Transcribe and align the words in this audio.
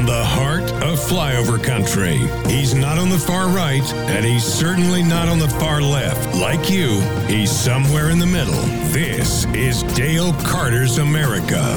from 0.00 0.06
the 0.06 0.24
heart 0.24 0.62
of 0.82 0.98
flyover 0.98 1.62
country. 1.62 2.16
He's 2.50 2.74
not 2.74 2.96
on 2.96 3.10
the 3.10 3.18
far 3.18 3.48
right, 3.48 3.84
and 3.92 4.24
he's 4.24 4.44
certainly 4.44 5.02
not 5.02 5.28
on 5.28 5.38
the 5.38 5.48
far 5.48 5.82
left. 5.82 6.34
Like 6.36 6.70
you, 6.70 7.00
he's 7.26 7.50
somewhere 7.50 8.08
in 8.08 8.18
the 8.18 8.26
middle. 8.26 8.62
This 8.92 9.44
is 9.46 9.82
Dale 9.94 10.32
Carter's 10.44 10.96
America. 10.96 11.76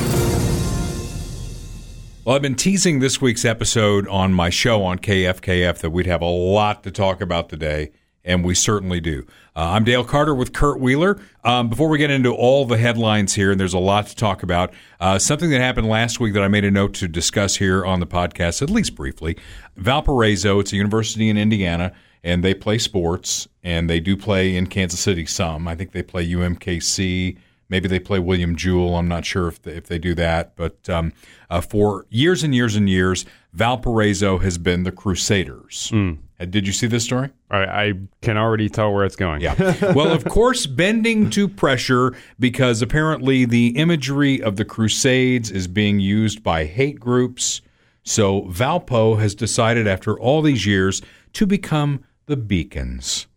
Well, 2.24 2.38
I've 2.38 2.42
been 2.42 2.56
teasing 2.56 3.00
this 3.00 3.20
week's 3.20 3.44
episode 3.44 4.08
on 4.08 4.34
my 4.34 4.50
show 4.50 4.84
on 4.84 5.00
KFKF 5.00 5.80
that 5.80 5.90
we'd 5.90 6.06
have 6.06 6.22
a 6.22 6.26
lot 6.26 6.84
to 6.84 6.92
talk 6.92 7.20
about 7.20 7.50
today, 7.50 7.92
and 8.26 8.44
we 8.44 8.56
certainly 8.56 9.00
do. 9.00 9.26
Uh, 9.56 9.72
I'm 9.72 9.84
Dale 9.84 10.04
Carter 10.04 10.34
with 10.34 10.54
Kurt 10.54 10.80
Wheeler. 10.80 11.20
Um, 11.44 11.70
before 11.70 11.90
we 11.90 11.98
get 11.98 12.10
into 12.10 12.34
all 12.34 12.66
the 12.66 12.78
headlines 12.78 13.34
here, 13.34 13.52
and 13.52 13.60
there's 13.60 13.74
a 13.74 13.80
lot 13.80 14.08
to 14.08 14.16
talk 14.16 14.44
about, 14.44 14.74
uh, 15.00 15.20
something 15.20 15.50
that 15.50 15.62
happened 15.62 15.88
last 15.88 16.20
week 16.20 16.34
that 16.34 16.44
I 16.44 16.48
made 16.48 16.66
a 16.66 16.72
note 16.72 16.94
to 16.96 17.08
discuss 17.08 17.58
here 17.58 17.86
on 17.86 18.00
the 18.00 18.08
podcast, 18.08 18.62
at 18.62 18.70
least 18.70 18.96
briefly. 18.96 19.38
Valparaiso, 19.76 20.60
it's 20.60 20.74
a 20.74 20.78
university 20.78 21.30
in 21.30 21.38
Indiana, 21.38 21.94
and 22.24 22.44
they 22.44 22.54
play 22.54 22.78
sports, 22.78 23.48
and 23.64 23.90
they 23.90 24.00
do 24.00 24.16
play 24.16 24.56
in 24.56 24.68
Kansas 24.68 25.00
City 25.00 25.26
some. 25.26 25.68
I 25.68 25.76
think 25.76 25.92
they 25.92 26.04
play 26.04 26.28
UMKC. 26.28 27.38
Maybe 27.70 27.88
they 27.88 28.00
play 28.00 28.20
William 28.20 28.56
Jewell. 28.56 28.96
I'm 28.96 29.08
not 29.08 29.26
sure 29.26 29.48
if 29.48 29.62
they, 29.62 29.74
if 29.74 29.88
they 29.88 29.98
do 29.98 30.14
that. 30.16 30.56
But 30.56 30.90
um, 30.90 31.12
uh, 31.50 31.62
for 31.62 32.06
years 32.10 32.44
and 32.44 32.54
years 32.54 32.76
and 32.76 32.90
years, 32.90 33.26
Valparaiso 33.54 34.40
has 34.40 34.58
been 34.58 34.84
the 34.84 34.92
Crusaders. 34.92 35.92
Uh, 35.94 36.46
Did 36.46 36.66
you 36.66 36.74
see 36.74 36.88
this 36.88 37.04
story? 37.04 37.30
I, 37.52 37.58
I 37.60 37.94
can 38.22 38.36
already 38.38 38.68
tell 38.68 38.92
where 38.92 39.06
it's 39.06 39.16
going. 39.16 39.42
Yeah. 39.42 39.54
Well, 39.94 40.12
of 40.12 40.26
course, 40.26 40.66
bending 40.66 41.30
to 41.32 41.48
pressure 41.48 42.16
because 42.40 42.82
apparently 42.82 43.46
the 43.46 43.68
imagery 43.78 44.42
of 44.42 44.56
the 44.56 44.66
Crusades 44.66 45.52
is 45.52 45.68
being 45.68 46.00
used 46.00 46.42
by 46.42 46.66
hate 46.66 47.00
groups. 47.00 47.62
So 48.04 48.44
Valpo 48.44 49.20
has 49.20 49.36
decided 49.36 49.88
after 49.88 50.20
all 50.20 50.42
these 50.42 50.66
years 50.66 51.02
to 51.34 51.46
become 51.46 52.04
the 52.26 52.36
beacons. 52.38 53.28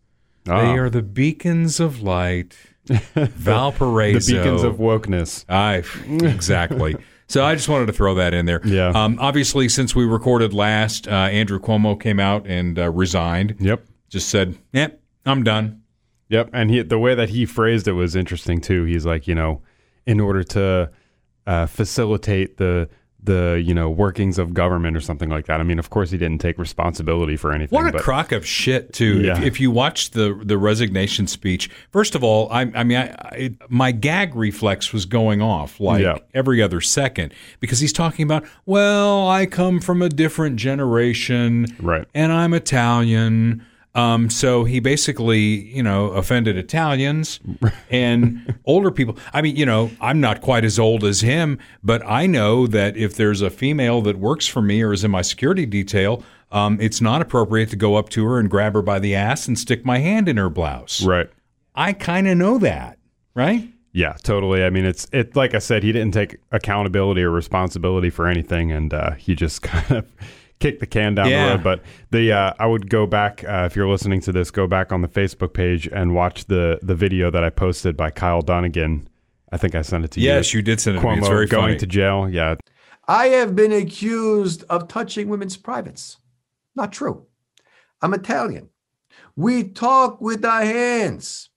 Ah. 0.49 0.61
They 0.61 0.77
are 0.77 0.89
the 0.89 1.03
beacons 1.03 1.79
of 1.79 2.01
light. 2.01 2.57
Valparaiso. 2.87 4.19
the 4.19 4.37
beacons 4.37 4.63
of 4.63 4.77
wokeness. 4.77 5.45
I 5.47 5.83
exactly. 6.25 6.95
So 7.27 7.43
I 7.43 7.55
just 7.55 7.67
wanted 7.67 7.87
to 7.87 7.93
throw 7.93 8.15
that 8.15 8.33
in 8.33 8.45
there. 8.45 8.61
Yeah. 8.65 8.89
Um, 8.89 9.17
obviously, 9.19 9.67
since 9.67 9.93
we 9.93 10.05
recorded 10.05 10.53
last, 10.53 11.07
uh, 11.07 11.11
Andrew 11.11 11.59
Cuomo 11.59 11.99
came 11.99 12.19
out 12.19 12.47
and 12.47 12.79
uh, 12.79 12.89
resigned. 12.89 13.57
Yep. 13.59 13.85
Just 14.09 14.29
said, 14.29 14.57
"Yep, 14.71 15.01
I'm 15.25 15.43
done." 15.43 15.81
Yep. 16.29 16.49
And 16.53 16.69
he, 16.69 16.81
the 16.83 16.99
way 16.99 17.15
that 17.15 17.29
he 17.29 17.45
phrased 17.45 17.87
it 17.87 17.93
was 17.93 18.15
interesting 18.15 18.61
too. 18.61 18.85
He's 18.85 19.05
like, 19.05 19.27
you 19.27 19.35
know, 19.35 19.61
in 20.05 20.19
order 20.19 20.43
to 20.43 20.91
uh, 21.45 21.65
facilitate 21.65 22.57
the 22.57 22.89
the 23.27 23.61
you 23.63 23.73
know 23.75 23.89
workings 23.91 24.39
of 24.39 24.53
government 24.55 24.97
or 24.97 24.99
something 25.01 25.29
like 25.29 25.45
that. 25.45 25.59
I 25.59 25.63
mean, 25.63 25.77
of 25.77 25.91
course, 25.91 26.09
he 26.09 26.17
didn't 26.17 26.39
take 26.39 26.57
responsibility 26.57 27.37
for 27.37 27.51
anything. 27.53 27.77
What 27.77 27.87
a 27.87 27.91
but 27.91 28.01
crock 28.01 28.31
of 28.31 28.43
shit, 28.45 28.91
too. 28.93 29.21
If, 29.23 29.39
if 29.43 29.59
you 29.61 29.69
watch 29.69 30.09
the 30.11 30.37
the 30.43 30.57
resignation 30.57 31.27
speech, 31.27 31.69
first 31.91 32.15
of 32.15 32.23
all, 32.23 32.49
I, 32.51 32.61
I 32.73 32.83
mean, 32.83 32.97
I, 32.97 33.09
I, 33.21 33.51
my 33.69 33.91
gag 33.91 34.35
reflex 34.35 34.91
was 34.91 35.05
going 35.05 35.41
off 35.41 35.79
like 35.79 36.01
Yeah. 36.01 36.17
every 36.33 36.61
other 36.63 36.81
second 36.81 37.33
because 37.59 37.79
he's 37.79 37.93
talking 37.93 38.23
about, 38.23 38.43
well, 38.65 39.27
I 39.29 39.45
come 39.45 39.79
from 39.79 40.01
a 40.01 40.09
different 40.09 40.55
generation, 40.55 41.67
Right. 41.79 42.05
And 42.15 42.31
I'm 42.31 42.53
Italian. 42.53 43.63
Um, 43.97 44.29
so 44.29 44.63
he 44.63 44.79
basically, 44.79 45.65
you 45.75 45.81
know, 45.81 46.11
offended 46.11 46.55
Italians 46.55 47.39
and 47.89 48.55
older 48.65 48.91
people. 48.91 49.17
I 49.33 49.41
mean, 49.41 49.55
you 49.55 49.65
know, 49.65 49.89
I'm 49.99 50.21
not 50.21 50.41
quite 50.41 50.63
as 50.63 50.77
old 50.77 51.03
as 51.03 51.21
him, 51.21 51.57
but 51.83 52.03
I 52.05 52.27
know 52.27 52.67
that 52.67 52.95
if 52.95 53.15
there's 53.15 53.41
a 53.41 53.49
female 53.49 54.03
that 54.03 54.19
works 54.19 54.47
for 54.47 54.61
me 54.61 54.83
or 54.83 54.93
is 54.93 55.03
in 55.03 55.09
my 55.09 55.23
security 55.23 55.65
detail, 55.65 56.23
um, 56.51 56.79
it's 56.79 57.01
not 57.01 57.23
appropriate 57.23 57.71
to 57.71 57.75
go 57.75 57.95
up 57.95 58.09
to 58.09 58.23
her 58.25 58.39
and 58.39 58.51
grab 58.51 58.75
her 58.75 58.83
by 58.83 58.99
the 58.99 59.15
ass 59.15 59.47
and 59.47 59.57
stick 59.57 59.83
my 59.83 59.97
hand 59.97 60.29
in 60.29 60.37
her 60.37 60.49
blouse. 60.49 61.03
right. 61.03 61.29
I 61.73 61.93
kind 61.93 62.27
of 62.27 62.37
know 62.37 62.57
that, 62.59 62.97
right? 63.35 63.67
Yeah, 63.93 64.13
totally. 64.21 64.63
I 64.63 64.69
mean, 64.69 64.85
it's 64.85 65.07
it. 65.11 65.35
Like 65.35 65.55
I 65.55 65.59
said, 65.59 65.83
he 65.83 65.91
didn't 65.91 66.13
take 66.13 66.37
accountability 66.51 67.21
or 67.23 67.29
responsibility 67.29 68.09
for 68.09 68.27
anything, 68.27 68.71
and 68.71 68.93
uh, 68.93 69.11
he 69.11 69.35
just 69.35 69.61
kind 69.63 69.91
of 69.91 70.11
kicked 70.59 70.79
the 70.79 70.85
can 70.87 71.15
down 71.15 71.29
Yeah. 71.29 71.49
the 71.49 71.55
road. 71.55 71.63
But 71.63 71.81
the 72.11 72.31
uh, 72.31 72.53
I 72.59 72.65
would 72.65 72.89
go 72.89 73.05
back 73.05 73.43
uh, 73.43 73.63
if 73.65 73.75
you're 73.75 73.87
listening 73.89 74.21
to 74.21 74.31
this, 74.31 74.51
go 74.51 74.67
back 74.67 74.91
on 74.91 75.01
the 75.01 75.07
Facebook 75.07 75.53
page 75.53 75.87
and 75.87 76.13
watch 76.15 76.45
the 76.45 76.79
the 76.81 76.95
video 76.95 77.29
that 77.31 77.43
I 77.43 77.49
posted 77.49 77.95
by 77.97 78.09
Kyle 78.11 78.41
Dunnigan. 78.41 79.07
I 79.51 79.57
think 79.57 79.75
I 79.75 79.81
sent 79.81 80.03
it 80.05 80.11
to 80.11 80.19
you. 80.19 80.27
Yes, 80.27 80.53
you 80.53 80.61
did 80.61 80.81
send 80.81 80.97
it 80.97 81.01
to 81.01 81.05
me. 81.07 81.13
Cuomo 81.13 81.17
It's 81.19 81.27
very 81.27 81.45
going 81.47 81.63
funny. 81.69 81.77
to 81.79 81.87
jail. 81.87 82.29
Yeah, 82.29 82.55
I 83.07 83.27
have 83.27 83.55
been 83.55 83.71
accused 83.71 84.63
of 84.69 84.87
touching 84.87 85.29
women's 85.29 85.55
privates. 85.57 86.17
Not 86.75 86.91
true. 86.91 87.25
I'm 88.01 88.13
Italian. 88.13 88.69
We 89.35 89.63
talk 89.63 90.19
with 90.21 90.43
our 90.43 90.63
hands. 90.65 91.49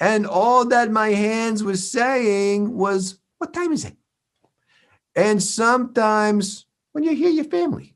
And 0.00 0.26
all 0.26 0.64
that 0.66 0.90
my 0.90 1.10
hands 1.10 1.62
were 1.62 1.76
saying 1.76 2.74
was, 2.76 3.20
What 3.38 3.52
time 3.54 3.72
is 3.72 3.84
it? 3.84 3.94
And 5.14 5.42
sometimes 5.42 6.66
when 6.92 7.04
you 7.04 7.14
hear 7.14 7.30
your 7.30 7.44
family. 7.44 7.94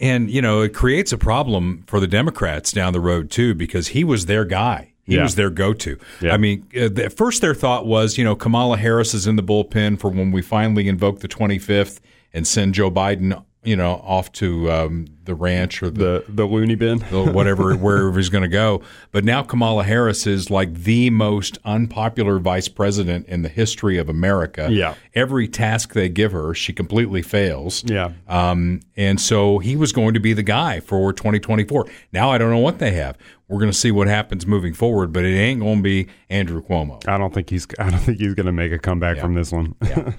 And 0.00 0.30
you 0.30 0.40
know 0.42 0.60
it 0.62 0.74
creates 0.74 1.12
a 1.12 1.18
problem 1.18 1.84
for 1.86 2.00
the 2.00 2.06
Democrats 2.06 2.72
down 2.72 2.92
the 2.92 3.00
road 3.00 3.30
too 3.30 3.54
because 3.54 3.88
he 3.88 4.04
was 4.04 4.26
their 4.26 4.44
guy. 4.44 4.92
He 5.06 5.16
Yeah. 5.16 5.22
was 5.24 5.34
their 5.34 5.50
go-to. 5.50 5.98
Yeah. 6.22 6.32
I 6.32 6.38
mean, 6.38 6.64
uh, 6.74 6.88
at 7.00 7.12
first 7.12 7.42
their 7.42 7.54
thought 7.54 7.84
was, 7.86 8.16
you 8.16 8.24
know, 8.24 8.34
Kamala 8.34 8.78
Harris 8.78 9.12
is 9.12 9.26
in 9.26 9.36
the 9.36 9.42
bullpen 9.42 9.98
for 9.98 10.08
when 10.10 10.32
we 10.32 10.40
finally 10.40 10.88
invoke 10.88 11.20
the 11.20 11.28
25th 11.28 12.00
and 12.32 12.46
send 12.46 12.72
Joe 12.74 12.90
Biden, 12.90 13.42
you 13.64 13.76
know, 13.76 14.02
off 14.04 14.32
to 14.32 14.70
um, 14.72 15.06
the 15.24 15.34
ranch 15.34 15.82
or 15.82 15.90
the, 15.90 16.24
the 16.26 16.44
the 16.44 16.44
loony 16.46 16.74
bin. 16.74 16.98
the 17.10 17.30
whatever 17.32 17.74
wherever 17.76 18.16
he's 18.16 18.28
going 18.28 18.42
to 18.42 18.48
go. 18.48 18.82
But 19.12 19.24
now 19.24 19.42
Kamala 19.42 19.84
Harris 19.84 20.26
is 20.26 20.50
like 20.50 20.74
the 20.74 21.10
most 21.10 21.58
unpopular 21.64 22.38
vice 22.38 22.68
president 22.68 23.26
in 23.26 23.42
the 23.42 23.48
history 23.48 23.98
of 23.98 24.08
America. 24.08 24.68
Yeah. 24.70 24.94
Every 25.14 25.48
task 25.48 25.92
they 25.92 26.08
give 26.08 26.32
her, 26.32 26.54
she 26.54 26.72
completely 26.72 27.22
fails. 27.22 27.84
Yeah. 27.84 28.12
Um, 28.28 28.80
and 28.96 29.20
so 29.20 29.58
he 29.58 29.76
was 29.76 29.92
going 29.92 30.14
to 30.14 30.20
be 30.20 30.32
the 30.32 30.42
guy 30.42 30.80
for 30.80 31.12
2024. 31.12 31.86
Now 32.12 32.30
I 32.30 32.38
don't 32.38 32.50
know 32.50 32.58
what 32.58 32.78
they 32.78 32.92
have. 32.92 33.16
We're 33.48 33.58
going 33.58 33.70
to 33.70 33.76
see 33.76 33.90
what 33.90 34.08
happens 34.08 34.46
moving 34.46 34.72
forward, 34.72 35.12
but 35.12 35.24
it 35.24 35.36
ain't 35.36 35.60
going 35.60 35.76
to 35.78 35.82
be 35.82 36.08
Andrew 36.30 36.62
Cuomo. 36.62 37.06
I 37.06 37.18
don't 37.18 37.32
think 37.32 37.50
he's 37.50 37.66
I 37.78 37.90
don't 37.90 38.00
think 38.00 38.18
he's 38.18 38.34
going 38.34 38.46
to 38.46 38.52
make 38.52 38.72
a 38.72 38.78
comeback 38.78 39.18
from 39.18 39.34
this 39.34 39.52
one. 39.52 39.74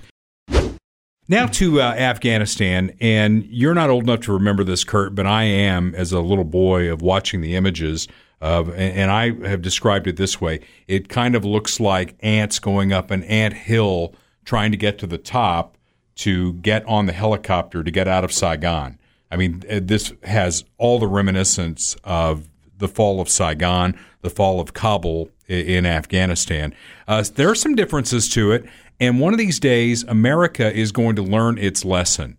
Now 1.27 1.47
to 1.47 1.81
uh, 1.81 1.85
Afghanistan, 1.85 2.95
and 3.01 3.45
you're 3.45 3.73
not 3.73 3.89
old 3.89 4.03
enough 4.03 4.21
to 4.21 4.33
remember 4.33 4.63
this, 4.63 4.83
Kurt, 4.83 5.15
but 5.15 5.25
I 5.25 5.43
am 5.43 5.95
as 5.95 6.11
a 6.11 6.19
little 6.19 6.43
boy 6.43 6.91
of 6.91 7.01
watching 7.01 7.41
the 7.41 7.55
images 7.55 8.07
of, 8.41 8.69
and 8.75 9.09
I 9.09 9.31
have 9.47 9.63
described 9.63 10.05
it 10.05 10.17
this 10.17 10.39
way: 10.39 10.59
it 10.87 11.09
kind 11.09 11.35
of 11.35 11.43
looks 11.43 11.79
like 11.79 12.15
ants 12.19 12.59
going 12.59 12.93
up 12.93 13.09
an 13.09 13.23
ant 13.23 13.55
hill, 13.55 14.13
trying 14.43 14.69
to 14.69 14.77
get 14.77 14.99
to 14.99 15.07
the 15.07 15.17
top 15.17 15.79
to 16.17 16.53
get 16.53 16.85
on 16.85 17.07
the 17.07 17.13
helicopter 17.13 17.83
to 17.83 17.89
get 17.89 18.07
out 18.07 18.23
of 18.23 18.31
Saigon. 18.31 18.99
I 19.31 19.35
mean, 19.35 19.63
uh, 19.67 19.79
this 19.81 20.13
has 20.23 20.63
all 20.77 20.99
the 20.99 21.07
reminiscence 21.07 21.95
of 22.03 22.47
the 22.77 22.87
fall 22.87 23.19
of 23.19 23.29
Saigon, 23.29 23.97
the 24.21 24.29
fall 24.29 24.59
of 24.59 24.73
Kabul 24.73 25.31
in 25.47 25.85
Afghanistan. 25.85 26.73
Uh, 27.07 27.23
there 27.35 27.49
are 27.49 27.55
some 27.55 27.75
differences 27.75 28.29
to 28.29 28.51
it, 28.51 28.65
and 28.99 29.19
one 29.19 29.33
of 29.33 29.39
these 29.39 29.59
days, 29.59 30.03
America 30.03 30.73
is 30.73 30.91
going 30.91 31.15
to 31.17 31.21
learn 31.21 31.57
its 31.57 31.83
lesson. 31.83 32.37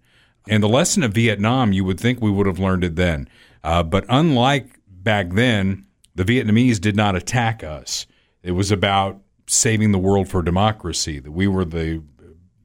And 0.49 0.63
the 0.63 0.69
lesson 0.69 1.03
of 1.03 1.13
Vietnam, 1.13 1.73
you 1.73 1.85
would 1.85 2.01
think 2.01 2.21
we 2.21 2.31
would 2.31 2.47
have 2.47 2.59
learned 2.59 2.85
it 2.85 2.97
then. 2.97 3.29
Uh, 3.65 3.83
but 3.83 4.05
unlike 4.09 4.79
back 4.89 5.31
then, 5.33 5.87
the 6.15 6.25
Vietnamese 6.25 6.81
did 6.81 6.97
not 6.97 7.17
attack 7.17 7.65
us. 7.65 8.07
It 8.43 8.53
was 8.53 8.71
about 8.71 9.21
saving 9.49 9.93
the 9.93 9.99
world 9.99 10.29
for 10.29 10.43
democracy, 10.43 11.19
that 11.19 11.33
we 11.33 11.47
were 11.47 11.65
the 11.65 12.03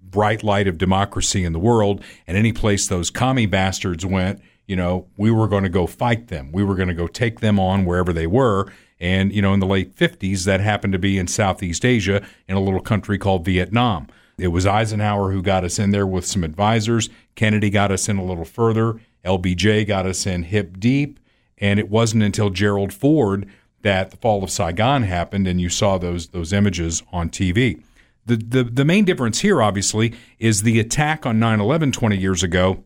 bright 0.02 0.44
light 0.44 0.68
of 0.68 0.78
democracy 0.78 1.44
in 1.44 1.54
the 1.54 1.60
world, 1.60 2.04
and 2.28 2.38
any 2.38 2.52
place 2.52 2.88
those 2.88 3.10
commie 3.10 3.46
bastards 3.46 4.06
went, 4.06 4.42
you 4.68 4.76
know, 4.76 5.08
we 5.18 5.32
were 5.32 5.48
going 5.48 5.64
to 5.64 5.70
go 5.70 5.88
fight 5.88 6.28
them. 6.28 6.52
We 6.52 6.64
were 6.64 6.76
going 6.76 6.88
to 6.88 6.94
go 6.94 7.08
take 7.08 7.40
them 7.40 7.60
on 7.60 7.86
wherever 7.86 8.14
they 8.14 8.28
were. 8.28 8.72
And, 9.02 9.34
you 9.34 9.42
know, 9.42 9.54
in 9.54 9.60
the 9.60 9.66
late 9.66 9.96
50s, 9.96 10.46
that 10.46 10.62
happened 10.62 10.94
to 10.94 11.00
be 11.00 11.18
in 11.18 11.28
Southeast 11.28 11.84
Asia 11.84 12.24
in 12.48 12.56
a 12.56 12.62
little 12.62 12.80
country 12.80 13.18
called 13.18 13.44
Vietnam. 13.44 14.08
It 14.38 14.50
was 14.50 14.66
Eisenhower 14.66 15.32
who 15.32 15.42
got 15.42 15.64
us 15.64 15.80
in 15.80 15.90
there 15.90 16.06
with 16.06 16.26
some 16.26 16.44
advisors. 16.44 17.10
Kennedy 17.36 17.72
got 17.72 17.92
us 17.92 18.08
in 18.08 18.18
a 18.18 18.24
little 18.24 18.46
further. 18.46 19.02
LBJ 19.26 19.88
got 19.88 20.06
us 20.06 20.26
in 20.28 20.44
hip 20.44 20.80
deep. 20.80 21.20
And 21.58 21.80
it 21.80 21.90
wasn't 21.90 22.24
until 22.24 22.52
Gerald 22.52 22.94
Ford 22.94 23.50
that 23.82 24.12
the 24.12 24.18
fall 24.18 24.44
of 24.44 24.52
Saigon 24.52 25.04
happened 25.04 25.48
and 25.48 25.60
you 25.60 25.70
saw 25.70 25.98
those 25.98 26.28
those 26.28 26.54
images 26.54 27.02
on 27.12 27.30
TV. 27.30 27.82
The, 28.26 28.36
the, 28.38 28.64
the 28.64 28.86
main 28.86 29.04
difference 29.04 29.40
here, 29.40 29.64
obviously, 29.64 30.14
is 30.38 30.62
the 30.62 30.80
attack 30.80 31.26
on 31.26 31.40
9 31.40 31.60
11 31.60 31.92
20 31.92 32.18
years 32.18 32.44
ago 32.44 32.84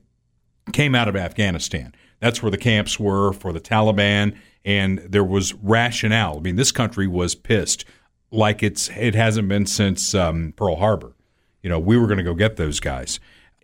came 0.71 0.95
out 0.95 1.09
of 1.09 1.15
Afghanistan. 1.15 1.93
That's 2.19 2.41
where 2.41 2.51
the 2.51 2.57
camps 2.57 2.99
were 2.99 3.33
for 3.33 3.51
the 3.51 3.59
Taliban, 3.59 4.35
and 4.65 4.99
there 4.99 5.23
was 5.23 5.53
rationale. 5.53 6.37
I 6.37 6.41
mean, 6.41 6.55
this 6.55 6.71
country 6.73 7.07
was 7.07 7.35
pissed 7.35 7.85
like 8.31 8.63
it's 8.63 8.89
it 8.89 9.15
hasn't 9.15 9.47
been 9.47 9.67
since 9.67 10.13
um, 10.13 10.53
Pearl 10.57 10.77
Harbor. 10.77 11.13
You 11.61 11.69
know, 11.69 11.79
we 11.79 11.97
were 11.97 12.07
going 12.07 12.17
to 12.17 12.23
go 12.23 12.33
get 12.33 12.57
those 12.57 12.79
guys, 12.79 13.19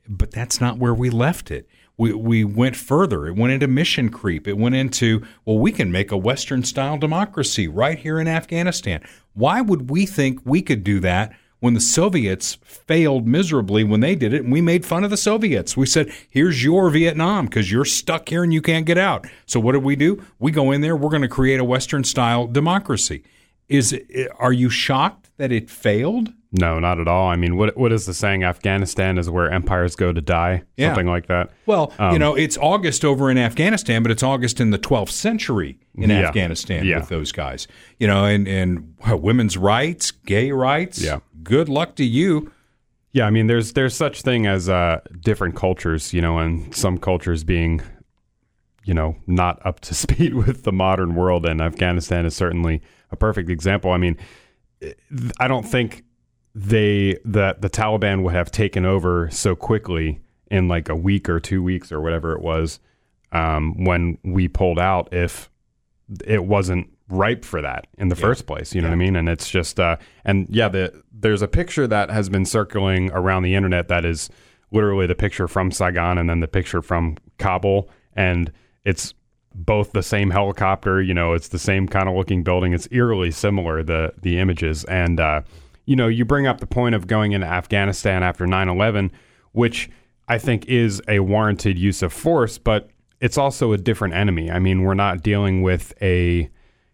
but 0.07 0.31
that's 0.31 0.62
not 0.62 0.77
where 0.77 0.94
we 0.94 1.09
left 1.09 1.51
it. 1.51 1.68
we, 1.98 2.13
we 2.13 2.44
went 2.44 2.75
further. 2.75 3.27
It 3.27 3.36
went 3.36 3.53
into 3.53 3.68
mission 3.68 4.09
creep. 4.09 4.48
It 4.48 4.57
went 4.57 4.74
into, 4.74 5.24
well, 5.45 5.59
we 5.59 5.71
can 5.71 5.92
make 5.92 6.12
a 6.12 6.18
Western 6.18 6.63
style 6.63 6.98
democracy 6.98 7.68
right 7.68 8.00
here 8.00 8.19
in 8.19 8.27
Afghanistan. 8.27 9.04
Why 9.33 9.62
would 9.62 9.92
we 9.92 10.07
think 10.07 10.39
we 10.44 10.63
could 10.63 10.83
do 10.83 11.00
that 11.01 11.33
when 11.62 11.74
the 11.74 11.80
Soviets 11.80 12.56
failed 12.63 13.28
miserably 13.28 13.84
when 13.86 14.02
they 14.02 14.16
did 14.16 14.34
it 14.34 14.44
and 14.44 14.52
we 14.52 14.60
made 14.60 14.86
fun 14.86 15.06
of 15.06 15.10
the 15.10 15.16
Soviets? 15.16 15.78
We 15.78 15.86
said, 15.86 16.12
here's 16.30 16.63
your 16.63 16.90
Vietnam 16.90 17.46
because 17.46 17.72
you're 17.72 17.86
stuck 17.86 18.28
here 18.28 18.44
and 18.44 18.54
you 18.54 18.62
can't 18.62 18.86
get 18.86 18.98
out. 18.98 19.25
So 19.46 19.62
what 19.62 19.72
did 19.72 19.84
we 19.84 19.96
do? 19.96 20.22
We 20.40 20.52
go 20.52 20.72
in 20.72 20.81
there, 20.81 20.98
we're 20.98 21.10
going 21.10 21.22
to 21.22 21.30
create 21.30 21.60
a 21.60 21.63
Western 21.63 22.04
style 22.04 22.48
democracy. 22.48 23.24
Is 23.69 23.98
are 24.38 24.52
you 24.52 24.69
shocked 24.69 25.30
that 25.38 25.54
it 25.54 25.69
failed? 25.69 26.34
No, 26.53 26.80
not 26.80 27.00
at 27.00 27.07
all. 27.07 27.30
I 27.30 27.38
mean, 27.38 27.56
what 27.56 27.77
what 27.77 27.94
is 27.94 28.06
the 28.06 28.13
saying? 28.13 28.44
Afghanistan 28.44 29.18
is 29.18 29.30
where 29.30 29.50
empires 29.50 29.95
go 29.95 30.12
to 30.12 30.19
die, 30.19 30.63
Yeah. 30.75 30.89
something 30.89 31.07
like 31.07 31.27
that. 31.27 31.51
Well, 31.65 31.94
you 31.98 32.06
Um, 32.06 32.18
know, 32.19 32.36
it's 32.36 32.57
August 32.57 33.06
over 33.06 33.31
in 33.31 33.38
Afghanistan, 33.38 34.03
but 34.03 34.12
it's 34.12 34.21
August 34.24 34.59
in 34.59 34.71
the 34.71 34.77
12th 34.77 35.12
century 35.12 35.80
in 35.95 36.09
Yeah. 36.09 36.27
Afghanistan 36.27 36.86
Yeah. 36.86 37.00
with 37.00 37.07
those 37.09 37.31
guys. 37.31 37.68
You 38.00 38.07
know, 38.07 38.25
and 38.25 38.48
and 38.50 38.94
women's 39.09 39.56
rights, 39.57 40.12
gay 40.12 40.51
rights. 40.51 41.01
Yeah. 41.01 41.19
Good 41.42 41.69
luck 41.69 41.95
to 41.95 42.03
you. 42.03 42.51
Yeah, 43.13 43.27
I 43.27 43.30
mean, 43.30 43.47
there's 43.47 43.71
there's 43.74 43.95
such 43.95 44.21
thing 44.21 44.45
as 44.45 44.68
uh, 44.68 45.00
different 45.21 45.56
cultures, 45.56 46.13
you 46.13 46.21
know, 46.21 46.38
and 46.38 46.74
some 46.75 46.97
cultures 46.97 47.44
being, 47.45 47.81
you 48.83 48.94
know, 48.94 49.15
not 49.25 49.65
up 49.65 49.80
to 49.81 49.94
speed 50.04 50.33
with 50.33 50.63
the 50.63 50.71
modern 50.74 51.15
world, 51.15 51.45
and 51.45 51.62
Afghanistan 51.62 52.25
is 52.25 52.36
certainly 52.36 52.81
a 53.09 53.15
perfect 53.15 53.50
example. 53.50 53.92
I 53.92 53.97
mean, 53.97 54.18
I 55.39 55.47
don't 55.47 55.65
think 55.65 56.04
they 56.53 57.18
that 57.25 57.62
the 57.62 57.69
Taliban 57.69 58.24
would 58.24 58.33
have 58.33 58.51
taken 58.51 58.86
over 58.86 59.30
so 59.31 59.56
quickly 59.56 60.19
in 60.50 60.68
like 60.68 60.89
a 60.89 60.95
week 60.95 61.30
or 61.30 61.39
two 61.39 61.63
weeks 61.63 61.92
or 61.92 62.01
whatever 62.01 62.33
it 62.33 62.42
was 62.42 62.80
um, 63.31 63.83
when 63.86 64.18
we 64.24 64.48
pulled 64.48 64.80
out 64.80 65.13
if 65.13 65.50
it 66.25 66.44
wasn't 66.44 66.89
ripe 67.07 67.45
for 67.45 67.62
that 67.62 67.88
in 67.98 68.09
the 68.09 68.15
first 68.15 68.45
place. 68.45 68.74
You 68.74 68.81
know 68.81 68.89
what 68.89 68.94
I 68.94 68.98
mean? 68.98 69.15
And 69.15 69.30
it's 69.30 69.50
just 69.50 69.80
uh, 69.80 69.98
and 70.25 70.48
yeah, 70.50 70.68
the 70.68 71.03
there's 71.12 71.42
a 71.42 71.48
picture 71.48 71.88
that 71.88 72.09
has 72.09 72.30
been 72.30 72.45
circling 72.45 73.12
around 73.12 73.44
the 73.44 73.56
internet 73.56 73.88
that 73.89 74.06
is 74.06 74.30
literally 74.71 75.06
the 75.06 75.15
picture 75.15 75.47
from 75.47 75.71
Saigon 75.71 76.18
and 76.18 76.30
then 76.30 76.39
the 76.39 76.47
picture 76.47 76.81
from 76.81 77.18
Kabul, 77.38 77.89
and 78.15 78.51
it's 78.83 79.13
both 79.54 79.92
the 79.92 80.04
same 80.04 80.30
helicopter. 80.30 81.01
You 81.01 81.13
know, 81.13 81.33
it's 81.33 81.50
the 81.50 81.59
same 81.59 81.88
kind 81.88 82.09
of 82.09 82.15
looking 82.15 82.44
building. 82.44 82.74
It's 82.74 82.88
eerily 82.92 83.31
similar 83.31 83.83
the 83.83 84.13
the 84.21 84.39
images, 84.39 84.83
and 84.86 85.19
uh, 85.19 85.42
you 85.92 85.98
know, 85.98 86.08
you 86.08 86.24
bring 86.24 86.48
up 86.48 86.62
the 86.62 86.66
point 86.66 86.96
of 86.96 87.06
going 87.06 87.34
into 87.34 87.46
Afghanistan 87.46 88.24
after 88.24 88.46
9/11, 88.46 89.12
which 89.52 89.90
I 90.30 90.38
think 90.38 90.66
is 90.68 91.02
a 91.10 91.20
warranted 91.20 91.78
use 91.78 92.02
of 92.02 92.14
force, 92.14 92.58
but 92.58 92.90
it's 93.20 93.38
also 93.38 93.74
a 93.74 93.78
different 93.78 94.14
enemy. 94.14 94.50
I 94.50 94.60
mean, 94.60 94.84
we're 94.84 94.94
not 94.94 95.22
dealing 95.22 95.64
with 95.64 95.94
a, 96.02 96.50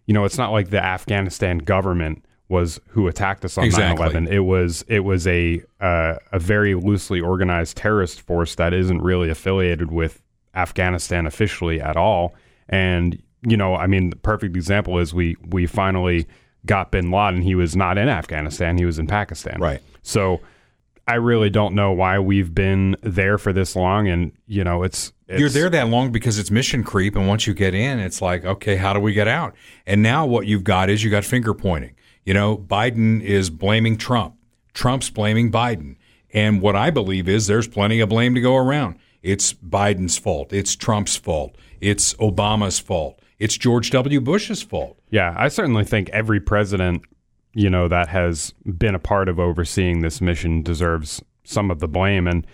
you 0.07 0.13
know, 0.15 0.25
it's 0.25 0.39
not 0.39 0.51
like 0.51 0.71
the 0.71 0.83
Afghanistan 0.83 1.59
government 1.59 2.25
was 2.49 2.79
who 2.87 3.07
attacked 3.07 3.45
us 3.45 3.55
on 3.59 3.65
Exactly. 3.65 4.07
9/11. 4.07 4.31
It 4.31 4.39
was 4.39 4.83
it 4.87 5.01
was 5.01 5.27
a 5.27 5.61
uh, 5.79 6.15
a 6.31 6.39
very 6.39 6.73
loosely 6.73 7.21
organized 7.21 7.77
terrorist 7.77 8.21
force 8.21 8.55
that 8.55 8.73
isn't 8.73 9.03
really 9.03 9.29
affiliated 9.29 9.91
with 9.91 10.23
Afghanistan 10.55 11.27
officially 11.27 11.79
at 11.79 11.97
all. 11.97 12.33
And 12.67 13.21
you 13.43 13.57
know, 13.57 13.75
I 13.75 13.85
mean, 13.85 14.09
the 14.09 14.15
perfect 14.15 14.55
example 14.55 14.97
is 14.97 15.13
we 15.13 15.35
we 15.45 15.67
finally 15.67 16.25
got 16.65 16.91
Bin 16.91 17.11
Laden. 17.11 17.41
He 17.41 17.55
was 17.55 17.75
not 17.75 17.97
in 17.97 18.09
Afghanistan; 18.09 18.77
he 18.77 18.85
was 18.85 18.99
in 18.99 19.07
Pakistan. 19.07 19.59
Right. 19.59 19.81
So 20.01 20.41
I 21.07 21.15
really 21.15 21.49
don't 21.49 21.73
know 21.73 21.93
why 21.93 22.19
we've 22.19 22.53
been 22.53 22.97
there 23.01 23.37
for 23.37 23.53
this 23.53 23.75
long, 23.75 24.09
and 24.09 24.33
you 24.45 24.63
know, 24.63 24.83
it's, 24.83 25.13
it's 25.27 25.39
You're 25.39 25.49
there 25.49 25.69
that 25.69 25.87
long 25.87 26.11
because 26.11 26.37
it's 26.37 26.51
mission 26.51 26.83
creep, 26.83 27.15
and 27.15 27.27
once 27.27 27.47
you 27.47 27.53
get 27.53 27.73
in, 27.73 27.99
it's 27.99 28.21
like, 28.21 28.43
okay, 28.43 28.75
how 28.75 28.93
do 28.93 28.99
we 28.99 29.13
get 29.13 29.27
out? 29.27 29.55
And 29.85 30.03
now 30.03 30.25
what 30.25 30.47
you've 30.47 30.65
got 30.65 30.89
is 30.89 31.03
you 31.03 31.09
got 31.09 31.23
finger 31.23 31.53
pointing. 31.53 31.95
You 32.25 32.33
know, 32.33 32.57
Biden 32.57 33.21
is 33.21 33.49
blaming 33.49 33.95
Trump. 33.95 34.35
Trump's 34.73 35.09
blaming 35.09 35.49
Biden. 35.49 35.95
And 36.33 36.61
what 36.61 36.75
I 36.75 36.89
believe 36.89 37.29
is 37.29 37.47
there's 37.47 37.69
plenty 37.69 38.01
of 38.01 38.09
blame 38.09 38.35
to 38.35 38.41
go 38.41 38.57
around. 38.57 38.99
It's 39.23 39.53
Biden's 39.53 40.17
fault. 40.17 40.51
It's 40.51 40.75
Trump's 40.75 41.15
fault. 41.15 41.55
It's 41.79 42.15
Obama's 42.15 42.79
fault. 42.79 43.21
It's 43.39 43.57
George 43.57 43.91
W. 43.91 44.19
Bush's 44.21 44.61
fault. 44.63 44.97
Yeah, 45.09 45.33
I 45.37 45.47
certainly 45.47 45.83
think 45.83 46.09
every 46.09 46.39
president, 46.39 47.03
you 47.53 47.69
know, 47.69 47.87
that 47.87 48.07
has 48.09 48.53
been 48.77 48.95
a 48.95 48.99
part 48.99 49.29
of 49.29 49.39
overseeing 49.39 50.01
this 50.01 50.21
mission 50.21 50.61
deserves 50.63 51.21
some 51.43 51.69
of 51.71 51.79
the 51.79 51.87
blame. 51.87 52.27
And 52.27 52.45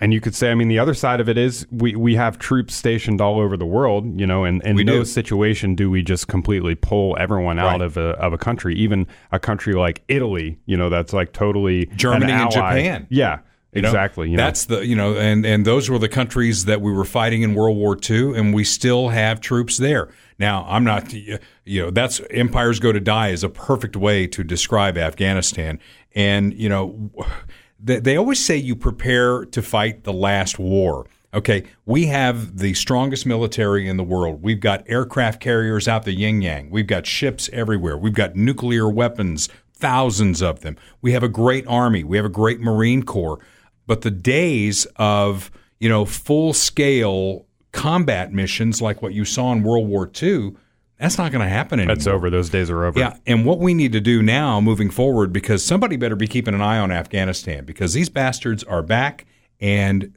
and 0.00 0.12
you 0.12 0.20
could 0.20 0.34
say, 0.34 0.50
I 0.50 0.54
mean, 0.56 0.66
the 0.68 0.78
other 0.80 0.92
side 0.92 1.20
of 1.20 1.28
it 1.28 1.38
is 1.38 1.66
we, 1.70 1.94
we 1.94 2.16
have 2.16 2.36
troops 2.38 2.74
stationed 2.74 3.20
all 3.20 3.38
over 3.38 3.56
the 3.56 3.64
world, 3.64 4.18
you 4.20 4.26
know, 4.26 4.42
and 4.44 4.60
in 4.64 4.76
no 4.76 4.98
do. 4.98 5.04
situation 5.04 5.76
do 5.76 5.88
we 5.88 6.02
just 6.02 6.26
completely 6.26 6.74
pull 6.74 7.16
everyone 7.18 7.58
out 7.60 7.78
Right. 7.78 7.80
of 7.82 7.96
a 7.96 8.10
of 8.20 8.32
a 8.32 8.38
country, 8.38 8.74
even 8.76 9.06
a 9.32 9.38
country 9.38 9.72
like 9.74 10.02
Italy, 10.08 10.58
you 10.66 10.76
know, 10.76 10.90
that's 10.90 11.12
like 11.12 11.32
totally 11.32 11.88
an 11.88 11.96
Germany 11.96 12.32
and. 12.32 12.50
Japan. 12.50 13.06
Yeah, 13.08 13.38
You 13.74 13.82
know? 13.82 13.88
exactly. 13.88 14.30
You 14.30 14.36
know? 14.36 14.44
That's 14.44 14.66
the 14.66 14.86
you 14.86 14.94
know, 14.94 15.16
and 15.16 15.44
and 15.44 15.64
those 15.64 15.90
were 15.90 15.98
the 15.98 16.08
countries 16.08 16.64
that 16.66 16.80
we 16.80 16.92
were 16.92 17.04
fighting 17.04 17.42
in 17.42 17.54
World 17.54 17.76
War 17.76 17.98
II, 17.98 18.36
and 18.36 18.54
we 18.54 18.64
still 18.64 19.08
have 19.08 19.40
troops 19.40 19.78
there. 19.78 20.10
Now, 20.38 20.64
I'm 20.68 20.84
not, 20.84 21.12
you 21.12 21.38
know, 21.66 21.90
that's 21.90 22.20
empires 22.30 22.80
go 22.80 22.92
to 22.92 23.00
die 23.00 23.28
is 23.28 23.44
a 23.44 23.48
perfect 23.48 23.96
way 23.96 24.26
to 24.28 24.42
describe 24.42 24.98
Afghanistan, 24.98 25.80
and 26.14 26.54
you 26.54 26.68
know, 26.68 27.10
they, 27.80 28.00
they 28.00 28.16
always 28.16 28.44
say 28.44 28.56
you 28.56 28.76
prepare 28.76 29.44
to 29.44 29.62
fight 29.62 30.04
the 30.04 30.12
last 30.12 30.58
war. 30.58 31.06
Okay, 31.32 31.64
we 31.84 32.06
have 32.06 32.58
the 32.58 32.74
strongest 32.74 33.26
military 33.26 33.88
in 33.88 33.96
the 33.96 34.04
world. 34.04 34.40
We've 34.40 34.60
got 34.60 34.84
aircraft 34.86 35.40
carriers 35.40 35.88
out 35.88 36.04
the 36.04 36.12
yin 36.12 36.42
yang. 36.42 36.70
We've 36.70 36.86
got 36.86 37.06
ships 37.08 37.50
everywhere. 37.52 37.98
We've 37.98 38.14
got 38.14 38.36
nuclear 38.36 38.88
weapons, 38.88 39.48
thousands 39.72 40.42
of 40.42 40.60
them. 40.60 40.76
We 41.02 41.10
have 41.10 41.24
a 41.24 41.28
great 41.28 41.66
army. 41.66 42.04
We 42.04 42.16
have 42.18 42.24
a 42.24 42.30
great 42.30 42.60
Marine 42.60 43.02
Corps. 43.02 43.40
But 43.86 44.02
the 44.02 44.10
days 44.10 44.86
of, 44.96 45.50
you 45.78 45.88
know, 45.88 46.04
full 46.04 46.52
scale 46.52 47.46
combat 47.72 48.32
missions 48.32 48.80
like 48.80 49.02
what 49.02 49.12
you 49.12 49.24
saw 49.24 49.52
in 49.52 49.62
World 49.62 49.88
War 49.88 50.10
II, 50.22 50.52
that's 50.98 51.18
not 51.18 51.32
going 51.32 51.42
to 51.44 51.50
happen 51.50 51.80
anymore. 51.80 51.96
that's 51.96 52.06
over. 52.06 52.30
Those 52.30 52.48
days 52.48 52.70
are 52.70 52.84
over. 52.84 52.98
Yeah, 52.98 53.18
and 53.26 53.44
what 53.44 53.58
we 53.58 53.74
need 53.74 53.92
to 53.92 54.00
do 54.00 54.22
now, 54.22 54.60
moving 54.60 54.90
forward, 54.90 55.32
because 55.32 55.64
somebody 55.64 55.96
better 55.96 56.16
be 56.16 56.28
keeping 56.28 56.54
an 56.54 56.62
eye 56.62 56.78
on 56.78 56.90
Afghanistan 56.90 57.64
because 57.64 57.92
these 57.92 58.08
bastards 58.08 58.64
are 58.64 58.82
back. 58.82 59.26
And 59.60 60.14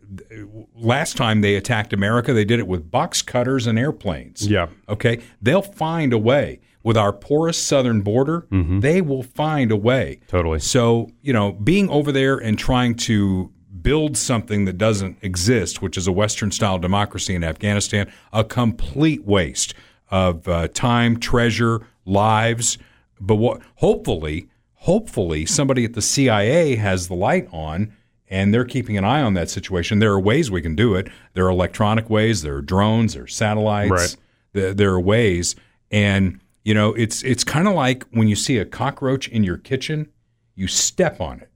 last 0.75 1.15
time 1.15 1.41
they 1.41 1.55
attacked 1.55 1.93
America, 1.93 2.33
they 2.33 2.45
did 2.45 2.59
it 2.59 2.67
with 2.67 2.89
box 2.89 3.21
cutters 3.21 3.67
and 3.67 3.77
airplanes. 3.77 4.47
Yeah. 4.47 4.67
Okay, 4.89 5.19
they'll 5.41 5.61
find 5.61 6.13
a 6.13 6.17
way. 6.17 6.59
With 6.83 6.95
our 6.95 7.11
porous 7.11 7.57
southern 7.57 7.99
border, 8.01 8.47
mm-hmm. 8.49 8.79
they 8.79 9.01
will 9.01 9.23
find 9.23 9.71
a 9.71 9.75
way. 9.75 10.21
Totally. 10.29 10.59
So, 10.59 11.09
you 11.21 11.33
know, 11.33 11.51
being 11.51 11.89
over 11.89 12.13
there 12.13 12.37
and 12.37 12.57
trying 12.57 12.95
to 12.95 13.51
build 13.87 14.17
something 14.17 14.65
that 14.65 14.77
doesn't 14.77 15.17
exist, 15.21 15.81
which 15.81 15.95
is 15.95 16.07
a 16.07 16.11
Western 16.11 16.51
style 16.51 16.77
democracy 16.77 17.33
in 17.33 17.41
Afghanistan, 17.41 18.11
a 18.33 18.43
complete 18.43 19.23
waste 19.23 19.73
of 20.11 20.45
uh, 20.49 20.67
time, 20.73 21.17
treasure, 21.17 21.79
lives. 22.03 22.77
But 23.17 23.35
what 23.35 23.61
hopefully, 23.75 24.49
hopefully 24.73 25.45
somebody 25.45 25.85
at 25.85 25.93
the 25.93 26.01
CIA 26.01 26.75
has 26.75 27.07
the 27.07 27.13
light 27.13 27.47
on 27.53 27.93
and 28.27 28.53
they're 28.53 28.65
keeping 28.65 28.97
an 28.97 29.05
eye 29.05 29.21
on 29.21 29.35
that 29.35 29.49
situation. 29.49 29.99
There 29.99 30.11
are 30.11 30.19
ways 30.19 30.51
we 30.51 30.61
can 30.61 30.75
do 30.75 30.93
it. 30.95 31.07
There 31.33 31.45
are 31.45 31.49
electronic 31.49 32.09
ways, 32.09 32.41
there 32.41 32.57
are 32.57 32.61
drones, 32.61 33.13
there 33.13 33.23
are 33.23 33.27
satellites. 33.27 33.89
Right. 33.89 34.15
There, 34.51 34.73
there 34.73 34.91
are 34.91 34.99
ways. 34.99 35.55
And 35.91 36.41
you 36.65 36.73
know, 36.73 36.93
it's 36.93 37.23
it's 37.23 37.45
kind 37.45 37.69
of 37.69 37.73
like 37.73 38.03
when 38.11 38.27
you 38.27 38.35
see 38.35 38.57
a 38.57 38.65
cockroach 38.65 39.29
in 39.29 39.45
your 39.45 39.55
kitchen, 39.57 40.09
you 40.55 40.67
step 40.67 41.21
on 41.21 41.39
it, 41.39 41.49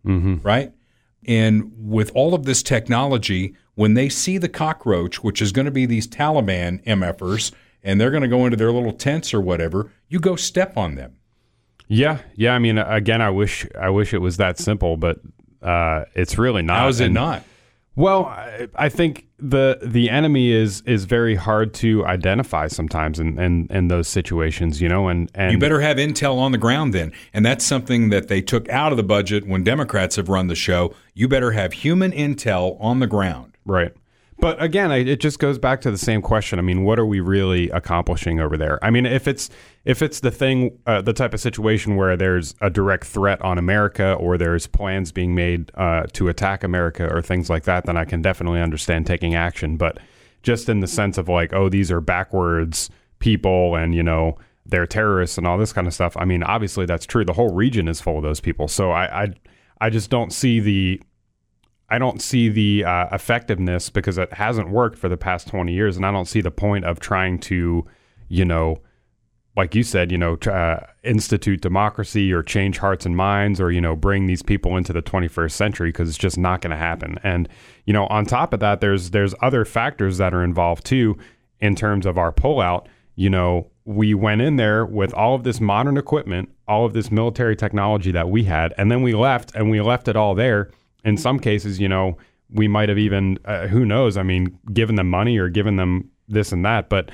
right? 0.46 0.72
And 1.28 1.72
with 1.78 2.12
all 2.16 2.34
of 2.34 2.46
this 2.46 2.64
technology, 2.64 3.56
when 3.76 3.94
they 3.94 4.10
see 4.10 4.38
the 4.38 4.50
cockroach, 4.50 5.24
which 5.24 5.42
is 5.42 5.52
going 5.52 5.66
to 5.66 5.72
be 5.72 5.86
these 5.86 6.08
Taliban 6.08 6.84
MFers, 6.86 7.52
and 7.84 8.00
they're 8.00 8.12
going 8.12 8.24
to 8.24 8.28
go 8.30 8.46
into 8.46 8.58
their 8.58 8.72
little 8.72 8.94
tents 8.94 9.34
or 9.34 9.42
whatever, 9.42 9.92
you 10.10 10.20
go 10.20 10.36
step 10.36 10.78
on 10.78 10.96
them. 10.96 11.16
Yeah, 11.88 12.20
yeah. 12.36 12.54
I 12.54 12.60
mean, 12.60 12.78
again, 12.78 13.22
I 13.22 13.30
wish 13.30 13.68
I 13.80 13.90
wish 13.90 14.14
it 14.14 14.20
was 14.20 14.38
that 14.38 14.58
simple, 14.58 14.98
but 14.98 15.20
uh, 15.62 16.06
it's 16.16 16.38
really 16.38 16.62
not. 16.62 16.80
How 16.80 16.88
is 16.88 17.00
it 17.02 17.06
And- 17.06 17.14
not? 17.14 17.44
Well, 17.96 18.26
I, 18.26 18.68
I 18.76 18.90
think 18.90 19.28
the 19.38 19.80
the 19.82 20.10
enemy 20.10 20.52
is 20.52 20.82
is 20.86 21.06
very 21.06 21.36
hard 21.36 21.74
to 21.76 22.06
identify 22.06 22.68
sometimes 22.68 23.20
in, 23.20 23.38
in, 23.38 23.68
in 23.70 23.90
those 23.90 24.08
situations, 24.08 24.82
you 24.82 24.88
know, 24.88 25.10
and, 25.10 25.30
and 25.36 25.52
You 25.52 25.58
better 25.58 25.82
have 25.82 25.98
intel 25.98 26.38
on 26.38 26.52
the 26.52 26.58
ground 26.58 26.94
then. 26.94 27.12
And 27.34 27.46
that's 27.46 27.66
something 27.66 28.10
that 28.10 28.28
they 28.30 28.42
took 28.42 28.70
out 28.70 28.92
of 28.94 28.98
the 28.98 29.04
budget 29.04 29.46
when 29.46 29.64
Democrats 29.64 30.16
have 30.16 30.30
run 30.30 30.48
the 30.48 30.56
show. 30.56 30.94
You 31.14 31.28
better 31.28 31.52
have 31.52 31.74
human 31.74 32.12
intel 32.12 32.78
on 32.80 33.00
the 33.00 33.08
ground. 33.08 33.58
Right. 33.66 33.94
But 34.42 34.62
again, 34.62 34.92
I, 34.92 34.98
it 34.98 35.20
just 35.20 35.38
goes 35.38 35.60
back 35.60 35.82
to 35.82 35.92
the 35.92 36.00
same 36.00 36.24
question. 36.24 36.58
I 36.58 36.64
mean, 36.64 36.84
what 36.84 36.98
are 36.98 37.06
we 37.06 37.20
really 37.20 37.70
accomplishing 37.70 38.40
over 38.40 38.58
there? 38.58 38.84
I 38.84 38.90
mean, 38.90 39.06
if 39.06 39.28
it's 39.28 39.52
if 39.86 40.02
it's 40.02 40.20
the 40.20 40.32
thing, 40.32 40.80
uh, 40.88 41.02
the 41.02 41.14
type 41.14 41.36
of 41.36 41.40
situation 41.40 41.96
where 41.96 42.18
there's 42.18 42.56
a 42.60 42.72
direct 42.72 43.06
threat 43.06 43.40
on 43.44 43.60
America 43.60 44.14
or 44.14 44.40
there's 44.40 44.66
plans 44.66 45.12
being 45.12 45.36
made 45.36 45.72
uh, 45.76 46.04
to 46.14 46.28
attack 46.28 46.64
America 46.64 47.08
or 47.08 47.22
things 47.22 47.52
like 47.52 47.66
that, 47.66 47.86
then 47.86 47.98
I 47.98 48.04
can 48.04 48.24
definitely 48.24 48.62
understand 48.62 49.06
taking 49.06 49.36
action. 49.36 49.78
But 49.78 50.00
just 50.42 50.70
in 50.70 50.80
the 50.80 50.88
sense 50.88 51.20
of 51.20 51.30
like, 51.30 51.54
oh, 51.54 51.70
these 51.70 51.92
are 51.92 52.02
backwards 52.02 52.90
people, 53.20 53.76
and 53.76 53.94
you 53.94 54.02
know 54.02 54.40
they're 54.66 54.88
terrorists 54.88 55.38
and 55.38 55.46
all 55.46 55.60
this 55.60 55.72
kind 55.72 55.86
of 55.86 55.94
stuff. 55.94 56.18
I 56.18 56.26
mean, 56.26 56.42
obviously 56.42 56.88
that's 56.88 57.06
true. 57.06 57.24
The 57.24 57.34
whole 57.34 57.54
region 57.54 57.88
is 57.88 58.02
full 58.02 58.18
of 58.18 58.24
those 58.24 58.40
people. 58.40 58.68
So 58.68 58.90
I, 58.90 59.24
I, 59.24 59.34
I 59.82 59.90
just 59.92 60.10
don't 60.10 60.34
see 60.34 60.60
the 60.60 61.02
I 61.92 62.00
don't 62.00 62.22
see 62.22 62.48
the 62.48 62.86
uh, 62.86 63.08
effectiveness 63.12 63.90
because 63.90 64.18
it 64.18 64.32
hasn't 64.32 64.70
worked 64.70 64.98
for 64.98 65.10
the 65.10 65.18
past 65.18 65.50
20 65.50 65.74
years. 65.74 65.98
And 65.98 66.06
I 66.06 66.12
don't 66.12 66.26
see 66.26 66.40
the 66.40 66.50
point 66.50 66.86
of 66.86 67.02
trying 67.02 67.38
to, 67.40 67.86
you 68.30 68.46
know, 68.46 68.78
like 69.58 69.76
you 69.76 69.84
said, 69.84 70.10
you 70.10 70.18
know, 70.18 70.36
uh, 70.36 70.88
institute 71.04 71.60
democracy 71.60 72.32
or 72.32 72.44
change 72.44 72.78
hearts 72.78 73.06
and 73.06 73.18
minds 73.18 73.60
or, 73.60 73.72
you 73.72 73.82
know, 73.82 73.98
bring 73.98 74.26
these 74.26 74.42
people 74.42 74.78
into 74.78 74.94
the 74.94 75.02
21st 75.02 75.52
century 75.52 75.90
because 75.90 76.08
it's 76.08 76.18
just 76.18 76.38
not 76.38 76.62
going 76.62 76.72
to 76.72 76.78
happen. 76.78 77.20
And, 77.24 77.50
you 77.86 77.92
know, 77.92 78.08
on 78.08 78.26
top 78.26 78.54
of 78.54 78.62
that, 78.62 78.80
there's, 78.80 79.10
there's 79.10 79.36
other 79.42 79.66
factors 79.66 80.18
that 80.18 80.34
are 80.34 80.46
involved 80.46 80.86
too 80.86 81.18
in 81.60 81.76
terms 81.76 82.06
of 82.06 82.18
our 82.18 82.32
pullout. 82.32 82.86
You 83.16 83.30
know, 83.30 83.70
we 83.84 84.14
went 84.14 84.40
in 84.40 84.56
there 84.56 84.86
with 84.86 85.14
all 85.14 85.36
of 85.36 85.44
this 85.44 85.60
modern 85.60 85.98
equipment, 85.98 86.56
all 86.70 86.86
of 86.86 86.94
this 86.94 87.12
military 87.12 87.58
technology 87.58 88.12
that 88.12 88.30
we 88.30 88.46
had, 88.46 88.74
and 88.78 88.90
then 88.90 89.02
we 89.02 89.14
left 89.14 89.54
and 89.54 89.70
we 89.70 89.82
left 89.82 90.08
it 90.08 90.16
all 90.16 90.34
there 90.36 90.72
in 91.04 91.18
some 91.18 91.40
cases, 91.40 91.80
you 91.80 91.90
know, 91.90 92.18
we 92.54 92.68
might 92.68 92.90
have 92.90 92.98
even, 92.98 93.38
uh, 93.46 93.68
who 93.68 93.86
knows, 93.86 94.18
I 94.18 94.24
mean, 94.24 94.58
given 94.74 94.96
them 94.96 95.10
money 95.10 95.38
or 95.38 95.50
given 95.50 95.78
them 95.78 96.10
this 96.28 96.52
and 96.52 96.66
that. 96.66 96.90
But 96.90 97.12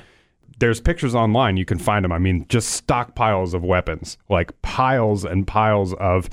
there's 0.58 0.80
pictures 0.80 1.14
online, 1.14 1.56
you 1.56 1.64
can 1.64 1.78
find 1.78 2.04
them. 2.04 2.12
I 2.12 2.18
mean, 2.18 2.46
just 2.48 2.86
stockpiles 2.86 3.54
of 3.54 3.62
weapons, 3.62 4.18
like 4.28 4.60
piles 4.62 5.24
and 5.24 5.46
piles 5.46 5.94
of 5.94 6.28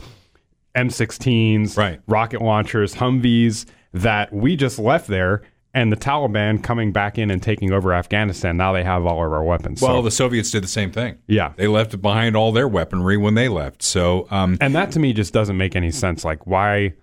M16s, 0.75 1.77
right. 1.77 2.01
rocket 2.07 2.41
launchers, 2.41 2.95
Humvees 2.95 3.65
that 3.93 4.33
we 4.33 4.55
just 4.55 4.79
left 4.79 5.07
there. 5.07 5.41
And 5.73 5.91
the 5.91 5.97
Taliban 5.97 6.63
coming 6.63 6.93
back 6.93 7.17
in 7.17 7.29
and 7.29 7.43
taking 7.43 7.73
over 7.73 7.93
Afghanistan. 7.93 8.55
Now 8.55 8.71
they 8.71 8.83
have 8.83 9.05
all 9.05 9.25
of 9.25 9.33
our 9.33 9.43
weapons. 9.43 9.81
Well, 9.81 9.97
so, 9.97 10.01
the 10.03 10.11
Soviets 10.11 10.49
did 10.49 10.63
the 10.63 10.69
same 10.69 10.89
thing. 10.89 11.17
Yeah. 11.27 11.51
They 11.57 11.67
left 11.67 12.01
behind 12.01 12.37
all 12.37 12.53
their 12.53 12.67
weaponry 12.67 13.17
when 13.17 13.33
they 13.33 13.49
left. 13.49 13.83
So, 13.83 14.25
um, 14.31 14.57
and 14.61 14.73
that 14.73 14.91
to 14.91 14.99
me 14.99 15.11
just 15.11 15.33
doesn't 15.33 15.57
make 15.57 15.75
any 15.75 15.91
sense. 15.91 16.23
Like, 16.23 16.47
why? 16.47 16.93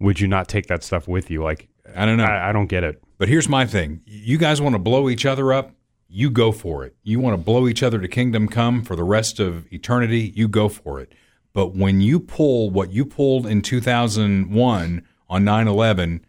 Would 0.00 0.18
you 0.18 0.26
not 0.26 0.48
take 0.48 0.66
that 0.66 0.82
stuff 0.82 1.06
with 1.06 1.30
you? 1.30 1.42
Like, 1.42 1.68
I 1.94 2.06
don't 2.06 2.16
know. 2.16 2.24
I, 2.24 2.50
I 2.50 2.52
don't 2.52 2.66
get 2.66 2.84
it. 2.84 3.02
But 3.18 3.28
here's 3.28 3.48
my 3.48 3.66
thing: 3.66 4.00
you 4.06 4.38
guys 4.38 4.60
want 4.60 4.74
to 4.74 4.78
blow 4.78 5.08
each 5.08 5.26
other 5.26 5.52
up, 5.52 5.72
you 6.08 6.30
go 6.30 6.50
for 6.52 6.84
it. 6.84 6.96
You 7.02 7.20
want 7.20 7.34
to 7.34 7.42
blow 7.42 7.68
each 7.68 7.82
other 7.82 8.00
to 8.00 8.08
kingdom 8.08 8.48
come 8.48 8.82
for 8.82 8.96
the 8.96 9.04
rest 9.04 9.38
of 9.38 9.70
eternity, 9.72 10.32
you 10.34 10.48
go 10.48 10.68
for 10.68 11.00
it. 11.00 11.12
But 11.52 11.74
when 11.74 12.00
you 12.00 12.18
pull 12.20 12.70
what 12.70 12.92
you 12.92 13.04
pulled 13.04 13.46
in 13.46 13.62
2001 13.62 15.02
on 15.28 15.44
9/11, 15.44 16.20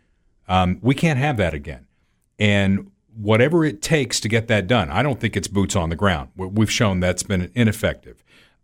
um, 0.48 0.80
we 0.82 0.94
can't 0.94 1.20
have 1.20 1.38
that 1.38 1.54
again. 1.54 1.88
And 2.38 2.92
whatever 3.16 3.64
it 3.66 3.82
takes 3.82 4.20
to 4.20 4.28
get 4.28 4.48
that 4.48 4.68
done, 4.68 4.90
I 4.90 5.04
don't 5.04 5.20
think 5.20 5.36
it's 5.38 5.48
boots 5.48 5.76
on 5.76 5.90
the 5.90 5.96
ground. 5.96 6.30
We've 6.36 6.72
shown 6.72 7.00
that's 7.00 7.24
been 7.24 7.52
ineffective 7.56 8.21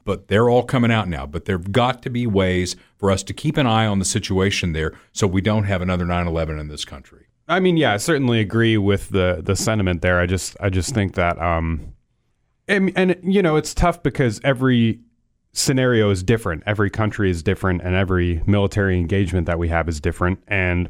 but 0.07 0.29
they're 0.29 0.49
all 0.49 0.63
coming 0.63 0.89
out 0.89 1.09
now. 1.09 1.25
But 1.25 1.45
there've 1.45 1.71
got 1.71 2.01
to 2.03 2.09
be 2.09 2.25
ways 2.25 2.77
for 2.95 3.11
us 3.11 3.21
to 3.23 3.33
keep 3.33 3.57
an 3.57 3.67
eye 3.67 3.85
on 3.85 3.99
the 3.99 4.05
situation 4.05 4.71
there 4.71 4.93
so 5.11 5.27
we 5.27 5.41
don't 5.41 5.65
have 5.65 5.81
another 5.81 6.05
9 6.05 6.25
11 6.25 6.57
in 6.57 6.69
this 6.69 6.85
country. 6.85 7.25
I 7.49 7.59
mean, 7.59 7.75
yeah, 7.75 7.93
I 7.93 7.97
certainly 7.97 8.39
agree 8.39 8.77
with 8.77 9.09
the 9.09 9.41
the 9.43 9.55
sentiment 9.55 10.01
there. 10.01 10.19
I 10.19 10.25
just 10.25 10.55
I 10.61 10.69
just 10.69 10.93
think 10.93 11.15
that 11.15 11.37
um 11.39 11.93
and, 12.69 12.91
and 12.95 13.17
you 13.21 13.41
know, 13.41 13.57
it's 13.57 13.73
tough 13.73 14.01
because 14.01 14.39
every 14.43 15.01
scenario 15.51 16.09
is 16.09 16.23
different. 16.23 16.63
Every 16.65 16.89
country 16.89 17.29
is 17.29 17.43
different 17.43 17.81
and 17.81 17.93
every 17.93 18.41
military 18.47 18.97
engagement 18.97 19.45
that 19.47 19.59
we 19.59 19.67
have 19.67 19.89
is 19.89 19.99
different 19.99 20.39
and 20.47 20.89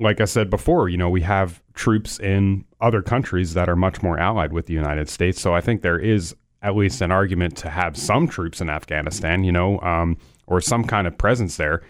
like 0.00 0.20
I 0.20 0.24
said 0.24 0.50
before, 0.50 0.88
you 0.88 0.96
know, 0.96 1.08
we 1.08 1.20
have 1.20 1.62
troops 1.74 2.18
in 2.18 2.64
other 2.80 3.00
countries 3.00 3.54
that 3.54 3.68
are 3.68 3.76
much 3.76 4.02
more 4.02 4.18
allied 4.18 4.52
with 4.52 4.66
the 4.66 4.74
United 4.74 5.08
States. 5.08 5.40
So 5.40 5.54
I 5.54 5.60
think 5.60 5.82
there 5.82 6.00
is 6.00 6.34
at 6.64 6.74
least 6.74 7.00
an 7.02 7.12
argument 7.12 7.56
to 7.58 7.70
have 7.70 7.96
some 7.96 8.26
troops 8.26 8.60
in 8.60 8.70
Afghanistan, 8.70 9.44
you 9.44 9.52
know, 9.52 9.78
um, 9.80 10.16
or 10.46 10.60
some 10.60 10.82
kind 10.82 11.06
of 11.06 11.16
presence 11.16 11.56
there, 11.56 11.82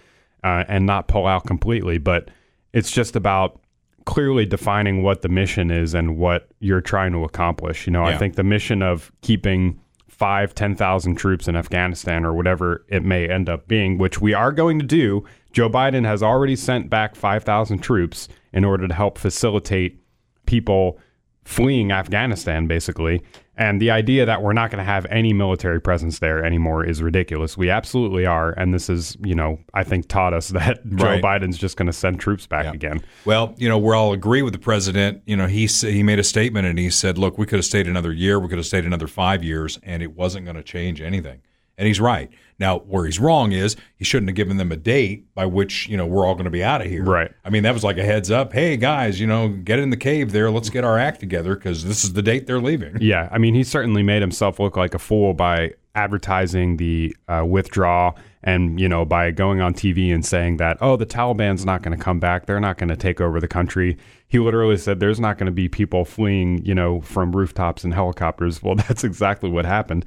uh, 0.43 0.65
and 0.69 0.85
not 0.85 1.09
pull 1.09 1.27
out 1.27 1.47
completely. 1.47 1.97
But 1.97 2.29
it's 2.73 2.91
just 2.91 3.17
about 3.17 3.61
clearly 4.05 4.45
defining 4.45 5.03
what 5.03 5.23
the 5.23 5.29
mission 5.29 5.71
is 5.71 5.95
and 5.95 6.19
what 6.19 6.49
you're 6.59 6.81
trying 6.81 7.13
to 7.13 7.25
accomplish. 7.25 7.87
You 7.87 7.93
know, 7.93 8.07
yeah. 8.07 8.15
I 8.15 8.19
think 8.19 8.35
the 8.35 8.43
mission 8.43 8.83
of 8.83 9.11
keeping 9.23 9.81
five, 10.09 10.55
10,000 10.55 11.17
troops 11.17 11.49
in 11.49 11.57
Afghanistan 11.57 12.25
or 12.25 12.35
whatever 12.35 12.85
it 12.89 13.05
may 13.05 13.29
end 13.29 13.49
up 13.49 13.67
being, 13.67 13.99
which 13.99 14.21
we 14.21 14.35
are 14.35 14.53
going 14.53 14.79
to 14.79 14.85
do. 14.85 15.25
Joe 15.53 15.71
Biden 15.71 16.05
has 16.05 16.23
already 16.23 16.57
sent 16.57 16.91
back 16.91 17.17
5,000 17.17 17.79
troops 17.79 18.29
in 18.53 18.65
order 18.65 18.87
to 18.87 18.95
help 18.95 19.19
facilitate 19.19 20.01
people 20.47 20.99
fleeing 21.45 21.93
Afghanistan, 21.93 22.67
basically. 22.67 23.23
And 23.57 23.81
the 23.81 23.91
idea 23.91 24.27
that 24.27 24.43
we're 24.43 24.53
not 24.53 24.71
going 24.71 24.79
to 24.79 24.85
have 24.85 25.07
any 25.07 25.33
military 25.33 25.81
presence 25.81 26.19
there 26.19 26.45
anymore 26.45 26.85
is 26.85 27.03
ridiculous. 27.03 27.57
We 27.57 27.71
absolutely 27.71 28.27
are. 28.27 28.51
And 28.53 28.75
this 28.75 28.91
is, 28.91 29.17
you 29.23 29.35
know, 29.35 29.59
I 29.73 29.85
think 29.85 30.09
taught 30.09 30.35
us 30.35 30.49
that 30.51 30.85
Joe 30.89 31.19
Biden's 31.21 31.59
just 31.59 31.77
going 31.77 31.87
to 31.87 31.93
send 31.93 32.21
troops 32.21 32.47
back 32.47 32.65
yeah. 32.65 32.73
again. 32.73 33.05
Well, 33.25 33.55
you 33.57 33.69
know, 33.69 33.79
we 33.79 33.95
all 33.95 34.13
agree 34.13 34.43
with 34.43 34.53
the 34.53 34.59
president. 34.59 35.23
You 35.27 35.37
know, 35.37 35.47
he, 35.47 35.67
he 35.67 36.03
made 36.03 36.19
a 36.19 36.25
statement 36.25 36.67
and 36.67 36.79
he 36.79 36.91
said, 36.91 37.19
look, 37.19 37.39
we 37.39 37.47
could 37.47 37.59
have 37.59 37.65
stayed 37.67 37.87
another 37.87 38.13
year, 38.13 38.39
we 38.39 38.49
could 38.49 38.59
have 38.59 38.67
stayed 38.67 38.85
another 38.85 39.07
five 39.07 39.45
years, 39.45 39.79
and 39.83 40.03
it 40.03 40.15
wasn't 40.15 40.45
going 40.45 40.57
to 40.57 40.63
change 40.63 41.01
anything. 41.01 41.41
And 41.77 41.87
he's 41.87 42.01
right. 42.01 42.31
Now, 42.59 42.79
where 42.79 43.05
he's 43.05 43.19
wrong 43.19 43.53
is 43.53 43.77
he 43.97 44.05
shouldn't 44.05 44.29
have 44.29 44.37
given 44.37 44.59
them 44.59 44.71
a 44.71 44.77
date 44.77 45.35
by 45.35 45.47
which, 45.47 45.89
you 45.89 45.97
know, 45.97 46.07
we're 46.07 46.25
all 46.25 46.35
going 46.35 46.45
to 46.45 46.51
be 46.51 46.63
out 46.63 46.81
of 46.81 46.87
here. 46.87 47.03
Right. 47.03 47.33
I 47.45 47.51
mean, 47.51 47.65
that 47.65 47.75
was 47.75 47.83
like 47.83 47.99
a 47.99 48.05
heads 48.05 48.31
up. 48.31 48.53
Hey, 48.53 48.77
guys, 48.77 49.19
you 49.19 49.27
know, 49.27 49.49
get 49.49 49.81
in 49.81 49.91
the 49.91 49.97
cave 49.97 50.31
there. 50.31 50.51
Let's 50.51 50.71
get 50.71 50.85
our 50.85 50.99
act 50.99 51.21
together 51.21 51.57
because 51.57 51.85
this 51.85 52.05
is 52.05 52.13
the 52.13 52.23
date 52.23 52.47
they're 52.47 52.61
leaving. 52.61 52.99
Yeah. 53.01 53.29
I 53.33 53.39
mean, 53.39 53.55
he 53.55 53.65
certainly 53.65 54.05
made 54.05 54.23
himself 54.23 54.61
look 54.61 54.77
like 54.77 54.95
a 54.95 55.01
fool 55.01 55.35
by 55.35 55.73
advertising 55.97 56.77
the 56.77 57.17
uh, 57.29 57.45
withdrawal 57.47 58.17
and, 58.43 58.79
you 58.79 58.89
know, 58.89 59.05
by 59.05 59.31
going 59.31 59.61
on 59.61 59.75
TV 59.75 60.13
and 60.13 60.25
saying 60.25 60.59
that, 60.59 60.77
oh, 60.81 60.97
the 60.97 61.07
Taliban's 61.07 61.65
not 61.65 61.83
going 61.83 61.97
to 61.97 62.03
come 62.03 62.21
back. 62.21 62.47
They're 62.47 62.61
not 62.61 62.79
going 62.79 62.91
to 62.91 62.97
take 62.97 63.21
over 63.21 63.41
the 63.41 63.49
country. 63.49 63.97
He 64.29 64.39
literally 64.39 64.77
said 64.77 65.01
there's 65.01 65.21
not 65.21 65.39
going 65.39 65.47
to 65.47 65.53
be 65.53 65.69
people 65.69 66.05
fleeing, 66.05 66.65
you 66.65 66.75
know, 66.75 67.01
from 67.01 67.35
rooftops 67.35 67.85
and 67.85 67.95
helicopters. 67.95 68.63
Well, 68.63 68.75
that's 68.89 69.03
exactly 69.05 69.51
what 69.51 69.65
happened. 69.65 70.05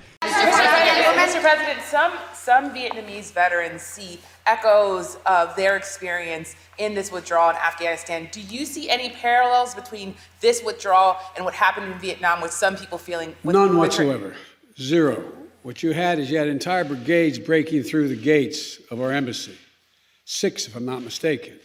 Some 1.89 2.13
some 2.33 2.71
Vietnamese 2.71 3.31
veterans 3.31 3.81
see 3.81 4.19
echoes 4.45 5.17
of 5.25 5.55
their 5.55 5.77
experience 5.77 6.53
in 6.77 6.93
this 6.93 7.13
withdrawal 7.13 7.51
in 7.51 7.55
Afghanistan. 7.55 8.27
Do 8.31 8.41
you 8.41 8.65
see 8.65 8.89
any 8.89 9.09
parallels 9.09 9.73
between 9.73 10.15
this 10.41 10.61
withdrawal 10.61 11.15
and 11.37 11.45
what 11.45 11.53
happened 11.53 11.93
in 11.93 11.99
Vietnam 11.99 12.41
with 12.41 12.51
some 12.51 12.75
people 12.75 12.97
feeling? 12.97 13.33
With, 13.43 13.55
None 13.55 13.77
whatsoever. 13.77 14.35
Zero. 14.77 15.31
What 15.63 15.81
you 15.81 15.93
had 15.93 16.19
is 16.19 16.29
you 16.29 16.37
had 16.37 16.47
entire 16.47 16.83
brigades 16.83 17.39
breaking 17.39 17.83
through 17.83 18.09
the 18.09 18.15
gates 18.17 18.79
of 18.91 18.99
our 18.99 19.13
embassy. 19.13 19.57
Six, 20.25 20.67
if 20.67 20.75
I'm 20.75 20.85
not 20.85 21.01
mistaken. 21.01 21.57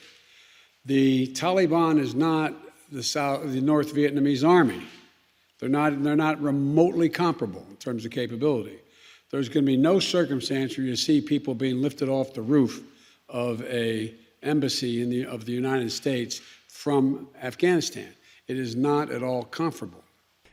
The 0.85 1.29
Taliban 1.29 1.99
is 1.99 2.15
not 2.15 2.55
the, 2.93 3.03
South, 3.03 3.51
the 3.51 3.61
North 3.61 3.93
Vietnamese 3.93 4.49
army. 4.49 4.83
They're 5.59 5.69
not, 5.69 6.03
they're 6.03 6.15
not 6.15 6.41
remotely 6.41 7.09
comparable 7.09 7.67
in 7.71 7.77
terms 7.77 8.05
of 8.05 8.13
capability 8.13 8.82
there's 9.33 9.49
going 9.49 9.65
to 9.65 9.67
be 9.67 9.79
no 9.79 9.99
circumstance 9.99 10.77
where 10.77 10.87
you 10.87 10.95
see 10.95 11.21
people 11.21 11.55
being 11.55 11.81
lifted 11.81 12.09
off 12.09 12.35
the 12.35 12.43
roof 12.43 12.83
of 13.29 13.63
a 13.63 14.15
embassy 14.43 15.03
in 15.03 15.09
the, 15.09 15.25
of 15.27 15.47
the 15.47 15.53
United 15.53 15.91
States 15.91 16.41
from 16.69 17.29
Afghanistan. 17.43 18.13
It 18.47 18.59
is 18.59 18.77
not 18.77 19.11
at 19.11 19.23
all 19.23 19.45
comfortable. 19.45 20.05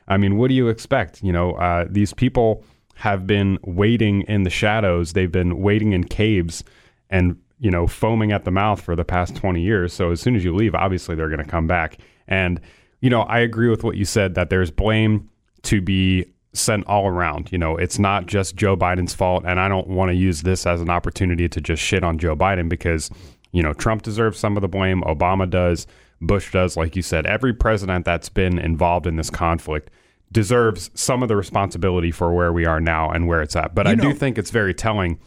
I 0.07 0.17
mean, 0.17 0.37
what 0.37 0.47
do 0.47 0.53
you 0.53 0.69
expect? 0.69 1.21
You 1.21 1.33
know, 1.33 1.53
uh, 1.53 1.85
these 1.89 2.13
people 2.13 2.63
have 2.95 3.27
been 3.27 3.59
waiting 3.63 4.21
in 4.23 4.43
the 4.43 4.49
shadows. 4.49 5.13
They've 5.13 5.31
been 5.31 5.59
waiting 5.59 5.91
in 5.91 6.05
caves 6.05 6.63
and, 7.09 7.37
you 7.59 7.69
know, 7.69 7.85
foaming 7.85 8.31
at 8.31 8.45
the 8.45 8.51
mouth 8.51 8.81
for 8.81 8.95
the 8.95 9.05
past 9.05 9.35
20 9.35 9.61
years. 9.61 9.93
So 9.93 10.11
as 10.11 10.21
soon 10.21 10.35
as 10.35 10.45
you 10.45 10.55
leave, 10.55 10.73
obviously 10.73 11.15
they're 11.15 11.29
going 11.29 11.43
to 11.43 11.49
come 11.49 11.67
back. 11.67 11.97
And, 12.27 12.61
you 13.01 13.09
know, 13.09 13.21
I 13.23 13.39
agree 13.39 13.69
with 13.69 13.83
what 13.83 13.97
you 13.97 14.05
said 14.05 14.35
that 14.35 14.49
there's 14.49 14.71
blame 14.71 15.29
to 15.63 15.81
be 15.81 16.25
sent 16.53 16.85
all 16.87 17.07
around. 17.07 17.51
You 17.51 17.57
know, 17.57 17.77
it's 17.77 17.99
not 17.99 18.25
just 18.25 18.55
Joe 18.55 18.75
Biden's 18.75 19.13
fault. 19.13 19.43
And 19.45 19.59
I 19.59 19.67
don't 19.67 19.87
want 19.87 20.09
to 20.09 20.15
use 20.15 20.41
this 20.41 20.65
as 20.65 20.81
an 20.81 20.89
opportunity 20.89 21.47
to 21.49 21.61
just 21.61 21.81
shit 21.81 22.03
on 22.03 22.17
Joe 22.17 22.35
Biden 22.35 22.69
because, 22.69 23.09
you 23.51 23.61
know, 23.61 23.73
Trump 23.73 24.01
deserves 24.01 24.39
some 24.39 24.57
of 24.57 24.61
the 24.61 24.67
blame, 24.67 25.01
Obama 25.01 25.49
does, 25.49 25.87
Bush 26.21 26.51
does. 26.51 26.75
Like 26.75 26.95
you 26.95 27.01
said, 27.01 27.25
every 27.25 27.53
president 27.53 28.05
that's 28.05 28.29
been 28.29 28.59
involved 28.59 29.07
in 29.07 29.15
this 29.15 29.29
conflict 29.29 29.89
deserves 30.31 30.91
some 30.93 31.23
of 31.23 31.29
the 31.29 31.35
responsibility 31.35 32.11
for 32.11 32.33
where 32.33 32.53
we 32.53 32.65
are 32.65 32.79
now 32.79 33.09
and 33.09 33.27
where 33.27 33.41
it's 33.41 33.55
at. 33.55 33.73
But 33.73 33.85
you 33.85 33.93
I 33.93 33.95
know, 33.95 34.03
do 34.03 34.13
think 34.13 34.37
it's 34.37 34.51
very 34.51 34.73
telling 34.73 35.19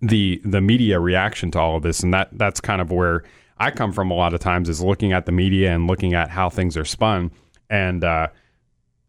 the 0.00 0.40
the 0.44 0.60
media 0.60 1.00
reaction 1.00 1.50
to 1.52 1.58
all 1.58 1.76
of 1.76 1.82
this 1.82 2.02
and 2.02 2.12
that 2.12 2.28
that's 2.32 2.60
kind 2.60 2.82
of 2.82 2.90
where 2.90 3.22
I 3.58 3.70
come 3.70 3.92
from 3.92 4.10
a 4.10 4.14
lot 4.14 4.34
of 4.34 4.40
times 4.40 4.68
is 4.68 4.82
looking 4.82 5.12
at 5.12 5.26
the 5.26 5.32
media 5.32 5.72
and 5.72 5.86
looking 5.86 6.14
at 6.14 6.30
how 6.30 6.50
things 6.50 6.76
are 6.76 6.84
spun. 6.84 7.30
And 7.70 8.04
uh, 8.04 8.28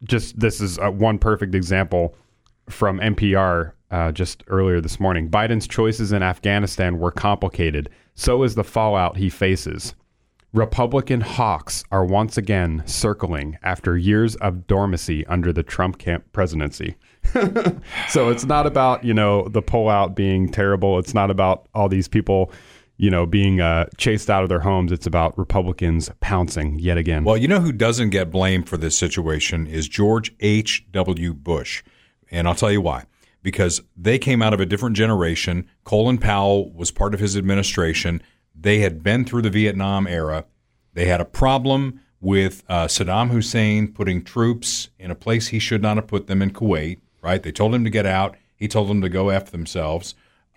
just 0.04 0.38
this 0.38 0.60
is 0.60 0.78
uh, 0.78 0.90
one 0.90 1.18
perfect 1.18 1.54
example 1.54 2.14
from 2.68 2.98
NPR 2.98 3.72
uh, 3.90 4.12
just 4.12 4.42
earlier 4.48 4.80
this 4.80 4.98
morning. 4.98 5.30
Biden's 5.30 5.68
choices 5.68 6.12
in 6.12 6.22
Afghanistan 6.22 6.98
were 6.98 7.12
complicated. 7.12 7.88
So 8.14 8.42
is 8.42 8.54
the 8.54 8.64
fallout 8.64 9.16
he 9.16 9.28
faces. 9.28 9.94
Republican 10.52 11.20
hawks 11.20 11.84
are 11.90 12.04
once 12.04 12.38
again 12.38 12.82
circling 12.86 13.58
after 13.62 13.96
years 13.96 14.36
of 14.36 14.66
dormancy 14.66 15.26
under 15.26 15.52
the 15.52 15.62
Trump 15.62 15.98
camp 15.98 16.24
presidency. 16.32 16.96
so 18.08 18.30
it's 18.30 18.44
not 18.44 18.66
about 18.66 19.04
you 19.04 19.12
know 19.12 19.48
the 19.48 19.62
pullout 19.62 20.14
being 20.14 20.48
terrible. 20.48 20.98
It's 20.98 21.14
not 21.14 21.30
about 21.30 21.68
all 21.74 21.88
these 21.88 22.08
people 22.08 22.52
you 22.96 23.10
know 23.10 23.26
being 23.26 23.60
uh, 23.60 23.86
chased 23.96 24.30
out 24.30 24.42
of 24.42 24.48
their 24.48 24.60
homes. 24.60 24.92
It's 24.92 25.06
about 25.06 25.36
Republicans 25.38 26.10
pouncing 26.20 26.78
yet 26.78 26.98
again. 26.98 27.24
Well, 27.24 27.36
you 27.36 27.48
know 27.48 27.60
who 27.60 27.72
doesn't 27.72 28.10
get 28.10 28.30
blamed 28.30 28.68
for 28.68 28.76
this 28.76 28.96
situation 28.96 29.66
is 29.66 29.88
George 29.88 30.34
H. 30.40 30.86
W. 30.92 31.34
Bush, 31.34 31.82
and 32.30 32.48
I'll 32.48 32.54
tell 32.54 32.72
you 32.72 32.80
why. 32.80 33.04
Because 33.42 33.80
they 33.96 34.18
came 34.18 34.42
out 34.42 34.52
of 34.52 34.60
a 34.60 34.66
different 34.66 34.96
generation. 34.96 35.68
Colin 35.84 36.18
Powell 36.18 36.72
was 36.72 36.90
part 36.90 37.14
of 37.14 37.20
his 37.20 37.36
administration. 37.36 38.20
They 38.54 38.80
had 38.80 39.02
been 39.02 39.24
through 39.24 39.42
the 39.42 39.50
Vietnam 39.50 40.06
era. 40.08 40.46
They 40.94 41.06
had 41.06 41.20
a 41.20 41.24
problem 41.24 42.00
with 42.20 42.64
uh, 42.68 42.86
Saddam 42.86 43.30
Hussein 43.30 43.92
putting 43.92 44.24
troops 44.24 44.88
in 44.98 45.12
a 45.12 45.14
place 45.14 45.48
he 45.48 45.60
should 45.60 45.82
not 45.82 45.96
have 45.96 46.08
put 46.08 46.26
them 46.26 46.42
in 46.42 46.50
Kuwait 46.50 46.98
right? 47.26 47.42
They 47.42 47.50
told 47.50 47.74
him 47.74 47.82
to 47.82 47.90
get 47.90 48.06
out. 48.06 48.36
He 48.54 48.68
told 48.68 48.88
them 48.88 49.00
to 49.02 49.08
go 49.08 49.30
after 49.30 49.50
themselves. 49.50 50.14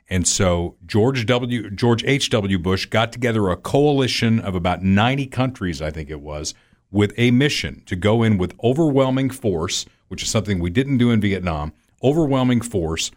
And 0.10 0.28
so 0.28 0.75
George 0.86 1.25
W. 1.25 1.70
George 1.70 2.04
H. 2.04 2.30
W. 2.32 2.58
Bush 2.58 2.88
got 2.88 3.12
together 3.12 3.50
a 3.50 3.58
coalition 3.58 4.39
of 4.39 4.56
about 4.56 4.84
90 4.84 5.28
countries, 5.28 5.82
I 5.82 5.92
think 5.92 6.10
it 6.10 6.22
was, 6.22 6.54
with 6.92 7.13
a 7.18 7.32
mission 7.32 7.84
to 7.86 7.96
go 7.96 8.24
in 8.24 8.38
with 8.38 8.56
overwhelming 8.63 9.30
force, 9.30 9.86
which 10.08 10.24
is 10.24 10.30
something 10.30 10.60
we 10.60 10.72
didn't 10.72 10.98
do 10.98 11.12
in 11.12 11.22
Vietnam. 11.22 11.74
Overwhelming 12.01 12.62
force, 12.62 13.12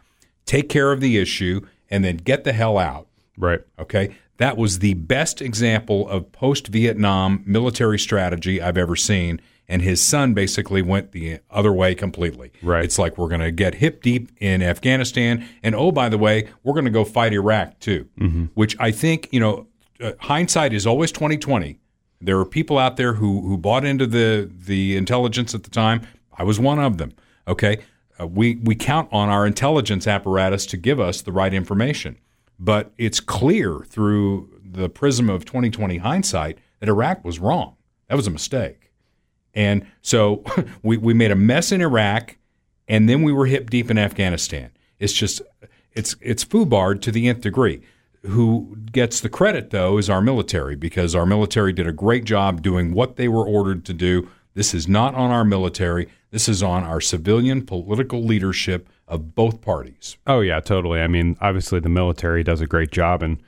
take 0.45 0.69
care 0.69 0.93
of 0.93 1.01
the 1.01 1.17
issue, 1.19 1.61
and 1.89 2.05
then 2.05 2.19
get 2.19 2.45
the 2.45 2.53
hell 2.53 2.77
out. 2.77 3.07
Right. 3.39 3.61
Okay. 3.79 4.17
That 4.39 4.57
was 4.57 4.81
the 4.81 4.95
best 4.95 5.41
example 5.41 6.09
of 6.09 6.33
post 6.33 6.67
Vietnam 6.69 7.43
military 7.47 7.99
strategy 7.99 8.61
I've 8.61 8.77
ever 8.77 8.97
seen 8.97 9.41
and 9.73 9.81
his 9.81 10.03
son 10.03 10.35
basically 10.35 10.83
went 10.83 11.13
the 11.13 11.39
other 11.51 11.73
way 11.73 11.95
completely. 11.95 12.53
Right. 12.63 12.85
It's 12.85 12.99
like 12.99 13.17
we're 13.17 13.29
going 13.29 13.41
to 13.41 13.51
get 13.51 13.77
hip 13.77 14.03
deep 14.03 14.31
in 14.39 14.61
Afghanistan, 14.63 15.49
and 15.63 15.75
oh, 15.75 15.91
by 15.91 16.11
the 16.11 16.19
way, 16.19 16.51
we're 16.63 16.75
going 16.75 16.85
to 16.85 16.91
go 16.91 17.07
fight 17.07 17.33
Iraq 17.33 17.81
too. 17.81 18.07
Mm-hmm. 18.21 18.45
Which 18.53 18.77
I 18.79 18.91
think 18.91 19.31
you 19.33 19.41
know, 19.41 19.67
uh, 19.99 20.13
hindsight 20.21 20.75
is 20.75 20.87
always 20.87 21.11
twenty 21.11 21.39
twenty. 21.39 21.79
There 22.21 22.39
are 22.39 22.45
people 22.45 22.77
out 22.77 22.99
there 22.99 23.15
who 23.15 23.41
who 23.49 23.57
bought 23.57 23.87
into 23.87 24.07
the 24.07 24.51
the 24.55 24.95
intelligence 24.95 25.55
at 25.55 25.63
the 25.63 25.71
time. 25.71 26.07
I 26.37 26.45
was 26.45 26.61
one 26.61 26.79
of 26.79 26.99
them. 26.99 27.15
Okay, 27.49 27.79
uh, 28.21 28.27
we 28.27 28.57
we 28.57 28.75
count 28.75 29.09
on 29.11 29.31
our 29.31 29.47
intelligence 29.47 30.07
apparatus 30.07 30.67
to 30.67 30.77
give 30.77 31.01
us 31.01 31.23
the 31.23 31.33
right 31.33 31.55
information, 31.55 32.19
but 32.59 32.93
it's 32.99 33.21
clear 33.21 33.79
through 33.89 34.51
the 34.63 34.91
prism 34.91 35.31
of 35.31 35.47
2020 35.47 35.97
hindsight 35.97 36.59
that 36.81 36.91
Iraq 36.91 37.25
was 37.25 37.39
wrong. 37.39 37.77
That 38.09 38.17
was 38.17 38.27
a 38.27 38.31
mistake. 38.31 38.82
And 39.55 39.87
so 40.01 40.45
we, 40.83 40.97
we 40.97 41.15
made 41.15 41.31
a 41.31 41.37
mess 41.37 41.73
in 41.73 41.81
Iraq, 41.81 42.37
and 42.89 43.09
then 43.09 43.23
we 43.23 43.33
were 43.33 43.47
hip 43.47 43.71
deep 43.71 43.91
in 43.91 43.99
Afghanistan. 43.99 44.71
It's 44.99 45.13
just 45.13 45.43
it's 45.95 46.17
it's 46.21 46.45
foobarred 46.45 47.03
to 47.03 47.13
the 47.13 47.29
nth 47.29 47.41
degree. 47.41 47.83
Who 48.25 48.77
gets 48.93 49.21
the 49.21 49.29
credit 49.29 49.71
though 49.71 49.99
is 49.99 50.09
our 50.09 50.21
military 50.21 50.77
because 50.77 51.15
our 51.15 51.27
military 51.27 51.73
did 51.73 51.87
a 51.89 51.93
great 51.93 52.25
job 52.25 52.63
doing 52.63 52.93
what 52.93 53.17
they 53.17 53.29
were 53.29 53.45
ordered 53.45 53.85
to 53.87 53.93
do. 53.93 54.29
This 54.55 54.75
is 54.75 54.87
not 54.87 55.15
on 55.15 55.31
our 55.31 55.45
military. 55.45 56.09
This 56.31 56.49
is 56.49 56.63
on 56.63 56.85
our 56.85 57.01
civilian 57.01 57.65
political 57.65 58.23
leadership 58.23 58.89
of 59.09 59.35
both 59.35 59.61
parties. 59.61 60.17
Oh 60.27 60.41
yeah, 60.41 60.61
totally. 60.61 61.01
I 61.01 61.09
mean, 61.09 61.37
obviously 61.41 61.81
the 61.81 61.89
military 61.89 62.43
does 62.45 62.61
a 62.61 62.67
great 62.67 62.93
job 62.93 63.23
and 63.23 63.43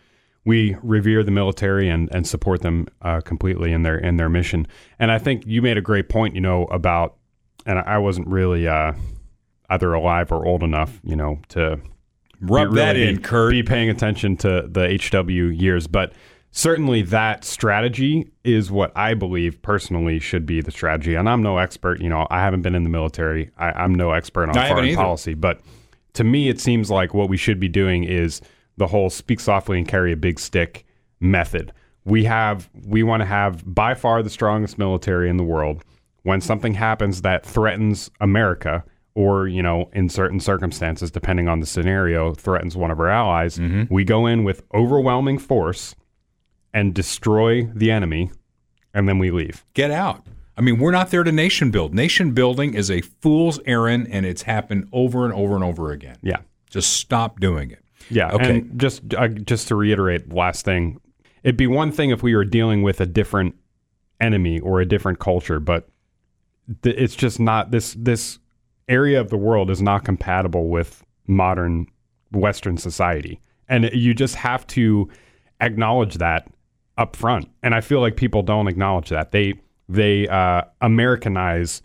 we 0.44 0.76
revere 0.82 1.22
the 1.22 1.30
military 1.30 1.88
and, 1.88 2.08
and 2.14 2.26
support 2.26 2.62
them 2.62 2.86
uh, 3.02 3.20
completely 3.20 3.72
in 3.72 3.82
their 3.82 3.96
in 3.96 4.16
their 4.16 4.28
mission. 4.28 4.66
And 4.98 5.10
I 5.10 5.18
think 5.18 5.44
you 5.46 5.62
made 5.62 5.78
a 5.78 5.82
great 5.82 6.08
point, 6.08 6.34
you 6.34 6.40
know, 6.40 6.64
about 6.66 7.16
and 7.66 7.78
I 7.78 7.98
wasn't 7.98 8.28
really 8.28 8.68
uh, 8.68 8.92
either 9.70 9.92
alive 9.92 10.30
or 10.33 10.46
old 10.46 10.62
enough, 10.62 11.00
you 11.02 11.16
know, 11.16 11.40
to 11.50 11.80
rub 12.40 12.68
really 12.68 12.76
that 12.76 12.96
in, 12.96 13.16
be, 13.16 13.22
Kurt. 13.22 13.50
Be 13.50 13.62
paying 13.62 13.90
attention 13.90 14.37
to 14.38 14.68
the 14.68 14.98
HW 14.98 15.52
years, 15.52 15.87
but 15.87 16.12
certainly 16.50 17.02
that 17.02 17.44
strategy 17.44 18.30
is 18.44 18.70
what 18.70 18.92
I 18.96 19.14
believe 19.14 19.61
personally 19.62 20.18
should 20.18 20.44
be 20.44 20.61
the 20.61 20.70
strategy. 20.70 21.14
And 21.14 21.28
I'm 21.28 21.42
no 21.42 21.59
expert, 21.59 22.00
you 22.00 22.09
know, 22.09 22.26
I 22.30 22.40
haven't 22.40 22.62
been 22.62 22.74
in 22.74 22.85
the 22.85 22.90
military. 22.90 23.50
I, 23.57 23.85
am 23.85 23.94
no 23.94 24.12
expert 24.12 24.48
on 24.48 24.54
foreign 24.54 24.94
policy, 24.94 25.35
but 25.35 25.61
to 26.14 26.24
me, 26.24 26.48
it 26.48 26.61
seems 26.61 26.90
like 26.90 27.12
what 27.12 27.28
we 27.28 27.37
should 27.37 27.59
be 27.59 27.68
doing 27.68 28.04
is 28.04 28.40
the 28.76 28.87
whole 28.87 29.10
speak 29.10 29.40
softly 29.40 29.78
and 29.78 29.87
carry 29.87 30.12
a 30.12 30.16
big 30.16 30.38
stick 30.38 30.84
method. 31.20 31.72
We 32.04 32.24
have 32.24 32.68
we 32.87 33.02
want 33.02 33.20
to 33.22 33.26
have 33.26 33.62
by 33.66 33.94
far 33.94 34.22
the 34.22 34.30
strongest 34.30 34.78
military 34.78 35.28
in 35.30 35.37
the 35.37 35.44
world. 35.44 35.84
When 36.22 36.40
something 36.40 36.74
happens 36.74 37.22
that 37.22 37.44
threatens 37.44 38.10
America 38.20 38.84
or, 39.14 39.46
you 39.46 39.62
know, 39.62 39.90
in 39.92 40.08
certain 40.08 40.40
circumstances 40.40 41.10
depending 41.10 41.48
on 41.48 41.60
the 41.60 41.66
scenario, 41.66 42.34
threatens 42.34 42.76
one 42.76 42.90
of 42.90 42.98
our 42.98 43.08
allies, 43.08 43.58
mm-hmm. 43.58 43.92
we 43.92 44.04
go 44.04 44.26
in 44.26 44.44
with 44.44 44.62
overwhelming 44.72 45.38
force 45.38 45.94
and 46.72 46.94
destroy 46.94 47.64
the 47.74 47.90
enemy 47.90 48.30
and 48.92 49.08
then 49.08 49.18
we 49.18 49.30
leave. 49.30 49.64
Get 49.74 49.90
out. 49.90 50.26
I 50.56 50.60
mean, 50.60 50.78
we're 50.78 50.92
not 50.92 51.10
there 51.10 51.24
to 51.24 51.32
nation 51.32 51.70
build. 51.70 51.94
Nation 51.94 52.32
building 52.32 52.74
is 52.74 52.90
a 52.90 53.00
fool's 53.00 53.58
errand 53.66 54.08
and 54.10 54.24
it's 54.24 54.42
happened 54.42 54.88
over 54.92 55.24
and 55.24 55.34
over 55.34 55.54
and 55.54 55.64
over 55.64 55.90
again. 55.90 56.16
Yeah. 56.22 56.38
Just 56.70 56.92
stop 56.92 57.40
doing 57.40 57.70
it. 57.70 57.84
Yeah. 58.10 58.32
Okay. 58.32 58.58
And 58.58 58.80
just 58.80 59.14
uh, 59.14 59.28
just 59.28 59.68
to 59.68 59.74
reiterate, 59.74 60.32
last 60.32 60.64
thing, 60.64 61.00
it'd 61.42 61.56
be 61.56 61.66
one 61.66 61.92
thing 61.92 62.10
if 62.10 62.22
we 62.22 62.34
were 62.34 62.44
dealing 62.44 62.82
with 62.82 63.00
a 63.00 63.06
different 63.06 63.54
enemy 64.20 64.60
or 64.60 64.80
a 64.80 64.86
different 64.86 65.18
culture, 65.18 65.60
but 65.60 65.88
th- 66.82 66.96
it's 66.96 67.14
just 67.14 67.40
not 67.40 67.70
this 67.70 67.94
this 67.94 68.38
area 68.88 69.20
of 69.20 69.30
the 69.30 69.36
world 69.36 69.70
is 69.70 69.80
not 69.80 70.04
compatible 70.04 70.68
with 70.68 71.04
modern 71.26 71.86
Western 72.32 72.76
society, 72.76 73.40
and 73.68 73.90
you 73.92 74.14
just 74.14 74.34
have 74.36 74.66
to 74.68 75.08
acknowledge 75.60 76.14
that 76.14 76.48
up 76.96 77.16
front. 77.16 77.48
And 77.62 77.74
I 77.74 77.80
feel 77.80 78.00
like 78.00 78.16
people 78.16 78.42
don't 78.42 78.68
acknowledge 78.68 79.08
that 79.10 79.32
they 79.32 79.54
they 79.88 80.28
uh, 80.28 80.62
Americanize 80.80 81.82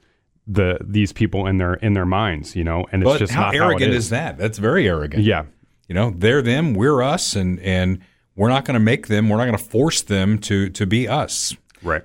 the 0.48 0.80
these 0.82 1.14
people 1.14 1.46
in 1.46 1.58
their 1.58 1.76
in 1.76 1.94
their 1.94 2.06
minds, 2.06 2.56
you 2.56 2.64
know, 2.64 2.86
and 2.92 3.04
it's 3.04 3.12
but 3.12 3.20
just 3.20 3.34
how 3.34 3.46
not 3.46 3.56
arrogant 3.56 3.92
how 3.92 3.98
is. 3.98 4.06
is 4.06 4.10
that? 4.10 4.38
That's 4.38 4.58
very 4.58 4.88
arrogant. 4.88 5.24
Yeah, 5.24 5.46
you 5.90 5.96
know, 5.96 6.14
they're 6.16 6.44
them, 6.44 6.76
we're 6.76 7.02
us, 7.02 7.36
and 7.36 7.60
and 7.60 8.00
we're 8.36 8.48
not 8.48 8.64
going 8.64 8.76
to 8.76 8.80
make 8.80 9.08
them. 9.08 9.28
We're 9.28 9.38
not 9.38 9.46
going 9.46 9.58
to 9.58 9.64
force 9.64 10.02
them 10.02 10.38
to 10.40 10.70
to 10.70 10.86
be 10.86 11.08
us. 11.08 11.58
Right. 11.82 12.04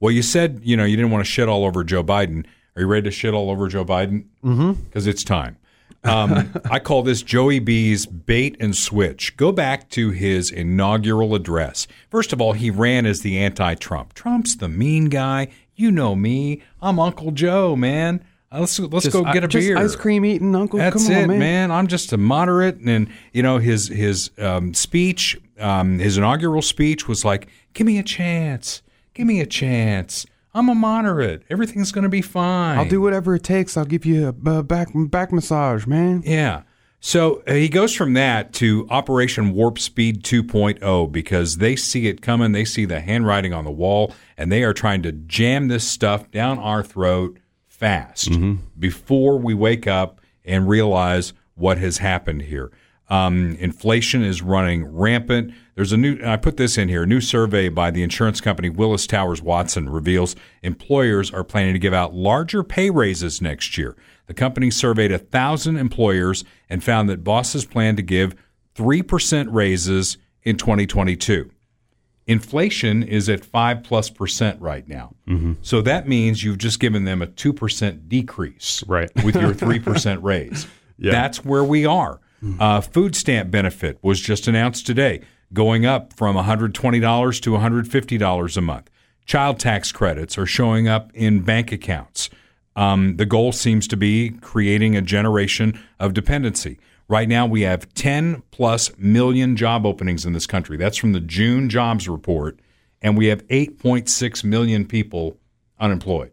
Well, 0.00 0.10
you 0.10 0.22
said 0.22 0.60
you 0.64 0.76
know 0.76 0.84
you 0.84 0.96
didn't 0.96 1.12
want 1.12 1.24
to 1.24 1.30
shit 1.30 1.48
all 1.48 1.64
over 1.64 1.84
Joe 1.84 2.02
Biden. 2.02 2.44
Are 2.76 2.82
you 2.82 2.88
ready 2.88 3.04
to 3.04 3.10
shit 3.10 3.32
all 3.32 3.50
over 3.50 3.68
Joe 3.68 3.84
Biden? 3.84 4.26
Mm-hmm. 4.44 4.72
Because 4.72 5.06
it's 5.06 5.22
time. 5.22 5.56
Um, 6.02 6.52
I 6.70 6.80
call 6.80 7.02
this 7.02 7.22
Joey 7.22 7.60
B's 7.60 8.06
bait 8.06 8.56
and 8.58 8.74
switch. 8.74 9.36
Go 9.36 9.52
back 9.52 9.88
to 9.90 10.10
his 10.10 10.50
inaugural 10.50 11.34
address. 11.34 11.86
First 12.10 12.32
of 12.32 12.40
all, 12.40 12.52
he 12.52 12.70
ran 12.70 13.06
as 13.06 13.20
the 13.20 13.38
anti-Trump. 13.38 14.14
Trump's 14.14 14.56
the 14.56 14.68
mean 14.68 15.06
guy. 15.06 15.48
You 15.74 15.90
know 15.90 16.16
me. 16.16 16.62
I'm 16.80 16.98
Uncle 16.98 17.30
Joe, 17.30 17.76
man. 17.76 18.24
Uh, 18.52 18.60
let's 18.60 18.78
let's 18.80 19.04
just, 19.04 19.12
go 19.12 19.22
get 19.32 19.44
a 19.44 19.48
just 19.48 19.64
beer. 19.64 19.78
Ice 19.78 19.94
cream 19.94 20.24
eating 20.24 20.56
uncle. 20.56 20.80
That's 20.80 21.06
Come 21.06 21.12
it, 21.16 21.22
on, 21.22 21.28
man. 21.28 21.38
man. 21.38 21.70
I'm 21.70 21.86
just 21.86 22.12
a 22.12 22.16
moderate, 22.16 22.78
and 22.78 23.08
you 23.32 23.44
know 23.44 23.58
his 23.58 23.86
his 23.86 24.32
um, 24.38 24.74
speech, 24.74 25.40
um, 25.60 26.00
his 26.00 26.18
inaugural 26.18 26.62
speech 26.62 27.06
was 27.06 27.24
like, 27.24 27.48
"Give 27.74 27.86
me 27.86 27.98
a 27.98 28.02
chance, 28.02 28.82
give 29.14 29.28
me 29.28 29.40
a 29.40 29.46
chance. 29.46 30.26
I'm 30.52 30.68
a 30.68 30.74
moderate. 30.74 31.44
Everything's 31.48 31.92
going 31.92 32.02
to 32.02 32.08
be 32.08 32.22
fine. 32.22 32.76
I'll 32.78 32.88
do 32.88 33.00
whatever 33.00 33.36
it 33.36 33.44
takes. 33.44 33.76
I'll 33.76 33.84
give 33.84 34.04
you 34.04 34.26
a 34.26 34.62
back 34.64 34.88
back 34.94 35.32
massage, 35.32 35.86
man." 35.86 36.24
Yeah. 36.26 36.62
So 36.98 37.42
uh, 37.46 37.52
he 37.52 37.68
goes 37.68 37.94
from 37.94 38.14
that 38.14 38.52
to 38.54 38.86
Operation 38.90 39.54
Warp 39.54 39.78
Speed 39.78 40.22
2.0 40.22 41.10
because 41.10 41.56
they 41.56 41.74
see 41.74 42.08
it 42.08 42.20
coming. 42.20 42.52
They 42.52 42.66
see 42.66 42.84
the 42.84 43.00
handwriting 43.00 43.54
on 43.54 43.64
the 43.64 43.70
wall, 43.70 44.12
and 44.36 44.50
they 44.50 44.64
are 44.64 44.74
trying 44.74 45.02
to 45.04 45.12
jam 45.12 45.68
this 45.68 45.84
stuff 45.84 46.30
down 46.32 46.58
our 46.58 46.82
throat 46.82 47.38
fast 47.80 48.28
mm-hmm. 48.28 48.56
before 48.78 49.38
we 49.38 49.54
wake 49.54 49.86
up 49.86 50.20
and 50.44 50.68
realize 50.68 51.32
what 51.54 51.78
has 51.78 51.98
happened 51.98 52.42
here. 52.42 52.70
Um, 53.08 53.56
inflation 53.58 54.22
is 54.22 54.42
running 54.42 54.84
rampant. 54.84 55.52
There's 55.74 55.92
a 55.92 55.96
new, 55.96 56.20
I 56.24 56.36
put 56.36 56.58
this 56.58 56.76
in 56.76 56.88
here, 56.88 57.04
a 57.04 57.06
new 57.06 57.22
survey 57.22 57.70
by 57.70 57.90
the 57.90 58.02
insurance 58.02 58.40
company 58.40 58.68
Willis 58.68 59.06
Towers 59.06 59.42
Watson 59.42 59.88
reveals 59.88 60.36
employers 60.62 61.32
are 61.32 61.42
planning 61.42 61.72
to 61.72 61.78
give 61.78 61.94
out 61.94 62.14
larger 62.14 62.62
pay 62.62 62.90
raises 62.90 63.40
next 63.40 63.76
year. 63.78 63.96
The 64.26 64.34
company 64.34 64.70
surveyed 64.70 65.10
1,000 65.10 65.76
employers 65.76 66.44
and 66.68 66.84
found 66.84 67.08
that 67.08 67.24
bosses 67.24 67.64
plan 67.64 67.96
to 67.96 68.02
give 68.02 68.36
3% 68.76 69.48
raises 69.50 70.18
in 70.42 70.56
2022. 70.56 71.50
Inflation 72.30 73.02
is 73.02 73.28
at 73.28 73.44
five 73.44 73.82
plus 73.82 74.08
percent 74.08 74.60
right 74.60 74.86
now. 74.88 75.14
So 75.62 75.80
that 75.82 76.08
means 76.08 76.42
you've 76.44 76.58
just 76.58 76.78
given 76.80 77.04
them 77.04 77.22
a 77.22 77.26
2% 77.26 78.08
decrease 78.08 78.82
Right. 78.86 79.10
with 79.24 79.34
your 79.36 79.52
3% 79.52 80.22
raise. 80.22 80.66
Yeah. 80.98 81.12
That's 81.12 81.44
where 81.44 81.64
we 81.64 81.84
are. 81.86 82.20
Uh, 82.58 82.80
food 82.80 83.14
stamp 83.16 83.50
benefit 83.50 83.98
was 84.02 84.20
just 84.20 84.48
announced 84.48 84.86
today, 84.86 85.20
going 85.52 85.84
up 85.86 86.12
from 86.14 86.36
$120 86.36 86.72
to 87.42 87.50
$150 87.50 88.56
a 88.56 88.60
month. 88.60 88.90
Child 89.26 89.58
tax 89.60 89.92
credits 89.92 90.38
are 90.38 90.46
showing 90.46 90.88
up 90.88 91.10
in 91.14 91.40
bank 91.42 91.70
accounts. 91.72 92.30
Um, 92.76 93.16
the 93.16 93.26
goal 93.26 93.52
seems 93.52 93.86
to 93.88 93.96
be 93.96 94.30
creating 94.40 94.96
a 94.96 95.02
generation 95.02 95.78
of 95.98 96.14
dependency. 96.14 96.78
Right 97.10 97.28
now, 97.28 97.44
we 97.44 97.62
have 97.62 97.92
10 97.94 98.44
plus 98.52 98.96
million 98.96 99.56
job 99.56 99.84
openings 99.84 100.24
in 100.24 100.32
this 100.32 100.46
country. 100.46 100.76
That's 100.76 100.96
from 100.96 101.10
the 101.12 101.18
June 101.18 101.68
jobs 101.68 102.08
report. 102.08 102.60
And 103.02 103.18
we 103.18 103.26
have 103.26 103.44
8.6 103.48 104.44
million 104.44 104.86
people 104.86 105.36
unemployed. 105.80 106.30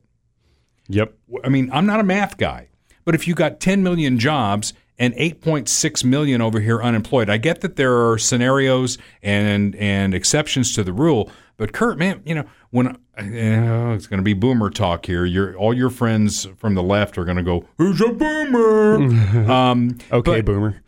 Yep. 0.87 1.17
I 1.43 1.49
mean, 1.49 1.71
I'm 1.73 1.87
not 1.87 1.99
a 1.99 2.03
math 2.03 2.37
guy, 2.37 2.69
but 3.05 3.15
if 3.15 3.27
you 3.27 3.33
got 3.33 3.59
10 3.59 3.81
million 3.81 4.19
jobs 4.19 4.73
and 4.99 5.15
8.6 5.15 6.03
million 6.03 6.43
over 6.43 6.59
here 6.59 6.79
unemployed, 6.79 7.27
I 7.27 7.37
get 7.37 7.61
that 7.61 7.75
there 7.75 8.11
are 8.11 8.19
scenarios 8.19 8.99
and 9.23 9.75
and 9.77 10.13
exceptions 10.13 10.73
to 10.73 10.83
the 10.83 10.93
rule. 10.93 11.31
But 11.57 11.73
Kurt, 11.73 11.97
man, 11.97 12.21
you 12.23 12.35
know 12.35 12.45
when 12.69 12.99
it's 13.19 14.07
going 14.07 14.19
to 14.19 14.23
be 14.23 14.33
boomer 14.33 14.69
talk 14.69 15.05
here. 15.05 15.25
Your 15.25 15.55
all 15.55 15.73
your 15.73 15.89
friends 15.89 16.45
from 16.57 16.75
the 16.75 16.83
left 16.83 17.17
are 17.17 17.25
going 17.25 17.37
to 17.37 17.43
go, 17.43 17.65
"Who's 17.77 18.01
a 18.01 18.09
boomer?" 18.09 18.95
um, 19.51 19.97
Okay, 20.11 20.41
boomer. 20.41 20.81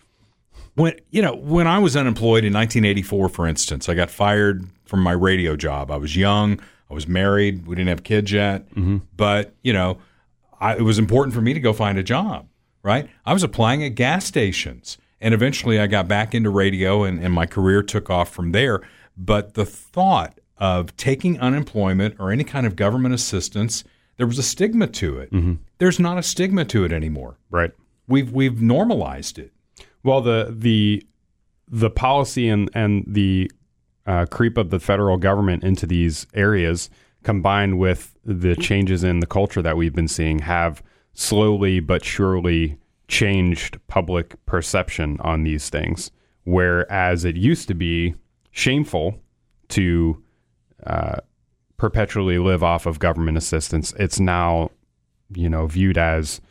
when 0.75 0.93
you 1.09 1.21
know 1.21 1.35
when 1.35 1.67
I 1.67 1.79
was 1.79 1.95
unemployed 1.95 2.43
in 2.45 2.53
1984, 2.53 3.29
for 3.29 3.47
instance, 3.47 3.89
I 3.89 3.93
got 3.95 4.09
fired 4.09 4.65
from 4.85 5.01
my 5.01 5.11
radio 5.11 5.55
job. 5.55 5.91
I 5.91 5.97
was 5.97 6.15
young, 6.15 6.59
I 6.89 6.93
was 6.93 7.07
married, 7.07 7.65
we 7.67 7.75
didn't 7.75 7.89
have 7.89 8.03
kids 8.03 8.31
yet, 8.31 8.65
but 9.15 9.53
you 9.63 9.73
know, 9.73 9.97
I, 10.59 10.75
it 10.77 10.81
was 10.81 10.99
important 10.99 11.33
for 11.35 11.41
me 11.41 11.53
to 11.53 11.59
go 11.59 11.73
find 11.73 11.97
a 11.97 12.03
job. 12.03 12.47
Right? 12.81 13.09
I 13.25 13.33
was 13.33 13.43
applying 13.43 13.83
at 13.83 13.95
gas 13.95 14.25
stations, 14.25 14.97
and 15.19 15.33
eventually 15.33 15.79
I 15.81 15.87
got 15.87 16.07
back 16.07 16.33
into 16.33 16.49
radio, 16.49 17.03
and, 17.03 17.21
and 17.21 17.33
my 17.33 17.45
career 17.45 17.83
took 17.83 18.09
off 18.09 18.29
from 18.29 18.53
there. 18.53 18.81
But 19.17 19.55
the 19.55 19.65
thought 19.65 20.38
of 20.59 20.95
taking 20.97 21.39
unemployment 21.39 22.15
or 22.19 22.31
any 22.31 22.43
kind 22.43 22.67
of 22.67 22.75
government 22.75 23.15
assistance, 23.15 23.83
there 24.17 24.27
was 24.27 24.37
a 24.37 24.43
stigma 24.43 24.85
to 24.87 25.19
it. 25.19 25.31
There's 25.77 25.99
not 25.99 26.17
a 26.17 26.23
stigma 26.23 26.65
to 26.65 26.83
it 26.83 26.91
anymore. 26.91 27.37
Right. 27.49 27.71
We've 28.07 28.31
we've 28.31 28.61
normalized 28.61 29.39
it. 29.39 29.53
Well, 30.03 30.21
the 30.21 30.53
the 30.55 31.05
the 31.67 31.89
policy 31.89 32.49
and 32.49 32.69
and 32.73 33.05
the 33.07 33.49
uh, 34.05 34.25
creep 34.25 34.57
of 34.57 34.71
the 34.71 34.79
federal 34.79 35.17
government 35.17 35.63
into 35.63 35.85
these 35.85 36.27
areas, 36.33 36.89
combined 37.23 37.79
with 37.79 38.15
the 38.25 38.55
changes 38.55 39.03
in 39.03 39.19
the 39.19 39.27
culture 39.27 39.61
that 39.61 39.77
we've 39.77 39.93
been 39.93 40.07
seeing, 40.07 40.39
have 40.39 40.83
slowly 41.13 41.79
but 41.79 42.03
surely 42.03 42.77
changed 43.07 43.79
public 43.87 44.43
perception 44.45 45.17
on 45.21 45.43
these 45.43 45.69
things. 45.69 46.11
Whereas 46.43 47.25
it 47.25 47.35
used 47.35 47.67
to 47.67 47.73
be 47.73 48.15
shameful 48.51 49.19
to 49.69 50.23
uh, 50.85 51.17
perpetually 51.77 52.37
live 52.37 52.63
off 52.63 52.85
of 52.85 52.99
government 52.99 53.37
assistance, 53.37 53.93
it's 53.97 54.19
now 54.19 54.71
you 55.33 55.49
know 55.49 55.67
viewed 55.67 55.97
as 55.97 56.41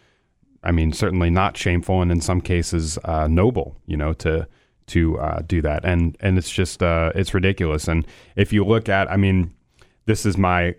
I 0.63 0.73
mean, 0.73 0.93
certainly 0.93 1.31
not 1.31 1.57
shameful, 1.57 2.03
and 2.03 2.11
in 2.11 2.21
some 2.21 2.41
cases 2.41 2.99
uh, 3.05 3.29
noble. 3.29 3.77
You 3.87 3.97
know, 3.97 4.13
to 4.15 4.47
to 4.89 5.19
uh, 5.19 5.43
do 5.47 5.63
that, 5.63 5.85
and 5.85 6.17
and 6.21 6.37
it's 6.39 6.51
just 6.51 6.83
uh, 6.83 7.13
it's 7.15 7.35
ridiculous. 7.35 7.89
And 7.89 8.07
if 8.37 8.53
you 8.53 8.65
look 8.65 8.89
at, 8.89 9.11
I 9.11 9.17
mean, 9.17 9.55
this 10.07 10.27
is 10.27 10.37
my 10.37 10.75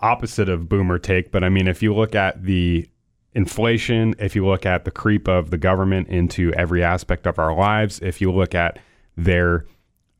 opposite 0.00 0.48
of 0.48 0.68
boomer 0.68 0.98
take, 0.98 1.30
but 1.32 1.42
I 1.42 1.48
mean, 1.48 1.68
if 1.68 1.82
you 1.82 1.94
look 1.94 2.14
at 2.14 2.44
the 2.44 2.88
inflation, 3.32 4.14
if 4.18 4.36
you 4.36 4.46
look 4.46 4.66
at 4.66 4.84
the 4.84 4.90
creep 4.90 5.26
of 5.28 5.50
the 5.50 5.58
government 5.58 6.08
into 6.08 6.52
every 6.52 6.84
aspect 6.84 7.26
of 7.26 7.38
our 7.38 7.54
lives, 7.54 8.00
if 8.00 8.20
you 8.20 8.30
look 8.30 8.54
at 8.54 8.78
their 9.16 9.64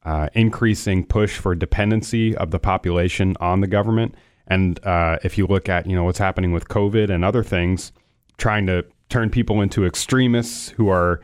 uh, 0.04 0.28
increasing 0.34 1.04
push 1.04 1.38
for 1.38 1.54
dependency 1.54 2.36
of 2.36 2.50
the 2.50 2.58
population 2.58 3.36
on 3.40 3.60
the 3.60 3.66
government, 3.66 4.14
and 4.46 4.84
uh, 4.84 5.18
if 5.24 5.38
you 5.38 5.46
look 5.46 5.68
at 5.68 5.86
you 5.86 5.96
know 5.96 6.04
what's 6.04 6.18
happening 6.18 6.52
with 6.52 6.68
COVID 6.68 7.10
and 7.10 7.24
other 7.24 7.42
things, 7.42 7.92
trying 8.36 8.66
to 8.66 8.84
turn 9.08 9.30
people 9.30 9.60
into 9.60 9.86
extremists 9.86 10.70
who 10.70 10.88
are 10.88 11.20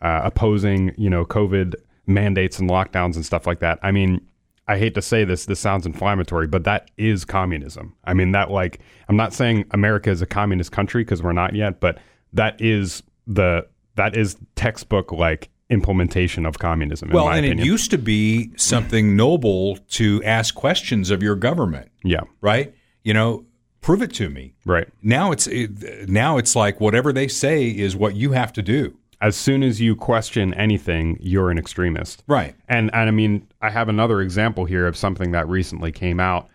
uh, 0.00 0.22
opposing 0.24 0.94
you 0.96 1.10
know 1.10 1.24
COVID 1.24 1.74
mandates 2.06 2.58
and 2.58 2.68
lockdowns 2.68 3.16
and 3.16 3.24
stuff 3.24 3.46
like 3.46 3.60
that. 3.60 3.78
I 3.82 3.92
mean, 3.92 4.20
I 4.68 4.78
hate 4.78 4.94
to 4.94 5.02
say 5.02 5.24
this, 5.24 5.46
this 5.46 5.60
sounds 5.60 5.86
inflammatory, 5.86 6.46
but 6.46 6.64
that 6.64 6.90
is 6.96 7.24
communism. 7.24 7.94
I 8.04 8.14
mean, 8.14 8.32
that 8.32 8.50
like 8.50 8.80
I'm 9.08 9.16
not 9.16 9.34
saying 9.34 9.66
America 9.72 10.10
is 10.10 10.22
a 10.22 10.26
communist 10.26 10.72
country 10.72 11.04
because 11.04 11.22
we're 11.22 11.32
not 11.32 11.54
yet, 11.54 11.80
but 11.80 11.98
that 12.32 12.60
is 12.60 13.02
the 13.26 13.66
that 13.96 14.16
is 14.16 14.36
textbook 14.54 15.12
like 15.12 15.50
implementation 15.72 16.46
of 16.46 16.58
communism. 16.58 17.08
In 17.10 17.14
Well, 17.14 17.26
my 17.26 17.36
and 17.38 17.46
opinion. 17.46 17.66
it 17.66 17.70
used 17.70 17.90
to 17.90 17.98
be 17.98 18.50
something 18.56 19.16
noble 19.16 19.76
to 19.90 20.22
ask 20.24 20.54
questions 20.54 21.10
of 21.10 21.22
your 21.22 21.34
government, 21.34 21.90
yeah, 22.04 22.20
right? 22.40 22.74
You 23.02 23.14
know, 23.14 23.44
prove 23.80 24.02
it 24.02 24.12
to 24.14 24.28
me. 24.30 24.54
right. 24.66 24.86
Now 25.02 25.32
it's 25.32 25.46
it, 25.46 26.08
now 26.08 26.38
it's 26.38 26.54
like 26.54 26.80
whatever 26.80 27.12
they 27.12 27.26
say 27.28 27.68
is 27.68 27.96
what 27.96 28.14
you 28.14 28.32
have 28.32 28.52
to 28.52 28.62
do. 28.62 28.96
As 29.20 29.36
soon 29.36 29.62
as 29.62 29.80
you 29.80 29.94
question 29.94 30.52
anything, 30.54 31.16
you're 31.20 31.50
an 31.50 31.58
extremist. 31.58 32.22
Right. 32.26 32.54
And 32.68 32.90
and 32.92 33.08
I 33.08 33.12
mean, 33.12 33.46
I 33.60 33.70
have 33.70 33.88
another 33.88 34.20
example 34.20 34.64
here 34.64 34.86
of 34.86 34.96
something 34.96 35.30
that 35.32 35.48
recently 35.48 35.92
came 35.92 36.20
out. 36.20 36.48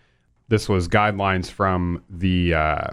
This 0.48 0.68
was 0.68 0.86
guidelines 0.88 1.50
from 1.50 2.02
the 2.08 2.54
uh, 2.54 2.86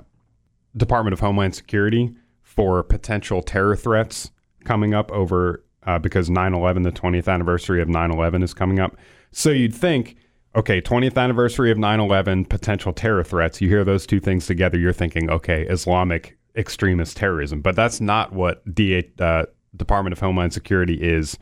Department 0.75 1.13
of 1.13 1.19
Homeland 1.19 1.55
Security 1.55 2.13
for 2.41 2.83
potential 2.83 3.41
terror 3.41 3.75
threats 3.75 4.31
coming 4.65 4.93
up 4.93 5.11
over 5.11 5.63
uh, 5.85 5.99
because 5.99 6.29
9/11, 6.29 6.83
the 6.83 6.91
20th 6.91 7.27
anniversary 7.31 7.81
of 7.81 7.87
9/11 7.87 8.43
is 8.43 8.53
coming 8.53 8.79
up. 8.79 8.97
So 9.31 9.49
you'd 9.49 9.75
think, 9.75 10.15
okay, 10.55 10.81
20th 10.81 11.17
anniversary 11.17 11.71
of 11.71 11.77
9/11, 11.77 12.49
potential 12.49 12.93
terror 12.93 13.23
threats. 13.23 13.61
You 13.61 13.69
hear 13.69 13.83
those 13.83 14.05
two 14.05 14.19
things 14.19 14.47
together, 14.47 14.77
you're 14.77 14.93
thinking, 14.93 15.29
okay, 15.29 15.63
Islamic 15.63 16.37
extremist 16.55 17.17
terrorism. 17.17 17.61
But 17.61 17.75
that's 17.75 17.99
not 17.99 18.33
what 18.33 18.63
DA, 18.73 19.09
uh, 19.19 19.45
Department 19.75 20.13
of 20.13 20.19
Homeland 20.19 20.53
Security 20.53 20.95
is 20.95 21.37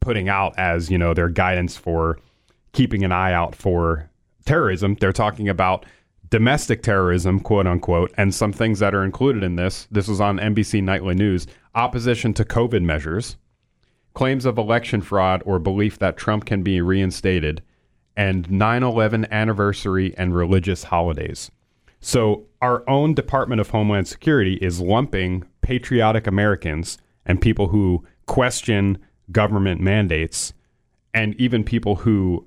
putting 0.00 0.28
out 0.28 0.58
as 0.58 0.90
you 0.90 0.98
know 0.98 1.14
their 1.14 1.28
guidance 1.28 1.76
for 1.76 2.18
keeping 2.72 3.04
an 3.04 3.12
eye 3.12 3.32
out 3.32 3.54
for 3.54 4.10
terrorism. 4.44 4.96
They're 5.00 5.12
talking 5.12 5.48
about 5.48 5.86
domestic 6.30 6.82
terrorism, 6.82 7.40
quote 7.40 7.66
unquote, 7.66 8.12
and 8.16 8.34
some 8.34 8.52
things 8.52 8.78
that 8.78 8.94
are 8.94 9.04
included 9.04 9.42
in 9.42 9.56
this. 9.56 9.86
This 9.90 10.08
was 10.08 10.20
on 10.20 10.38
NBC 10.38 10.82
Nightly 10.82 11.14
News. 11.14 11.46
Opposition 11.74 12.32
to 12.34 12.44
COVID 12.44 12.82
measures, 12.82 13.36
claims 14.20 14.44
of 14.44 14.58
election 14.58 15.00
fraud 15.00 15.42
or 15.46 15.58
belief 15.58 15.98
that 15.98 16.14
Trump 16.14 16.44
can 16.44 16.62
be 16.62 16.78
reinstated, 16.82 17.62
and 18.14 18.50
9/11 18.50 19.24
anniversary 19.30 20.14
and 20.18 20.36
religious 20.36 20.84
holidays. 20.84 21.50
So 22.00 22.44
our 22.60 22.86
own 22.86 23.14
Department 23.14 23.62
of 23.62 23.70
Homeland 23.70 24.08
Security 24.08 24.56
is 24.56 24.78
lumping 24.78 25.44
patriotic 25.62 26.26
Americans 26.26 26.98
and 27.24 27.40
people 27.40 27.68
who 27.68 28.04
question 28.26 28.98
government 29.32 29.80
mandates 29.80 30.52
and 31.14 31.34
even 31.40 31.64
people 31.64 31.96
who 31.96 32.46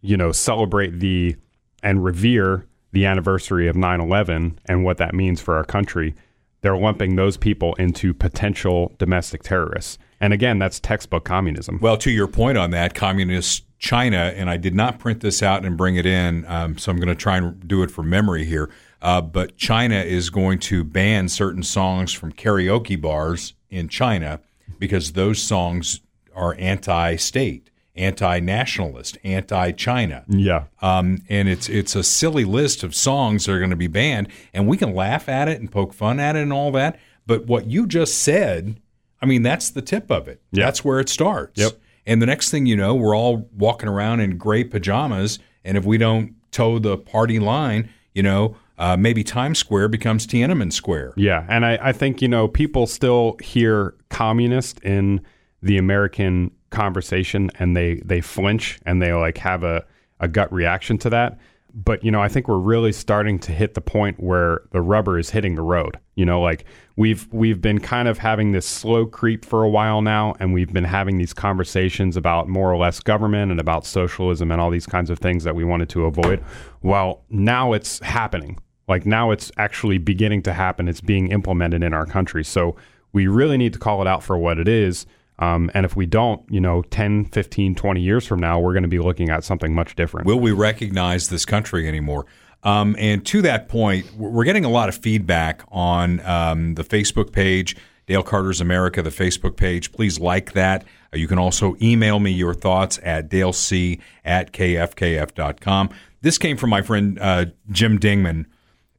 you 0.00 0.16
know 0.16 0.32
celebrate 0.32 0.98
the 0.98 1.36
and 1.84 2.02
revere 2.02 2.66
the 2.90 3.06
anniversary 3.06 3.68
of 3.68 3.76
9/11 3.76 4.58
and 4.66 4.82
what 4.82 4.96
that 4.96 5.14
means 5.14 5.40
for 5.40 5.54
our 5.54 5.64
country 5.64 6.16
they're 6.62 6.76
lumping 6.76 7.14
those 7.14 7.36
people 7.36 7.74
into 7.74 8.12
potential 8.12 8.92
domestic 8.98 9.44
terrorists 9.44 9.98
and 10.22 10.32
again 10.32 10.58
that's 10.58 10.80
textbook 10.80 11.24
communism 11.24 11.78
Well, 11.82 11.98
to 11.98 12.10
your 12.10 12.28
point 12.28 12.56
on 12.56 12.70
that, 12.70 12.94
communist 12.94 13.64
China, 13.78 14.32
and 14.36 14.48
I 14.48 14.56
did 14.56 14.74
not 14.74 15.00
print 15.00 15.20
this 15.20 15.42
out 15.42 15.64
and 15.64 15.76
bring 15.76 15.96
it 15.96 16.06
in, 16.06 16.46
um, 16.46 16.78
so 16.78 16.92
I'm 16.92 16.98
going 16.98 17.08
to 17.08 17.16
try 17.16 17.36
and 17.36 17.66
do 17.66 17.82
it 17.82 17.90
from 17.90 18.08
memory 18.08 18.44
here. 18.44 18.70
Uh, 19.02 19.20
but 19.20 19.56
China 19.56 19.96
is 19.96 20.30
going 20.30 20.60
to 20.60 20.84
ban 20.84 21.28
certain 21.28 21.64
songs 21.64 22.12
from 22.12 22.32
karaoke 22.32 22.98
bars 23.00 23.54
in 23.70 23.88
China 23.88 24.38
because 24.78 25.12
those 25.14 25.42
songs 25.42 26.00
are 26.32 26.54
anti-state, 26.60 27.70
anti-nationalist, 27.96 29.18
anti-China. 29.24 30.24
yeah 30.28 30.64
Um, 30.80 31.22
and 31.28 31.48
it's 31.48 31.68
it's 31.68 31.96
a 31.96 32.04
silly 32.04 32.44
list 32.44 32.84
of 32.84 32.94
songs 32.94 33.46
that 33.46 33.52
are 33.52 33.58
going 33.58 33.70
to 33.70 33.76
be 33.76 33.88
banned, 33.88 34.28
and 34.54 34.68
we 34.68 34.76
can 34.76 34.94
laugh 34.94 35.28
at 35.28 35.48
it 35.48 35.60
and 35.60 35.70
poke 35.70 35.92
fun 35.92 36.20
at 36.20 36.36
it 36.36 36.42
and 36.42 36.52
all 36.52 36.70
that. 36.72 37.00
But 37.26 37.46
what 37.46 37.66
you 37.66 37.86
just 37.86 38.18
said, 38.18 38.80
I 39.22 39.26
mean, 39.26 39.42
that's 39.42 39.70
the 39.70 39.82
tip 39.82 40.10
of 40.10 40.28
it. 40.28 40.42
Yeah. 40.50 40.64
That's 40.64 40.84
where 40.84 41.00
it 41.00 41.08
starts. 41.08 41.60
Yep. 41.60 41.72
And 42.06 42.20
the 42.20 42.26
next 42.26 42.50
thing 42.50 42.66
you 42.66 42.76
know, 42.76 42.94
we're 42.94 43.16
all 43.16 43.48
walking 43.56 43.88
around 43.88 44.20
in 44.20 44.36
gray 44.36 44.64
pajamas, 44.64 45.38
and 45.64 45.76
if 45.76 45.84
we 45.84 45.98
don't 45.98 46.34
toe 46.50 46.78
the 46.80 46.98
party 46.98 47.38
line, 47.38 47.88
you 48.14 48.22
know, 48.22 48.56
uh, 48.78 48.96
maybe 48.96 49.22
Times 49.22 49.58
Square 49.58 49.88
becomes 49.88 50.26
Tiananmen 50.26 50.72
Square. 50.72 51.14
Yeah, 51.16 51.46
and 51.48 51.64
I, 51.64 51.78
I 51.80 51.92
think 51.92 52.20
you 52.20 52.26
know 52.26 52.48
people 52.48 52.88
still 52.88 53.36
hear 53.40 53.94
communist 54.08 54.80
in 54.80 55.20
the 55.62 55.78
American 55.78 56.50
conversation, 56.70 57.50
and 57.60 57.76
they 57.76 57.96
they 58.04 58.20
flinch 58.20 58.80
and 58.84 59.00
they 59.00 59.12
like 59.12 59.38
have 59.38 59.62
a 59.62 59.84
a 60.18 60.26
gut 60.26 60.52
reaction 60.52 60.98
to 60.98 61.10
that. 61.10 61.38
But 61.72 62.04
you 62.04 62.10
know, 62.10 62.20
I 62.20 62.28
think 62.28 62.48
we're 62.48 62.58
really 62.58 62.92
starting 62.92 63.38
to 63.40 63.52
hit 63.52 63.74
the 63.74 63.80
point 63.80 64.20
where 64.20 64.62
the 64.72 64.82
rubber 64.82 65.18
is 65.18 65.30
hitting 65.30 65.54
the 65.54 65.62
road. 65.62 65.98
You 66.16 66.24
know, 66.24 66.40
like 66.40 66.64
we've 66.96 67.26
we've 67.32 67.60
been 67.60 67.78
kind 67.78 68.08
of 68.08 68.18
having 68.18 68.52
this 68.52 68.66
slow 68.66 69.06
creep 69.06 69.44
for 69.44 69.62
a 69.62 69.68
while 69.68 70.02
now, 70.02 70.34
and 70.40 70.52
we've 70.52 70.72
been 70.72 70.84
having 70.84 71.18
these 71.18 71.32
conversations 71.32 72.16
about 72.16 72.48
more 72.48 72.72
or 72.72 72.76
less 72.76 73.00
government 73.00 73.50
and 73.50 73.60
about 73.60 73.86
socialism 73.86 74.50
and 74.50 74.60
all 74.60 74.70
these 74.70 74.86
kinds 74.86 75.10
of 75.10 75.18
things 75.18 75.44
that 75.44 75.54
we 75.54 75.64
wanted 75.64 75.88
to 75.90 76.04
avoid. 76.06 76.42
Well, 76.82 77.24
now 77.30 77.72
it's 77.72 78.00
happening. 78.00 78.58
Like 78.88 79.06
now 79.06 79.30
it's 79.30 79.50
actually 79.56 79.98
beginning 79.98 80.42
to 80.42 80.52
happen. 80.52 80.88
It's 80.88 81.00
being 81.00 81.28
implemented 81.28 81.82
in 81.82 81.94
our 81.94 82.06
country. 82.06 82.44
So 82.44 82.76
we 83.12 83.26
really 83.26 83.56
need 83.56 83.72
to 83.74 83.78
call 83.78 84.00
it 84.00 84.08
out 84.08 84.22
for 84.22 84.36
what 84.36 84.58
it 84.58 84.68
is. 84.68 85.06
Um, 85.38 85.70
and 85.74 85.84
if 85.84 85.96
we 85.96 86.06
don't, 86.06 86.42
you 86.50 86.60
know, 86.60 86.82
10, 86.82 87.26
15, 87.26 87.74
20 87.74 88.00
years 88.00 88.26
from 88.26 88.38
now, 88.38 88.60
we're 88.60 88.74
going 88.74 88.82
to 88.82 88.88
be 88.88 88.98
looking 88.98 89.30
at 89.30 89.44
something 89.44 89.74
much 89.74 89.96
different. 89.96 90.26
Will 90.26 90.38
we 90.38 90.52
recognize 90.52 91.28
this 91.28 91.44
country 91.44 91.88
anymore? 91.88 92.26
Um, 92.64 92.94
and 92.98 93.24
to 93.26 93.42
that 93.42 93.68
point, 93.68 94.06
we're 94.14 94.44
getting 94.44 94.64
a 94.64 94.70
lot 94.70 94.88
of 94.88 94.96
feedback 94.96 95.62
on 95.68 96.20
um, 96.20 96.74
the 96.74 96.84
Facebook 96.84 97.32
page, 97.32 97.76
Dale 98.06 98.22
Carter's 98.22 98.60
America, 98.60 99.02
the 99.02 99.10
Facebook 99.10 99.56
page. 99.56 99.92
Please 99.92 100.20
like 100.20 100.52
that. 100.52 100.84
Uh, 101.12 101.16
you 101.16 101.26
can 101.26 101.38
also 101.38 101.76
email 101.82 102.20
me 102.20 102.30
your 102.30 102.54
thoughts 102.54 103.00
at 103.02 103.28
dalec 103.28 104.00
at 104.24 104.52
kfkf.com. 104.52 105.90
This 106.20 106.38
came 106.38 106.56
from 106.56 106.70
my 106.70 106.82
friend 106.82 107.18
uh, 107.20 107.46
Jim 107.70 107.98
Dingman. 107.98 108.46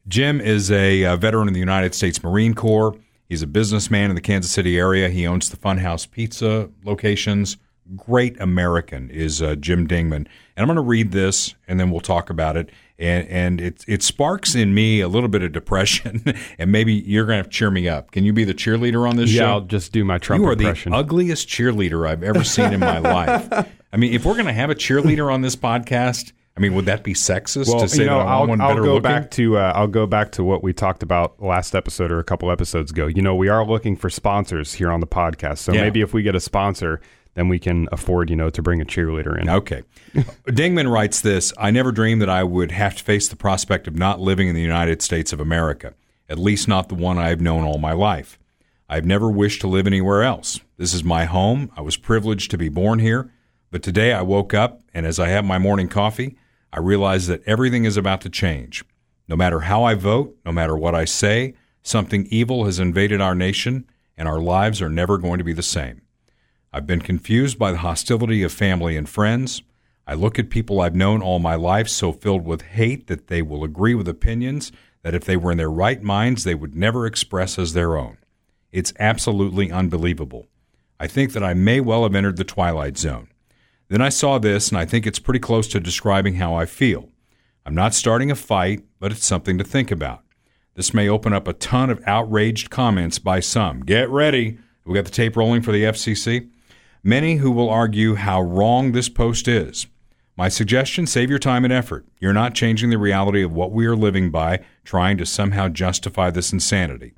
Jim 0.08 0.41
is 0.41 0.69
a, 0.69 1.04
a 1.04 1.15
veteran 1.15 1.47
of 1.47 1.54
the 1.54 1.60
United 1.60 1.95
States 1.95 2.21
Marine 2.21 2.54
Corps. 2.54 2.95
He's 3.30 3.41
a 3.41 3.47
businessman 3.47 4.10
in 4.10 4.15
the 4.15 4.21
Kansas 4.21 4.52
City 4.52 4.78
area. 4.78 5.10
He 5.10 5.26
owns 5.26 5.49
the 5.49 5.58
Funhouse 5.58 6.10
Pizza 6.10 6.69
locations. 6.84 7.58
Great 7.95 8.39
American 8.39 9.10
is 9.10 9.41
uh, 9.41 9.56
Jim 9.56 9.88
Dingman. 9.88 10.13
And 10.15 10.28
I'm 10.58 10.67
going 10.67 10.76
to 10.76 10.82
read 10.82 11.12
this 11.12 11.56
and 11.67 11.80
then 11.80 11.89
we'll 11.89 12.02
talk 12.02 12.30
about 12.30 12.58
it. 12.58 12.69
And, 13.04 13.28
and 13.28 13.62
it, 13.62 13.84
it 13.88 14.02
sparks 14.02 14.56
in 14.56 14.74
me 14.74 15.02
a 15.02 15.08
little 15.10 15.28
bit 15.30 15.44
of 15.44 15.52
depression. 15.52 16.24
and 16.58 16.72
maybe 16.72 16.94
you're 16.94 17.26
going 17.26 17.44
to 17.44 17.50
cheer 17.50 17.70
me 17.70 17.89
up. 17.89 18.12
Can 18.12 18.24
you 18.24 18.32
be 18.32 18.46
the 18.46 18.54
cheerleader 18.54 19.08
on 19.08 19.18
this 19.18 19.32
yeah, 19.32 19.42
show? 19.42 19.48
I'll 19.48 19.62
just 19.62 19.92
do 19.92 20.06
my 20.06 20.18
Trump 20.18 20.42
you 20.42 20.48
are 20.48 20.54
impression. 20.54 20.94
the 20.94 20.98
ugliest 20.98 21.48
cheerleader 21.48 22.08
I've 22.08 22.24
ever 22.24 22.44
seen 22.44 22.72
in 22.72 22.80
my 22.80 23.00
life. 23.00 23.68
I 23.92 23.98
mean, 23.98 24.13
if 24.13 24.24
we're 24.26 24.34
going 24.34 24.46
to 24.46 24.54
have 24.54 24.70
a 24.70 24.76
cheerleader 24.76 25.32
on 25.32 25.42
this 25.42 25.56
podcast, 25.56 26.32
I 26.56 26.60
mean, 26.60 26.76
would 26.76 26.86
that 26.86 27.04
be 27.04 27.13
sexist 27.13 27.68
well, 27.68 27.80
to 27.80 27.89
say 27.89 28.04
you 28.04 28.10
know, 28.10 28.20
that 28.20 28.28
I'll, 28.28 28.48
one 28.48 28.62
I'll 28.62 28.76
go 28.76 28.82
looking? 28.94 29.02
back 29.02 29.32
to 29.32 29.58
uh, 29.58 29.74
I'll 29.76 29.88
go 29.88 30.06
back 30.06 30.32
to 30.34 30.44
what 30.44 30.63
we 30.63 30.72
talked 30.72 31.02
about 31.02 31.42
last 31.42 31.74
episode 31.74 32.12
or 32.12 32.20
a 32.20 32.24
couple 32.24 32.52
episodes 32.52 32.92
ago. 32.92 33.08
You 33.08 33.24
know, 33.24 33.36
we 33.36 33.50
are 33.50 33.66
looking 33.66 33.96
for 33.96 34.10
sponsors 34.10 34.74
here 34.74 34.92
on 34.92 35.00
the 35.00 35.08
podcast, 35.08 35.58
so 35.60 35.74
Yeah. 35.74 35.82
maybe 35.82 36.02
if 36.02 36.13
we 36.13 36.22
get 36.22 36.36
a 36.36 36.39
sponsor, 36.39 37.02
then 37.36 37.48
we 37.48 37.60
can 37.60 37.88
afford 37.91 38.30
you 38.30 38.36
know 38.36 38.50
to 38.50 38.62
bring 38.62 38.82
a 38.82 38.86
cheerleader 38.86 39.39
in. 39.39 39.50
Okay. 39.50 39.84
Dingman 40.48 40.91
writes 40.91 41.22
this 41.22 41.54
I 41.58 41.72
never 41.72 41.91
dreamed 41.91 42.22
that 42.22 42.30
I 42.30 42.43
would 42.43 42.72
have 42.72 42.96
to 42.98 43.04
face 43.04 43.28
the 43.28 43.36
prospect 43.36 43.88
of 43.88 43.96
not 43.96 44.19
living 44.19 44.48
in 44.48 44.56
the 44.56 44.62
United 44.62 45.02
States 45.02 45.34
of 45.34 45.39
America, 45.39 45.93
at 46.30 46.38
least 46.38 46.67
not 46.67 46.89
the 46.89 46.96
one 46.96 47.17
I've 47.17 47.41
known 47.41 47.63
all 47.63 47.78
my 47.78 47.93
life. 47.93 48.39
I've 48.89 49.06
never 49.06 49.30
wished 49.30 49.62
to 49.62 49.67
live 49.67 49.88
anywhere 49.88 50.24
else. 50.24 50.60
This 50.78 50.93
is 50.93 51.04
my 51.04 51.26
home. 51.26 51.72
I 51.76 51.82
was 51.82 51.98
privileged 51.98 52.52
to 52.52 52.58
be 52.58 52.69
born 52.69 53.00
here. 53.00 53.32
But 53.72 53.82
today 53.82 54.13
I 54.13 54.22
woke 54.22 54.54
up, 54.54 54.84
and 54.93 55.06
as 55.06 55.19
I 55.19 55.30
have 55.30 55.43
my 55.43 55.58
morning 55.58 55.88
coffee, 55.88 56.38
I 56.72 56.80
realize 56.80 57.26
that 57.26 57.41
everything 57.48 57.86
is 57.86 57.98
about 57.98 58.22
to 58.22 58.30
change. 58.30 58.84
No 59.28 59.36
matter 59.36 59.62
how 59.62 59.84
I 59.84 59.96
vote, 59.96 60.38
no 60.46 60.52
matter 60.52 60.78
what 60.78 60.93
I 60.93 61.06
say, 61.06 61.56
something 61.82 62.28
evil 62.30 62.65
has 62.65 62.78
invaded 62.80 63.19
our 63.19 63.34
nation, 63.34 63.88
and 64.15 64.28
our 64.28 64.39
lives 64.39 64.80
are 64.82 64.89
never 64.89 65.17
going 65.17 65.39
to 65.39 65.43
be 65.43 65.54
the 65.54 65.63
same. 65.63 66.02
I've 66.76 66.88
been 66.88 67.02
confused 67.02 67.60
by 67.60 67.72
the 67.72 67.78
hostility 67.78 68.42
of 68.42 68.52
family 68.52 68.98
and 68.98 69.08
friends. 69.08 69.62
I 70.08 70.16
look 70.16 70.40
at 70.40 70.50
people 70.50 70.82
I've 70.82 70.96
known 70.96 71.22
all 71.22 71.38
my 71.38 71.54
life 71.54 71.88
so 71.88 72.12
filled 72.12 72.46
with 72.46 72.64
hate 72.64 73.06
that 73.08 73.28
they 73.28 73.44
will 73.44 73.64
agree 73.64 73.94
with 73.94 74.08
opinions 74.08 74.72
that 75.04 75.14
if 75.14 75.24
they 75.24 75.38
were 75.38 75.52
in 75.52 75.60
their 75.60 75.70
right 75.70 76.02
minds, 76.02 76.44
they 76.44 76.56
would 76.56 76.76
never 76.76 77.06
express 77.06 77.60
as 77.60 77.74
their 77.74 77.96
own. 77.96 78.18
It's 78.72 78.92
absolutely 79.00 79.72
unbelievable. 79.72 80.48
I 81.00 81.06
think 81.06 81.34
that 81.34 81.44
I 81.44 81.54
may 81.54 81.80
well 81.80 82.04
have 82.04 82.16
entered 82.16 82.38
the 82.38 82.44
twilight 82.44 82.98
zone. 82.98 83.28
Then 83.90 84.02
I 84.02 84.10
saw 84.10 84.40
this, 84.40 84.70
and 84.70 84.78
I 84.80 84.86
think 84.86 85.06
it's 85.06 85.20
pretty 85.20 85.40
close 85.40 85.68
to 85.68 85.80
describing 85.80 86.36
how 86.36 86.56
I 86.56 86.66
feel. 86.66 87.10
I'm 87.68 87.76
not 87.76 87.94
starting 87.94 88.32
a 88.32 88.36
fight, 88.36 88.84
but 89.00 89.12
it's 89.12 89.26
something 89.26 89.60
to 89.60 89.64
think 89.64 89.92
about. 89.92 90.24
This 90.74 90.92
may 90.92 91.08
open 91.08 91.34
up 91.34 91.48
a 91.48 91.54
ton 91.54 91.92
of 91.92 92.02
outraged 92.08 92.72
comments 92.72 93.20
by 93.20 93.42
some. 93.42 93.82
Get 93.82 94.10
ready. 94.10 94.58
We 94.86 94.96
got 94.96 95.06
the 95.06 95.12
tape 95.12 95.38
rolling 95.38 95.62
for 95.62 95.72
the 95.72 95.84
FCC. 95.84 96.50
Many 97.06 97.36
who 97.36 97.52
will 97.52 97.70
argue 97.70 98.16
how 98.16 98.42
wrong 98.42 98.94
this 98.94 99.10
post 99.10 99.50
is. 99.50 99.88
My 100.38 100.48
suggestion 100.48 101.06
save 101.06 101.30
your 101.30 101.38
time 101.38 101.66
and 101.66 101.74
effort. 101.74 102.06
You're 102.22 102.32
not 102.32 102.56
changing 102.56 102.92
the 102.92 102.98
reality 102.98 103.44
of 103.44 103.52
what 103.52 103.74
we 103.74 103.86
are 103.86 103.96
living 103.96 104.32
by, 104.32 104.62
trying 104.86 105.18
to 105.18 105.26
somehow 105.26 105.68
justify 105.68 106.30
this 106.30 106.54
insanity. 106.54 107.13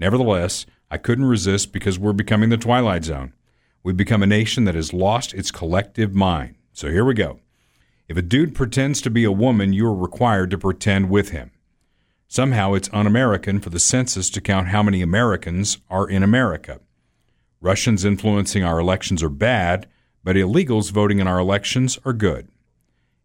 Nevertheless, 0.00 0.64
I 0.90 0.96
couldn't 0.96 1.26
resist 1.26 1.70
because 1.70 1.98
we're 1.98 2.14
becoming 2.14 2.48
the 2.48 2.56
Twilight 2.56 3.04
Zone. 3.04 3.34
We've 3.82 3.96
become 3.96 4.22
a 4.22 4.26
nation 4.26 4.64
that 4.64 4.74
has 4.74 4.94
lost 4.94 5.34
its 5.34 5.50
collective 5.50 6.14
mind. 6.14 6.54
So 6.72 6.90
here 6.90 7.04
we 7.04 7.12
go. 7.12 7.40
If 8.08 8.16
a 8.16 8.22
dude 8.22 8.54
pretends 8.54 9.02
to 9.02 9.10
be 9.10 9.24
a 9.24 9.30
woman, 9.30 9.74
you 9.74 9.86
are 9.86 9.94
required 9.94 10.50
to 10.52 10.58
pretend 10.58 11.10
with 11.10 11.28
him. 11.28 11.50
Somehow 12.26 12.72
it's 12.72 12.88
un 12.90 13.06
American 13.06 13.60
for 13.60 13.68
the 13.68 13.80
census 13.80 14.30
to 14.30 14.40
count 14.40 14.68
how 14.68 14.82
many 14.82 15.02
Americans 15.02 15.76
are 15.90 16.08
in 16.08 16.22
America. 16.22 16.80
Russians 17.60 18.04
influencing 18.04 18.64
our 18.64 18.78
elections 18.78 19.22
are 19.22 19.28
bad, 19.28 19.86
but 20.22 20.36
illegals 20.36 20.90
voting 20.90 21.18
in 21.18 21.26
our 21.26 21.38
elections 21.38 21.98
are 22.04 22.12
good. 22.12 22.48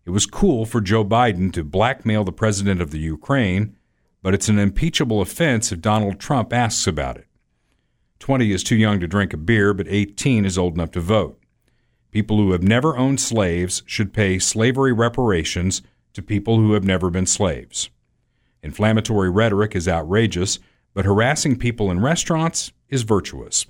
It 0.06 0.12
was 0.12 0.26
cool 0.26 0.66
for 0.66 0.82
Joe 0.82 1.06
Biden 1.06 1.52
to 1.54 1.64
blackmail 1.64 2.24
the 2.24 2.32
president 2.32 2.82
of 2.82 2.92
the 2.92 3.00
Ukraine, 3.00 3.76
but 4.22 4.34
it's 4.34 4.50
an 4.50 4.60
impeachable 4.60 5.22
offense 5.22 5.72
if 5.72 5.82
Donald 5.82 6.20
Trump 6.20 6.54
asks 6.54 6.88
about 6.88 7.18
it. 7.18 7.28
20 8.20 8.52
is 8.52 8.64
too 8.64 8.76
young 8.76 9.00
to 9.00 9.08
drink 9.08 9.34
a 9.34 9.38
beer, 9.38 9.74
but 9.74 9.88
18 9.90 10.46
is 10.46 10.58
old 10.58 10.76
enough 10.76 10.92
to 10.92 11.00
vote. 11.00 11.40
People 12.12 12.38
who 12.38 12.52
have 12.52 12.64
never 12.64 12.98
owned 12.98 13.20
slaves 13.20 13.84
should 13.86 14.14
pay 14.14 14.38
slavery 14.38 14.94
reparations 14.94 15.82
to 16.14 16.22
people 16.22 16.58
who 16.58 16.74
have 16.74 16.84
never 16.84 17.10
been 17.10 17.26
slaves. 17.26 17.90
Inflammatory 18.62 19.30
rhetoric 19.30 19.76
is 19.76 19.88
outrageous, 19.88 20.60
but 20.94 21.06
harassing 21.06 21.58
people 21.58 21.90
in 21.90 22.00
restaurants 22.00 22.72
is 22.90 23.04
virtuous. 23.04 23.66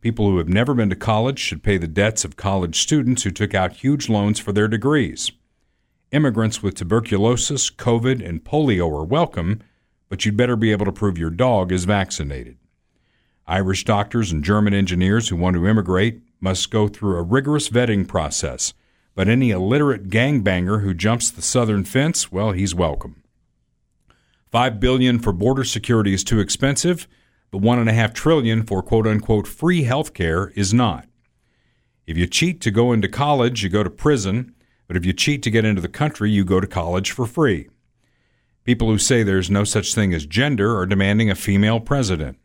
People 0.00 0.30
who 0.30 0.38
have 0.38 0.48
never 0.48 0.72
been 0.72 0.88
to 0.88 0.96
college 0.96 1.38
should 1.38 1.62
pay 1.62 1.76
the 1.76 1.86
debts 1.86 2.24
of 2.24 2.36
college 2.36 2.80
students 2.80 3.22
who 3.22 3.30
took 3.30 3.54
out 3.54 3.74
huge 3.74 4.08
loans 4.08 4.38
for 4.38 4.50
their 4.50 4.66
degrees. 4.66 5.30
Immigrants 6.10 6.62
with 6.62 6.74
tuberculosis, 6.74 7.70
COVID, 7.70 8.26
and 8.26 8.42
polio 8.42 8.90
are 8.98 9.04
welcome, 9.04 9.60
but 10.08 10.24
you'd 10.24 10.38
better 10.38 10.56
be 10.56 10.72
able 10.72 10.86
to 10.86 10.92
prove 10.92 11.18
your 11.18 11.30
dog 11.30 11.70
is 11.70 11.84
vaccinated. 11.84 12.56
Irish 13.46 13.84
doctors 13.84 14.32
and 14.32 14.42
German 14.42 14.72
engineers 14.72 15.28
who 15.28 15.36
want 15.36 15.54
to 15.56 15.66
immigrate 15.66 16.22
must 16.40 16.70
go 16.70 16.88
through 16.88 17.16
a 17.16 17.22
rigorous 17.22 17.68
vetting 17.68 18.08
process, 18.08 18.72
but 19.14 19.28
any 19.28 19.50
illiterate 19.50 20.08
gangbanger 20.08 20.82
who 20.82 20.94
jumps 20.94 21.30
the 21.30 21.42
southern 21.42 21.84
fence, 21.84 22.32
well, 22.32 22.52
he's 22.52 22.74
welcome. 22.74 23.22
Five 24.50 24.80
billion 24.80 25.18
for 25.18 25.32
border 25.32 25.64
security 25.64 26.14
is 26.14 26.24
too 26.24 26.40
expensive, 26.40 27.06
but 27.50 27.58
one 27.58 27.78
and 27.78 27.88
a 27.88 27.92
half 27.92 28.12
trillion 28.12 28.62
for 28.62 28.82
quote 28.82 29.06
unquote 29.06 29.46
free 29.46 29.82
health 29.82 30.14
care 30.14 30.48
is 30.54 30.72
not. 30.72 31.06
If 32.06 32.16
you 32.16 32.26
cheat 32.26 32.60
to 32.62 32.70
go 32.70 32.92
into 32.92 33.08
college, 33.08 33.62
you 33.62 33.68
go 33.68 33.82
to 33.82 33.90
prison, 33.90 34.54
but 34.86 34.96
if 34.96 35.06
you 35.06 35.12
cheat 35.12 35.42
to 35.44 35.50
get 35.50 35.64
into 35.64 35.80
the 35.80 35.88
country, 35.88 36.30
you 36.30 36.44
go 36.44 36.60
to 36.60 36.66
college 36.66 37.12
for 37.12 37.26
free. 37.26 37.68
People 38.64 38.88
who 38.88 38.98
say 38.98 39.22
there's 39.22 39.50
no 39.50 39.64
such 39.64 39.94
thing 39.94 40.12
as 40.12 40.26
gender 40.26 40.76
are 40.76 40.86
demanding 40.86 41.30
a 41.30 41.34
female 41.34 41.80
president. 41.80 42.38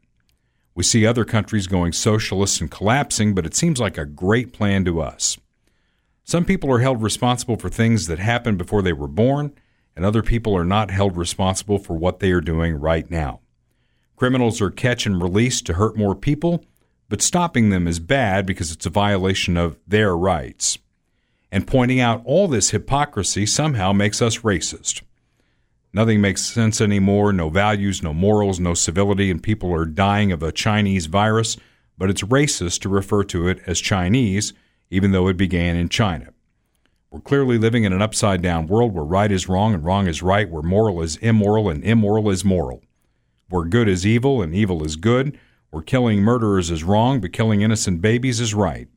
We 0.76 0.84
see 0.84 1.06
other 1.06 1.26
countries 1.26 1.68
going 1.68 1.94
socialist 1.94 2.62
and 2.62 2.70
collapsing, 2.70 3.34
but 3.34 3.46
it 3.46 3.56
seems 3.56 3.80
like 3.80 3.98
a 3.98 4.06
great 4.06 4.54
plan 4.54 4.86
to 4.86 5.02
us. 5.02 5.38
Some 6.24 6.46
people 6.46 6.72
are 6.72 6.80
held 6.80 7.02
responsible 7.02 7.56
for 7.56 7.70
things 7.70 8.08
that 8.08 8.20
happened 8.20 8.58
before 8.58 8.82
they 8.82 8.94
were 8.94 9.08
born, 9.08 9.54
and 9.96 10.04
other 10.04 10.22
people 10.22 10.56
are 10.58 10.66
not 10.66 10.92
held 10.92 11.16
responsible 11.16 11.78
for 11.78 11.96
what 11.96 12.20
they 12.20 12.32
are 12.32 12.42
doing 12.42 12.76
right 12.76 13.10
now. 13.10 13.42
Criminals 14.16 14.62
are 14.62 14.72
catch 14.72 15.06
and 15.06 15.22
released 15.22 15.66
to 15.66 15.74
hurt 15.74 15.98
more 15.98 16.16
people, 16.16 16.64
but 17.10 17.22
stopping 17.22 17.70
them 17.70 17.88
is 17.88 18.00
bad 18.00 18.46
because 18.46 18.72
it's 18.72 18.86
a 18.86 18.90
violation 18.90 19.58
of 19.58 19.78
their 19.88 20.16
rights. 20.16 20.78
And 21.52 21.68
pointing 21.68 22.00
out 22.00 22.22
all 22.26 22.48
this 22.48 22.72
hypocrisy 22.72 23.46
somehow 23.46 23.94
makes 23.94 24.22
us 24.22 24.40
racist. 24.40 25.02
Nothing 25.94 26.20
makes 26.20 26.46
sense 26.46 26.82
anymore 26.82 27.32
no 27.32 27.50
values, 27.50 28.04
no 28.04 28.14
morals, 28.14 28.60
no 28.60 28.74
civility, 28.74 29.32
and 29.32 29.42
people 29.42 29.74
are 29.74 29.86
dying 29.86 30.32
of 30.32 30.44
a 30.44 30.52
Chinese 30.52 31.06
virus, 31.06 31.58
but 31.98 32.10
it's 32.10 32.22
racist 32.22 32.82
to 32.82 32.90
refer 32.90 33.24
to 33.26 33.48
it 33.48 33.62
as 33.66 33.80
Chinese, 33.80 34.54
even 34.90 35.12
though 35.12 35.28
it 35.30 35.38
began 35.38 35.78
in 35.78 35.88
China. 35.88 36.34
We're 37.12 37.22
clearly 37.22 37.58
living 37.58 37.86
in 37.86 37.94
an 37.94 38.02
upside 38.02 38.42
down 38.42 38.68
world 38.68 38.94
where 38.94 39.06
right 39.06 39.32
is 39.32 39.48
wrong 39.48 39.74
and 39.74 39.86
wrong 39.86 40.08
is 40.08 40.22
right, 40.22 40.50
where 40.50 40.62
moral 40.62 41.02
is 41.02 41.16
immoral 41.18 41.70
and 41.70 41.82
immoral 41.82 42.30
is 42.30 42.44
moral, 42.44 42.84
where 43.50 43.66
good 43.66 43.88
is 43.88 44.06
evil 44.06 44.42
and 44.42 44.54
evil 44.54 44.84
is 44.84 44.96
good, 44.96 45.38
where 45.70 45.84
killing 45.84 46.22
murderers 46.22 46.72
is 46.72 46.84
wrong 46.84 47.20
but 47.20 47.34
killing 47.34 47.62
innocent 47.62 48.02
babies 48.02 48.40
is 48.40 48.54
right, 48.54 48.88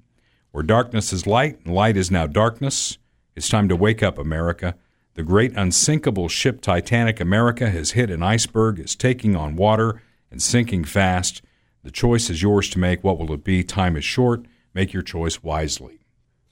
where 0.52 0.62
darkness 0.62 1.12
is 1.12 1.26
light 1.26 1.58
and 1.64 1.74
light 1.74 1.96
is 1.96 2.10
now 2.10 2.26
darkness. 2.26 2.98
It's 3.36 3.48
time 3.48 3.68
to 3.68 3.76
wake 3.76 4.02
up, 4.02 4.18
America. 4.18 4.74
The 5.14 5.22
great 5.22 5.52
unsinkable 5.56 6.28
ship 6.28 6.60
Titanic 6.60 7.20
America 7.20 7.70
has 7.70 7.92
hit 7.92 8.10
an 8.10 8.22
iceberg, 8.22 8.78
is 8.78 8.94
taking 8.94 9.34
on 9.34 9.56
water, 9.56 10.00
and 10.30 10.40
sinking 10.40 10.84
fast. 10.84 11.42
The 11.82 11.90
choice 11.90 12.30
is 12.30 12.42
yours 12.42 12.68
to 12.70 12.78
make. 12.78 13.02
What 13.02 13.18
will 13.18 13.32
it 13.32 13.44
be? 13.44 13.64
Time 13.64 13.96
is 13.96 14.04
short. 14.04 14.44
Make 14.74 14.92
your 14.92 15.02
choice 15.02 15.42
wisely. 15.42 16.00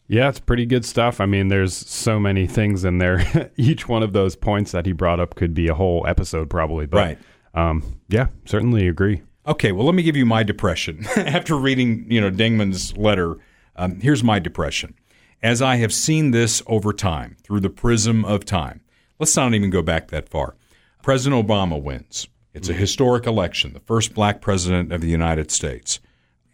Yeah, 0.08 0.28
it's 0.28 0.40
pretty 0.40 0.66
good 0.66 0.84
stuff. 0.84 1.20
I 1.20 1.26
mean, 1.26 1.48
there's 1.48 1.74
so 1.74 2.20
many 2.20 2.46
things 2.46 2.84
in 2.84 2.98
there. 2.98 3.50
Each 3.56 3.88
one 3.88 4.02
of 4.02 4.12
those 4.12 4.36
points 4.36 4.72
that 4.72 4.86
he 4.86 4.92
brought 4.92 5.20
up 5.20 5.34
could 5.34 5.52
be 5.52 5.68
a 5.68 5.74
whole 5.74 6.06
episode, 6.06 6.48
probably. 6.48 6.86
But, 6.86 6.98
Right. 6.98 7.18
Um, 7.56 8.00
yeah, 8.08 8.28
certainly 8.44 8.86
agree. 8.86 9.22
Okay, 9.46 9.72
well, 9.72 9.86
let 9.86 9.94
me 9.94 10.02
give 10.02 10.16
you 10.16 10.26
my 10.26 10.42
depression. 10.42 11.06
After 11.16 11.56
reading, 11.56 12.06
you 12.08 12.20
know, 12.20 12.30
Dingman's 12.30 12.96
letter, 12.96 13.36
um, 13.74 14.00
here's 14.00 14.22
my 14.22 14.38
depression. 14.38 14.94
As 15.42 15.62
I 15.62 15.76
have 15.76 15.92
seen 15.92 16.30
this 16.30 16.62
over 16.66 16.92
time, 16.92 17.36
through 17.42 17.60
the 17.60 17.70
prism 17.70 18.24
of 18.24 18.44
time, 18.44 18.82
let's 19.18 19.36
not 19.36 19.54
even 19.54 19.70
go 19.70 19.82
back 19.82 20.08
that 20.08 20.28
far. 20.28 20.54
President 21.02 21.46
Obama 21.46 21.80
wins. 21.80 22.28
It's 22.52 22.68
a 22.68 22.74
historic 22.74 23.26
election, 23.26 23.74
the 23.74 23.80
first 23.80 24.14
black 24.14 24.40
president 24.40 24.90
of 24.92 25.00
the 25.00 25.08
United 25.08 25.50
States. 25.50 26.00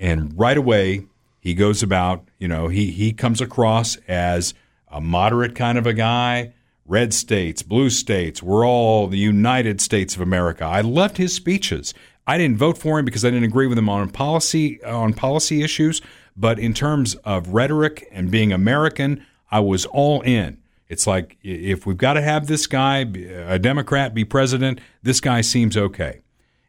And 0.01 0.37
right 0.37 0.57
away, 0.57 1.07
he 1.39 1.55
goes 1.55 1.83
about, 1.83 2.29
you 2.39 2.49
know, 2.49 2.69
he, 2.69 2.91
he 2.91 3.13
comes 3.13 3.41
across 3.41 3.97
as 4.09 4.53
a 4.89 5.01
moderate 5.01 5.55
kind 5.55 5.79
of 5.79 5.87
a 5.87 5.93
guy. 5.93 6.55
Red 6.87 7.15
states, 7.15 7.63
blue 7.63 7.91
states, 7.91 8.43
we're 8.43 8.67
all 8.67 9.07
the 9.07 9.19
United 9.19 9.81
States 9.81 10.17
of 10.17 10.21
America. 10.21 10.65
I 10.65 10.81
loved 10.81 11.17
his 11.17 11.35
speeches. 11.35 11.95
I 12.27 12.39
didn't 12.39 12.59
vote 12.59 12.77
for 12.77 12.99
him 12.99 13.05
because 13.05 13.25
I 13.25 13.31
didn't 13.31 13.45
agree 13.45 13.67
with 13.67 13.79
him 13.79 13.89
on 13.89 14.09
policy 14.11 14.83
on 14.85 15.13
policy 15.13 15.63
issues, 15.63 16.03
but 16.37 16.59
in 16.59 16.75
terms 16.75 17.15
of 17.25 17.49
rhetoric 17.49 18.09
and 18.11 18.31
being 18.31 18.53
American, 18.53 19.25
I 19.51 19.61
was 19.61 19.87
all 19.87 20.23
in. 20.23 20.59
It's 20.89 21.07
like 21.07 21.39
if 21.43 21.87
we've 21.87 21.97
got 21.97 22.15
to 22.15 22.23
have 22.23 22.47
this 22.47 22.67
guy, 22.67 22.99
a 22.99 23.59
Democrat, 23.59 24.13
be 24.13 24.25
president, 24.25 24.81
this 25.03 25.21
guy 25.21 25.41
seems 25.41 25.77
okay. 25.77 26.21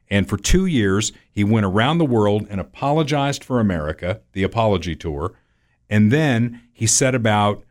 And 0.09 0.29
for 0.29 0.37
two 0.37 0.65
years, 0.65 1.11
he 1.31 1.43
went 1.43 1.65
around 1.65 1.97
the 1.97 2.05
world 2.05 2.45
and 2.49 2.61
apologized 2.61 3.43
for 3.43 3.59
America, 3.59 4.21
the 4.33 4.43
apology 4.43 4.95
tour. 4.95 5.33
And 5.89 6.11
then 6.11 6.61
he 6.71 6.87
set 6.87 7.15
about 7.15 7.63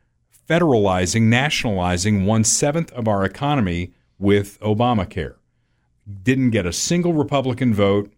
federalizing, 0.48 1.22
nationalizing 1.22 2.26
one 2.26 2.44
seventh 2.44 2.92
of 2.92 3.08
our 3.08 3.24
economy 3.24 3.92
with 4.18 4.58
Obamacare. 4.60 5.36
Didn't 6.22 6.50
get 6.50 6.66
a 6.66 6.72
single 6.72 7.12
Republican 7.12 7.74
vote, 7.74 8.12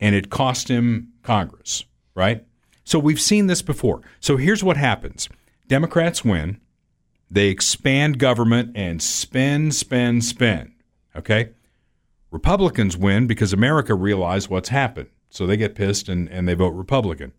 and 0.00 0.14
it 0.14 0.30
cost 0.30 0.68
him 0.68 1.12
Congress, 1.22 1.84
right? 2.14 2.44
So 2.84 2.98
we've 2.98 3.20
seen 3.20 3.46
this 3.46 3.62
before. 3.62 4.02
So 4.20 4.36
here's 4.36 4.62
what 4.62 4.76
happens 4.76 5.28
Democrats 5.68 6.24
win, 6.24 6.60
they 7.30 7.48
expand 7.48 8.18
government 8.18 8.72
and 8.76 9.02
spend, 9.02 9.74
spend, 9.74 10.24
spend. 10.24 10.72
Okay? 11.16 11.50
Republicans 12.30 12.96
win 12.96 13.26
because 13.26 13.52
America 13.52 13.94
realized 13.94 14.48
what's 14.48 14.68
happened. 14.68 15.08
So 15.30 15.46
they 15.46 15.56
get 15.56 15.74
pissed 15.74 16.08
and, 16.08 16.28
and 16.28 16.46
they 16.46 16.54
vote 16.54 16.70
Republican. 16.70 17.32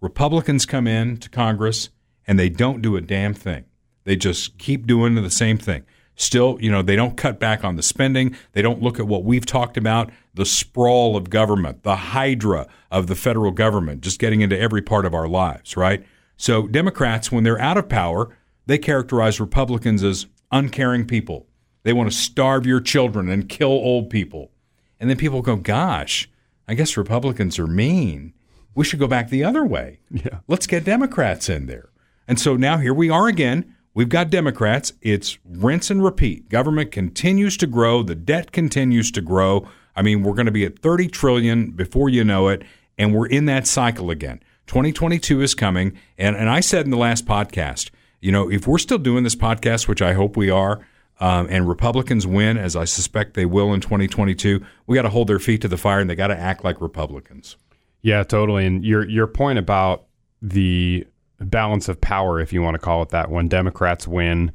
Republicans 0.00 0.66
come 0.66 0.86
in 0.86 1.16
to 1.18 1.28
Congress 1.30 1.88
and 2.26 2.38
they 2.38 2.48
don't 2.48 2.82
do 2.82 2.96
a 2.96 3.00
damn 3.00 3.34
thing. 3.34 3.64
They 4.04 4.16
just 4.16 4.58
keep 4.58 4.86
doing 4.86 5.14
the 5.14 5.30
same 5.30 5.58
thing. 5.58 5.84
Still, 6.16 6.58
you 6.60 6.70
know, 6.70 6.82
they 6.82 6.94
don't 6.94 7.16
cut 7.16 7.40
back 7.40 7.64
on 7.64 7.76
the 7.76 7.82
spending. 7.82 8.36
They 8.52 8.62
don't 8.62 8.82
look 8.82 9.00
at 9.00 9.08
what 9.08 9.24
we've 9.24 9.46
talked 9.46 9.76
about 9.76 10.10
the 10.32 10.44
sprawl 10.44 11.16
of 11.16 11.30
government, 11.30 11.82
the 11.84 11.96
hydra 11.96 12.66
of 12.90 13.06
the 13.06 13.14
federal 13.14 13.52
government, 13.52 14.00
just 14.00 14.18
getting 14.18 14.40
into 14.40 14.58
every 14.58 14.82
part 14.82 15.06
of 15.06 15.14
our 15.14 15.28
lives, 15.28 15.76
right? 15.76 16.04
So, 16.36 16.66
Democrats, 16.66 17.30
when 17.30 17.44
they're 17.44 17.60
out 17.60 17.76
of 17.76 17.88
power, 17.88 18.36
they 18.66 18.78
characterize 18.78 19.38
Republicans 19.40 20.02
as 20.02 20.26
uncaring 20.50 21.06
people. 21.06 21.46
They 21.84 21.92
want 21.92 22.10
to 22.10 22.16
starve 22.16 22.66
your 22.66 22.80
children 22.80 23.28
and 23.28 23.48
kill 23.48 23.68
old 23.68 24.10
people. 24.10 24.50
And 24.98 25.10
then 25.10 25.16
people 25.16 25.42
go, 25.42 25.56
gosh, 25.56 26.28
I 26.66 26.74
guess 26.74 26.96
Republicans 26.96 27.58
are 27.58 27.66
mean. 27.66 28.32
We 28.74 28.84
should 28.84 28.98
go 28.98 29.06
back 29.06 29.28
the 29.28 29.44
other 29.44 29.64
way. 29.64 30.00
Yeah. 30.10 30.40
Let's 30.48 30.66
get 30.66 30.84
Democrats 30.84 31.48
in 31.48 31.66
there. 31.66 31.90
And 32.26 32.38
so 32.40 32.56
now 32.56 32.78
here 32.78 32.94
we 32.94 33.10
are 33.10 33.28
again. 33.28 33.74
We've 33.94 34.08
got 34.08 34.30
Democrats. 34.30 34.92
It's 35.02 35.38
rinse 35.44 35.90
and 35.90 36.02
repeat. 36.02 36.48
Government 36.48 36.90
continues 36.90 37.56
to 37.58 37.66
grow. 37.66 38.02
The 38.02 38.16
debt 38.16 38.50
continues 38.50 39.10
to 39.12 39.20
grow. 39.20 39.68
I 39.94 40.02
mean, 40.02 40.22
we're 40.22 40.34
going 40.34 40.46
to 40.46 40.52
be 40.52 40.64
at 40.64 40.80
30 40.80 41.08
trillion 41.08 41.70
before 41.70 42.08
you 42.08 42.24
know 42.24 42.48
it, 42.48 42.64
and 42.98 43.14
we're 43.14 43.28
in 43.28 43.44
that 43.46 43.66
cycle 43.66 44.10
again. 44.10 44.42
2022 44.66 45.42
is 45.42 45.54
coming, 45.54 45.96
and, 46.18 46.34
and 46.34 46.48
I 46.48 46.60
said 46.60 46.84
in 46.84 46.90
the 46.90 46.96
last 46.96 47.26
podcast, 47.26 47.90
you 48.20 48.32
know, 48.32 48.50
if 48.50 48.66
we're 48.66 48.78
still 48.78 48.98
doing 48.98 49.22
this 49.22 49.36
podcast, 49.36 49.86
which 49.86 50.02
I 50.02 50.14
hope 50.14 50.36
we 50.36 50.50
are, 50.50 50.84
um, 51.20 51.46
and 51.48 51.68
Republicans 51.68 52.26
win, 52.26 52.56
as 52.56 52.74
I 52.74 52.86
suspect 52.86 53.34
they 53.34 53.46
will 53.46 53.72
in 53.72 53.80
2022, 53.80 54.64
we 54.86 54.96
got 54.96 55.02
to 55.02 55.10
hold 55.10 55.28
their 55.28 55.38
feet 55.38 55.60
to 55.60 55.68
the 55.68 55.76
fire 55.76 56.00
and 56.00 56.10
they 56.10 56.16
got 56.16 56.28
to 56.28 56.38
act 56.38 56.64
like 56.64 56.80
Republicans. 56.80 57.56
Yeah, 58.02 58.24
totally. 58.24 58.66
And 58.66 58.84
your 58.84 59.08
your 59.08 59.26
point 59.26 59.58
about 59.58 60.06
the 60.42 61.06
balance 61.40 61.88
of 61.88 62.00
power, 62.00 62.40
if 62.40 62.52
you 62.52 62.62
want 62.62 62.74
to 62.74 62.78
call 62.78 63.02
it 63.02 63.10
that, 63.10 63.30
when 63.30 63.48
Democrats 63.48 64.06
win, 64.06 64.52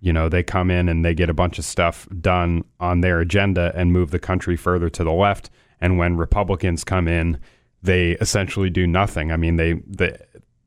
you 0.00 0.12
know, 0.12 0.28
they 0.28 0.42
come 0.42 0.70
in 0.70 0.88
and 0.88 1.04
they 1.04 1.14
get 1.14 1.30
a 1.30 1.34
bunch 1.34 1.58
of 1.58 1.64
stuff 1.64 2.06
done 2.20 2.64
on 2.80 3.00
their 3.00 3.20
agenda 3.20 3.72
and 3.74 3.92
move 3.92 4.10
the 4.10 4.18
country 4.18 4.56
further 4.56 4.88
to 4.90 5.04
the 5.04 5.12
left. 5.12 5.50
And 5.80 5.98
when 5.98 6.16
Republicans 6.16 6.84
come 6.84 7.08
in, 7.08 7.38
they 7.82 8.12
essentially 8.12 8.70
do 8.70 8.86
nothing. 8.86 9.30
I 9.32 9.36
mean, 9.36 9.56
they 9.56 9.74
they 9.86 10.16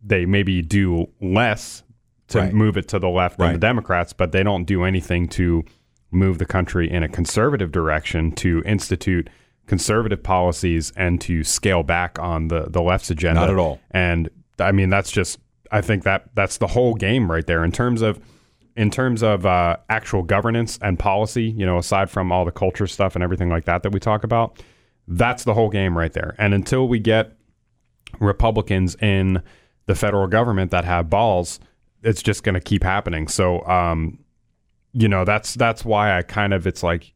they 0.03 0.25
maybe 0.25 0.61
do 0.61 1.07
less 1.21 1.83
to 2.29 2.39
Right. 2.39 2.53
move 2.53 2.77
it 2.77 2.87
to 2.89 2.99
the 2.99 3.09
left 3.09 3.37
than 3.37 3.53
the 3.53 3.59
Democrats, 3.59 4.13
but 4.13 4.31
they 4.31 4.41
don't 4.43 4.63
do 4.63 4.83
anything 4.83 5.27
to 5.29 5.63
move 6.11 6.37
the 6.37 6.45
country 6.45 6.89
in 6.89 7.03
a 7.03 7.09
conservative 7.09 7.71
direction 7.71 8.31
to 8.33 8.63
institute 8.65 9.29
conservative 9.67 10.23
policies 10.23 10.91
and 10.97 11.21
to 11.21 11.43
scale 11.43 11.83
back 11.83 12.17
on 12.19 12.47
the 12.47 12.67
the 12.69 12.81
left's 12.81 13.09
agenda. 13.11 13.41
Not 13.41 13.49
at 13.49 13.57
all. 13.57 13.79
And 13.91 14.29
I 14.61 14.71
mean, 14.71 14.89
that's 14.89 15.11
just 15.11 15.39
I 15.71 15.81
think 15.81 16.03
that 16.03 16.29
that's 16.33 16.57
the 16.57 16.67
whole 16.67 16.93
game 16.93 17.31
right 17.31 17.45
there 17.45 17.63
in 17.63 17.71
terms 17.71 18.01
of 18.01 18.19
in 18.75 18.89
terms 18.89 19.21
of 19.21 19.45
uh, 19.45 19.77
actual 19.89 20.23
governance 20.23 20.79
and 20.81 20.97
policy. 20.97 21.45
You 21.45 21.65
know, 21.65 21.77
aside 21.77 22.09
from 22.09 22.31
all 22.31 22.45
the 22.45 22.51
culture 22.51 22.87
stuff 22.87 23.15
and 23.15 23.23
everything 23.23 23.49
like 23.49 23.65
that 23.65 23.83
that 23.83 23.91
we 23.91 23.99
talk 23.99 24.23
about, 24.23 24.63
that's 25.07 25.43
the 25.43 25.53
whole 25.53 25.69
game 25.69 25.97
right 25.97 26.13
there. 26.13 26.35
And 26.37 26.53
until 26.53 26.87
we 26.87 26.99
get 26.99 27.33
Republicans 28.19 28.95
in 29.01 29.41
the 29.85 29.95
federal 29.95 30.27
government 30.27 30.71
that 30.71 30.85
have 30.85 31.09
balls, 31.09 31.59
it's 32.03 32.21
just 32.21 32.43
going 32.43 32.55
to 32.55 32.61
keep 32.61 32.83
happening. 32.83 33.27
So, 33.27 33.65
um, 33.67 34.19
you 34.93 35.07
know, 35.07 35.25
that's 35.25 35.55
that's 35.55 35.85
why 35.85 36.17
I 36.17 36.21
kind 36.21 36.53
of 36.53 36.67
it's 36.67 36.83
like 36.83 37.13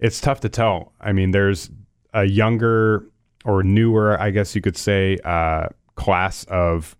it's 0.00 0.20
tough 0.20 0.40
to 0.40 0.48
tell. 0.48 0.92
I 1.00 1.12
mean, 1.12 1.30
there's 1.30 1.70
a 2.12 2.24
younger 2.24 3.08
or 3.44 3.62
newer, 3.62 4.20
I 4.20 4.30
guess 4.30 4.54
you 4.54 4.60
could 4.60 4.76
say, 4.76 5.18
uh, 5.24 5.68
class 5.96 6.44
of 6.44 6.96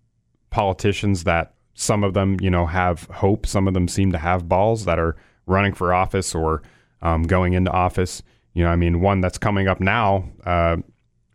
politicians 0.49 1.23
that 1.25 1.53
some 1.73 2.03
of 2.03 2.13
them, 2.13 2.37
you 2.39 2.49
know, 2.49 2.65
have 2.65 3.03
hope. 3.11 3.45
Some 3.45 3.67
of 3.67 3.73
them 3.73 3.87
seem 3.87 4.11
to 4.13 4.17
have 4.17 4.47
balls 4.47 4.85
that 4.85 4.97
are 4.99 5.15
running 5.45 5.73
for 5.73 5.93
office 5.93 6.33
or 6.33 6.63
um, 7.01 7.23
going 7.23 7.53
into 7.53 7.71
office. 7.71 8.23
You 8.53 8.63
know, 8.63 8.69
I 8.69 8.75
mean, 8.77 9.01
one 9.01 9.19
that's 9.21 9.37
coming 9.37 9.67
up 9.67 9.81
now 9.81 10.29
uh, 10.45 10.77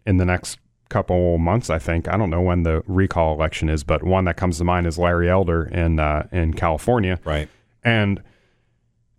in 0.07 0.16
the 0.16 0.25
next 0.25 0.59
couple 0.88 1.37
months, 1.38 1.68
I 1.68 1.79
think. 1.79 2.09
I 2.09 2.16
don't 2.16 2.31
know 2.31 2.40
when 2.40 2.62
the 2.62 2.83
recall 2.87 3.35
election 3.35 3.68
is, 3.68 3.85
but 3.85 4.03
one 4.03 4.25
that 4.25 4.37
comes 4.37 4.59
to 4.59 4.64
mind 4.64 4.87
is 4.87 4.99
Larry 4.99 5.29
Elder 5.29 5.64
in 5.64 6.01
uh, 6.01 6.27
in 6.33 6.55
California 6.55 7.20
Right. 7.25 7.49
and 7.85 8.23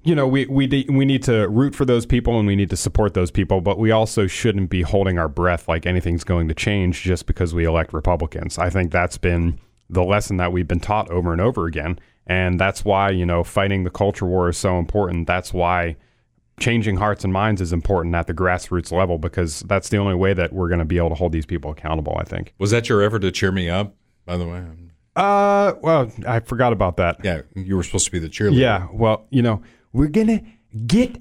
you 0.04 0.16
know 0.16 0.28
we 0.28 0.46
we 0.48 0.68
de- 0.68 0.88
we 0.90 1.06
need 1.06 1.24
to 1.24 1.48
root 1.50 1.76
for 1.76 1.86
those 1.86 2.06
people 2.06 2.38
and 2.38 2.48
we 2.48 2.56
need 2.56 2.70
to 2.70 2.78
support 2.78 3.14
those 3.14 3.32
people 3.32 3.62
but 3.62 3.78
we 3.78 3.92
also 3.92 4.28
shouldn't 4.28 4.70
be 4.70 4.82
holding 4.82 5.18
our 5.18 5.28
breath 5.28 5.68
like 5.68 5.86
anything's 5.86 6.24
going 6.24 6.48
to 6.48 6.54
change 6.54 7.02
just 7.04 7.26
because 7.26 7.54
we 7.54 7.66
elect 7.66 7.94
Republicans. 7.94 8.58
I 8.58 8.70
think 8.70 8.92
that's 8.92 9.18
been 9.18 9.60
the 9.90 10.04
lesson 10.04 10.38
that 10.38 10.52
we've 10.52 10.68
been 10.68 10.80
taught 10.80 11.10
over 11.12 11.32
and 11.32 11.42
over 11.42 11.66
again. 11.66 12.00
And 12.26 12.60
that's 12.60 12.86
why 12.86 13.10
you 13.10 13.26
know 13.26 13.44
fighting 13.44 13.84
the 13.84 13.90
culture 13.90 14.26
war 14.26 14.50
is 14.50 14.58
so 14.58 14.80
important. 14.80 15.28
That's 15.28 15.54
why 15.54 15.98
changing 16.60 16.98
hearts 16.98 17.24
and 17.24 17.34
minds 17.34 17.60
is 17.60 17.74
important 17.74 18.14
at 18.14 18.28
the 18.28 18.34
grassroots 18.34 18.92
level 18.92 19.18
because 19.18 19.62
that's 19.62 19.90
the 19.90 19.98
only 19.98 20.14
way 20.14 20.34
that 20.34 20.54
we're 20.54 20.68
going 20.68 20.80
to 20.80 20.86
be 20.86 20.98
able 20.98 21.10
to 21.10 21.16
hold 21.16 21.32
these 21.32 21.46
people 21.46 21.72
accountable 21.72 22.16
i 22.20 22.24
think. 22.24 22.54
Was 22.60 22.70
that 22.70 22.88
your 22.88 23.02
effort 23.02 23.20
to 23.20 23.32
cheer 23.32 23.52
me 23.52 23.68
up, 23.70 23.96
by 24.26 24.38
the 24.38 24.48
way? 24.48 24.64
uh 25.16 25.74
well 25.82 26.10
i 26.26 26.40
forgot 26.40 26.72
about 26.72 26.98
that. 26.98 27.18
Yeah, 27.24 27.42
you 27.56 27.76
were 27.76 27.84
supposed 27.84 28.06
to 28.06 28.12
be 28.12 28.20
the 28.20 28.30
cheerleader. 28.30 28.60
Yeah, 28.60 28.88
well, 28.94 29.26
you 29.30 29.42
know, 29.42 29.62
we're 29.94 30.08
gonna 30.08 30.42
get 30.88 31.18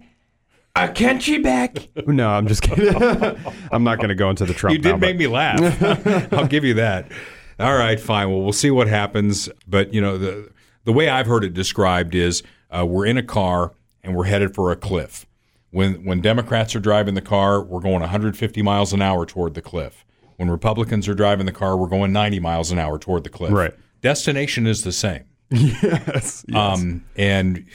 our 0.76 0.92
country 0.92 1.38
back. 1.38 1.88
no, 2.06 2.28
I'm 2.28 2.46
just 2.46 2.62
kidding. 2.62 2.94
I'm 3.72 3.84
not 3.84 4.00
gonna 4.00 4.14
go 4.14 4.30
into 4.30 4.44
the 4.44 4.54
Trump. 4.54 4.76
You 4.76 4.82
did 4.82 4.92
now, 4.92 4.96
make 4.96 5.16
but- 5.16 5.18
me 5.18 5.26
laugh. 5.26 6.32
I'll 6.32 6.46
give 6.46 6.64
you 6.64 6.74
that. 6.74 7.10
All 7.58 7.76
right, 7.76 8.00
fine. 8.00 8.30
Well, 8.30 8.40
we'll 8.40 8.52
see 8.52 8.70
what 8.70 8.88
happens. 8.88 9.48
But 9.66 9.92
you 9.92 10.00
know, 10.00 10.16
the 10.16 10.50
the 10.84 10.92
way 10.92 11.08
I've 11.08 11.26
heard 11.26 11.44
it 11.44 11.52
described 11.54 12.14
is 12.14 12.42
uh, 12.70 12.86
we're 12.86 13.06
in 13.06 13.18
a 13.18 13.22
car 13.22 13.74
and 14.02 14.16
we're 14.16 14.24
headed 14.24 14.54
for 14.54 14.70
a 14.72 14.76
cliff. 14.76 15.26
When 15.70 16.04
when 16.04 16.20
Democrats 16.20 16.74
are 16.74 16.80
driving 16.80 17.14
the 17.14 17.20
car, 17.20 17.62
we're 17.62 17.80
going 17.80 18.00
150 18.00 18.62
miles 18.62 18.92
an 18.92 19.02
hour 19.02 19.26
toward 19.26 19.54
the 19.54 19.62
cliff. 19.62 20.04
When 20.36 20.48
Republicans 20.48 21.06
are 21.06 21.14
driving 21.14 21.44
the 21.44 21.52
car, 21.52 21.76
we're 21.76 21.86
going 21.88 22.12
90 22.14 22.40
miles 22.40 22.70
an 22.70 22.78
hour 22.78 22.98
toward 22.98 23.24
the 23.24 23.30
cliff. 23.30 23.52
Right. 23.52 23.74
Destination 24.00 24.66
is 24.66 24.82
the 24.84 24.92
same. 24.92 25.24
Yes. 25.50 26.44
yes. 26.48 26.54
Um, 26.54 27.04
and 27.14 27.66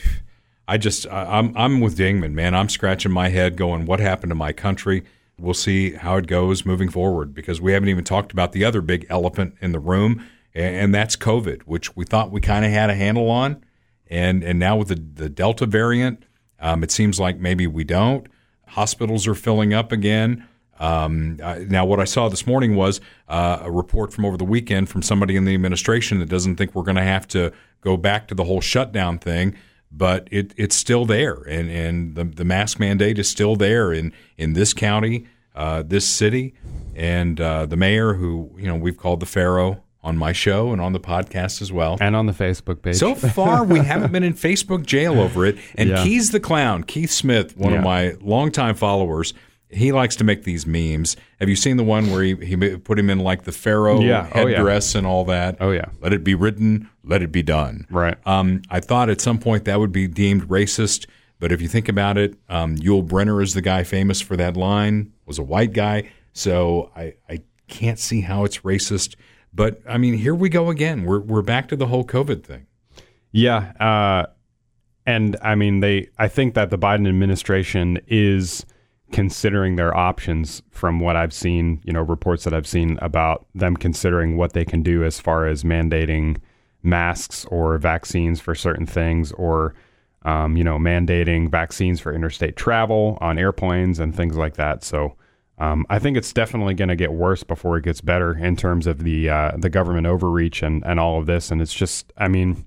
I 0.68 0.78
just, 0.78 1.08
I, 1.08 1.40
I'm, 1.40 1.56
I'm 1.56 1.80
with 1.80 1.98
Dingman, 1.98 2.34
man. 2.34 2.56
I'm 2.56 2.70
scratching 2.70 3.12
my 3.12 3.30
head 3.30 3.56
going, 3.56 3.86
what 3.86 4.00
happened 4.00 4.32
to 4.32 4.36
my 4.36 4.54
country? 4.54 5.04
We'll 5.38 5.54
see 5.54 5.92
how 5.92 6.18
it 6.18 6.28
goes 6.28 6.66
moving 6.66 6.90
forward 6.90 7.34
because 7.34 7.60
we 7.60 7.74
haven't 7.74 7.90
even 7.90 8.04
talked 8.04 8.32
about 8.32 8.52
the 8.54 8.64
other 8.64 8.82
big 8.82 9.06
elephant 9.10 9.56
in 9.62 9.74
the 9.74 9.80
room, 9.80 10.26
and, 10.54 10.76
and 10.76 10.96
that's 10.96 11.16
COVID, 11.16 11.64
which 11.64 11.96
we 11.96 12.06
thought 12.06 12.32
we 12.32 12.42
kind 12.42 12.66
of 12.66 12.72
had 12.72 12.90
a 12.90 12.96
handle 12.96 13.30
on. 13.30 13.64
And, 14.08 14.44
and 14.44 14.60
now 14.60 14.78
with 14.78 14.88
the, 14.90 14.96
the 14.96 15.30
Delta 15.30 15.66
variant, 15.66 16.24
um, 16.60 16.84
it 16.84 16.92
seems 16.92 17.20
like 17.20 17.38
maybe 17.38 17.68
we 17.68 17.84
don't. 17.84 18.28
Hospitals 18.68 19.28
are 19.28 19.36
filling 19.36 19.74
up 19.74 19.92
again. 19.92 20.48
Um, 20.80 21.40
uh, 21.42 21.60
now, 21.68 21.86
what 21.86 22.00
I 22.00 22.06
saw 22.06 22.28
this 22.28 22.46
morning 22.46 22.76
was 22.76 23.00
uh, 23.28 23.60
a 23.62 23.72
report 23.72 24.14
from 24.14 24.26
over 24.26 24.38
the 24.38 24.46
weekend 24.46 24.90
from 24.90 25.02
somebody 25.02 25.36
in 25.36 25.46
the 25.46 25.54
administration 25.54 26.20
that 26.20 26.30
doesn't 26.30 26.58
think 26.58 26.76
we're 26.76 26.84
going 26.84 26.98
to 26.98 27.04
have 27.04 27.28
to 27.30 27.54
go 27.82 27.96
back 27.98 28.28
to 28.28 28.36
the 28.36 28.44
whole 28.44 28.62
shutdown 28.62 29.18
thing, 29.18 29.56
but 29.98 30.28
it, 30.32 30.54
it's 30.58 30.76
still 30.76 31.06
there, 31.06 31.36
and 31.48 31.70
and 31.70 32.16
the, 32.16 32.26
the 32.26 32.46
mask 32.46 32.80
mandate 32.80 33.18
is 33.18 33.28
still 33.30 33.56
there 33.56 33.94
in 33.94 34.12
in 34.38 34.54
this 34.54 34.74
county, 34.74 35.26
uh, 35.56 35.84
this 35.86 36.06
city, 36.08 36.54
and 36.96 37.40
uh, 37.40 37.66
the 37.66 37.78
mayor, 37.78 38.14
who 38.14 38.52
you 38.58 38.68
know 38.68 38.76
we've 38.76 38.98
called 38.98 39.20
the 39.22 39.26
Pharaoh 39.26 39.82
on 40.04 40.18
my 40.18 40.32
show 40.32 40.72
and 40.72 40.80
on 40.80 40.94
the 40.94 41.00
podcast 41.00 41.62
as 41.64 41.72
well. 41.72 41.98
and 42.00 42.16
on 42.16 42.28
the 42.28 42.32
Facebook 42.34 42.82
page. 42.84 42.96
So 42.98 43.16
far, 43.16 43.64
we 43.64 43.80
haven't 43.94 44.12
been 44.12 44.22
in 44.24 44.34
Facebook 44.36 44.86
jail 44.86 45.20
over 45.20 45.46
it. 45.46 45.58
And 45.76 45.90
Yeah. 45.90 46.04
Keith 46.04 46.32
the 46.32 46.40
Clown, 46.40 46.84
Keith 46.84 47.10
Smith, 47.10 47.58
one 47.58 47.74
of 47.74 47.84
my 47.84 48.14
longtime 48.22 48.76
followers, 48.76 49.34
he 49.76 49.92
likes 49.92 50.16
to 50.18 50.24
make 50.24 50.44
these 50.44 50.66
memes. 50.66 51.16
Have 51.40 51.50
you 51.50 51.56
seen 51.56 51.78
the 51.78 51.84
one 51.84 52.12
where 52.12 52.24
he, 52.24 52.36
he 52.36 52.78
put 52.78 52.98
him 52.98 53.10
in 53.10 53.20
like 53.20 53.44
the 53.44 53.52
pharaoh 53.52 54.00
Yeah. 54.00 54.30
Oh, 54.34 54.48
yeah. 54.48 54.80
and 54.96 55.06
all 55.06 55.26
that? 55.26 55.58
Oh, 55.60 55.72
yeah. 55.72 55.86
Let 56.02 56.14
it 56.14 56.24
be 56.24 56.36
written, 56.36 56.90
let 57.04 57.22
it 57.22 57.32
be 57.32 57.44
done. 57.44 57.86
Right. 57.90 58.18
Um, 58.26 58.62
I 58.70 58.80
thought 58.80 59.10
at 59.10 59.22
some 59.22 59.38
point 59.40 59.66
that 59.66 59.80
would 59.80 59.92
be 59.92 60.08
deemed 60.08 60.44
racist, 60.50 61.08
but 61.40 61.52
if 61.52 61.62
you 61.62 61.68
think 61.68 61.90
about 61.90 62.18
it, 62.18 62.36
um, 62.50 62.78
Yul 62.78 63.06
Brynner 63.06 63.44
is 63.44 63.54
the 63.54 63.62
guy 63.62 63.84
famous 63.84 64.22
for 64.22 64.36
that 64.38 64.56
line, 64.56 65.12
was 65.26 65.38
a 65.38 65.44
white 65.44 65.74
guy. 65.74 66.10
So 66.34 66.92
I, 66.96 67.16
I 67.30 67.42
can't 67.68 68.00
see 68.00 68.22
how 68.22 68.44
it's 68.46 68.60
racist. 68.60 69.16
But 69.54 69.82
I 69.88 69.98
mean, 69.98 70.16
here 70.16 70.36
we 70.36 70.50
go 70.50 70.70
again. 70.70 71.04
We're, 71.06 71.20
we're 71.20 71.42
back 71.42 71.68
to 71.70 71.76
the 71.76 71.88
whole 71.88 72.04
COVID 72.06 72.44
thing. 72.44 72.68
Yeah, 73.32 73.74
uh, 73.80 74.28
and 75.06 75.36
I 75.42 75.56
mean 75.56 75.82
they. 75.82 76.10
I 76.18 76.30
think 76.30 76.54
that 76.54 76.70
the 76.70 76.78
Biden 76.78 77.08
administration 77.08 78.00
is 78.08 78.66
considering 79.12 79.76
their 79.76 79.96
options 79.96 80.62
from 80.72 81.00
what 81.00 81.16
I've 81.16 81.34
seen. 81.34 81.82
You 81.84 81.94
know, 81.94 82.02
reports 82.02 82.44
that 82.44 82.54
I've 82.54 82.68
seen 82.68 82.98
about 83.02 83.46
them 83.56 83.78
considering 83.78 84.38
what 84.38 84.54
they 84.54 84.66
can 84.66 84.82
do 84.82 85.04
as 85.04 85.20
far 85.20 85.48
as 85.48 85.64
mandating 85.64 86.38
masks 86.84 87.46
or 87.46 87.78
vaccines 87.78 88.40
for 88.40 88.56
certain 88.56 88.86
things, 88.86 89.32
or 89.34 89.74
um, 90.24 90.58
you 90.58 90.64
know, 90.64 90.78
mandating 90.78 91.50
vaccines 91.50 92.00
for 92.00 92.14
interstate 92.14 92.56
travel 92.56 93.18
on 93.22 93.38
airplanes 93.38 94.00
and 94.00 94.16
things 94.16 94.36
like 94.36 94.56
that. 94.56 94.84
So. 94.84 95.16
Um, 95.58 95.86
I 95.90 96.00
think 96.00 96.18
it's 96.18 96.34
definitely 96.34 96.74
going 96.74 96.90
to 96.90 96.98
get 96.98 97.14
worse 97.14 97.42
before 97.42 97.78
it 97.78 97.86
gets 97.86 98.02
better 98.02 98.38
in 98.38 98.58
terms 98.58 98.88
of 98.88 99.06
the 99.06 99.30
uh, 99.30 99.52
the 99.58 99.70
government 99.70 100.06
overreach 100.06 100.62
and, 100.62 100.86
and 100.86 101.00
all 101.00 101.18
of 101.18 101.28
this. 101.28 101.50
And 101.50 101.62
it's 101.62 101.74
just, 101.74 102.12
I 102.18 102.28
mean, 102.28 102.66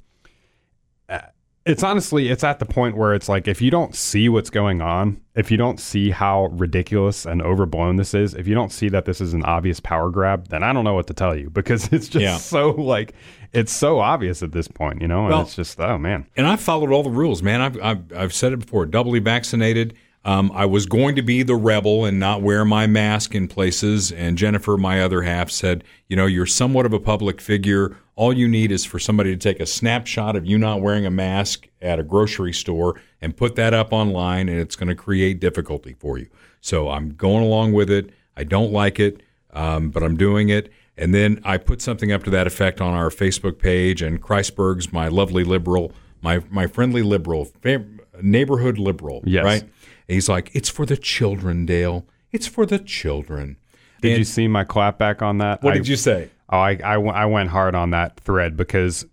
it's 1.69 1.83
honestly 1.85 2.29
it's 2.29 2.43
at 2.43 2.59
the 2.59 2.65
point 2.65 2.97
where 2.97 3.15
it's 3.15 3.29
like 3.29 3.47
if 3.47 3.61
you 3.63 3.71
don't 3.71 3.95
see 3.95 4.29
what's 4.29 4.51
going 4.51 4.81
on 4.81 5.21
if 5.37 5.51
you 5.51 5.57
don't 5.57 5.79
see 5.79 6.11
how 6.11 6.47
ridiculous 6.47 7.25
and 7.27 7.41
overblown 7.43 7.97
this 7.97 8.15
is 8.15 8.35
if 8.35 8.49
you 8.49 8.55
don't 8.55 8.73
see 8.73 8.89
that 8.89 9.05
this 9.05 9.21
is 9.21 9.35
an 9.35 9.45
obvious 9.45 9.79
power 9.79 10.11
grab 10.11 10.49
then 10.49 10.63
i 10.63 10.73
don't 10.73 10.85
know 10.85 10.95
what 10.95 11.07
to 11.07 11.15
tell 11.15 11.37
you 11.37 11.49
because 11.61 11.93
it's 11.93 12.09
just 12.09 12.23
Yeah. 12.23 12.37
so 12.39 12.71
like 12.71 13.15
it's 13.53 13.71
so 13.73 14.01
obvious 14.01 14.43
at 14.43 14.53
this 14.53 14.67
point 14.69 15.01
you 15.03 15.09
know 15.09 15.21
and 15.27 15.29
Well- 15.31 15.43
it's 15.43 15.55
just 15.55 15.79
oh 15.79 15.99
man 15.99 16.27
And 16.37 16.47
I've 16.47 16.61
followed 16.61 16.91
all 16.91 17.03
the 17.03 17.11
rules, 17.11 17.43
man. 17.43 17.61
I've, 17.61 17.81
I've, 17.83 18.13
I've 18.17 18.35
said 18.35 18.53
it 18.53 18.59
before 18.61 18.85
doubly 18.87 19.21
vaccinated. 19.21 19.95
Um, 20.25 20.51
I 20.55 20.67
was 20.67 20.85
going 20.85 21.17
to 21.17 21.23
be 21.23 21.43
the 21.43 21.55
rebel 21.55 22.05
and 22.05 22.19
not 22.19 22.43
wear 22.43 22.65
my 22.65 22.87
mask 22.87 23.35
in 23.35 23.49
places. 23.49 24.13
And 24.13 24.37
Jennifer, 24.37 24.77
my 24.77 25.01
other 25.01 25.23
half, 25.23 25.51
said, 25.51 25.85
You 26.09 26.17
know, 26.17 26.27
you're 26.27 26.45
somewhat 26.45 26.85
of 26.87 26.93
a 26.93 26.99
public 27.01 27.41
figure. 27.41 27.97
All 28.19 28.33
you 28.33 28.49
need 28.49 28.73
is 28.73 28.85
for 28.85 28.99
somebody 28.99 29.31
to 29.31 29.37
take 29.37 29.61
a 29.61 29.67
snapshot 29.67 30.35
of 30.35 30.45
you 30.45 30.59
not 30.59 30.81
wearing 30.81 31.07
a 31.07 31.11
mask 31.11 31.69
at 31.81 32.01
a 32.01 32.03
grocery 32.03 32.53
store 32.53 33.01
and 33.21 33.37
put 33.37 33.55
that 33.55 33.73
up 33.73 33.93
online, 33.93 34.49
and 34.49 34.59
it's 34.59 34.75
going 34.75 34.89
to 34.89 34.97
create 34.97 35.39
difficulty 35.39 35.95
for 36.01 36.19
you. 36.19 36.27
So 36.61 36.89
I'm 36.91 37.11
going 37.11 37.45
along 37.45 37.75
with 37.75 37.89
it. 37.89 38.11
I 38.37 38.43
don't 38.43 38.73
like 38.73 38.99
it, 38.99 39.23
um, 39.53 39.91
but 39.91 40.03
I'm 40.03 40.17
doing 40.17 40.49
it. 40.49 40.73
And 40.97 41.15
then 41.15 41.41
I 41.45 41.59
put 41.59 41.81
something 41.81 42.11
up 42.11 42.25
to 42.25 42.31
that 42.31 42.49
effect 42.49 42.81
on 42.81 42.93
our 42.93 43.09
Facebook 43.09 43.61
page, 43.61 44.03
and 44.03 44.21
Kreisberg's 44.21 44.93
my 44.93 45.07
lovely 45.07 45.45
liberal, 45.45 45.93
my 46.21 46.43
my 46.51 46.67
friendly 46.67 47.03
liberal, 47.03 47.45
fa- 47.45 47.85
neighborhood 48.21 48.79
liberal, 48.79 49.23
Yes. 49.25 49.45
right? 49.45 49.63
And 49.63 49.71
he's 50.09 50.29
like, 50.29 50.51
it's 50.55 50.69
for 50.69 50.85
the 50.85 50.97
children, 50.97 51.67
Dale. 51.67 52.05
It's 52.33 52.49
for 52.49 52.67
the 52.67 52.81
children. 52.81 53.59
did 54.01 54.11
And 54.11 54.19
you 54.19 54.25
see 54.25 54.49
my 54.49 54.65
clapback 54.65 55.23
on 55.23 55.39
that 55.39 55.63
What 55.63 55.75
I- 55.75 55.77
did 55.77 55.87
you 55.87 55.95
say? 55.97 56.31
Oh, 56.51 56.59
I, 56.59 56.79
I, 56.85 56.95
I 56.95 57.25
went 57.27 57.51
hard 57.51 57.75
on 57.75 57.91
that 57.91 58.19
thread 58.21 58.57
because 58.57 59.05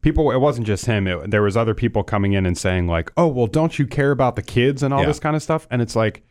people, 0.00 0.30
it 0.30 0.38
wasn't 0.38 0.66
just 0.66 0.86
him. 0.86 1.06
It, 1.06 1.30
there 1.30 1.42
was 1.42 1.56
other 1.56 1.74
people 1.74 2.02
coming 2.02 2.32
in 2.34 2.46
and 2.46 2.56
saying 2.56 2.86
like, 2.86 3.10
oh, 3.16 3.26
well, 3.28 3.46
don't 3.46 3.78
you 3.78 3.86
care 3.86 4.10
about 4.10 4.36
the 4.36 4.42
kids 4.42 4.82
and 4.82 4.92
all 4.92 5.00
Yeah. 5.00 5.06
this 5.06 5.18
kind 5.20 5.34
of 5.36 5.42
stuff? 5.42 5.66
And 5.70 5.80
it's 5.82 5.96
like, 5.96 6.22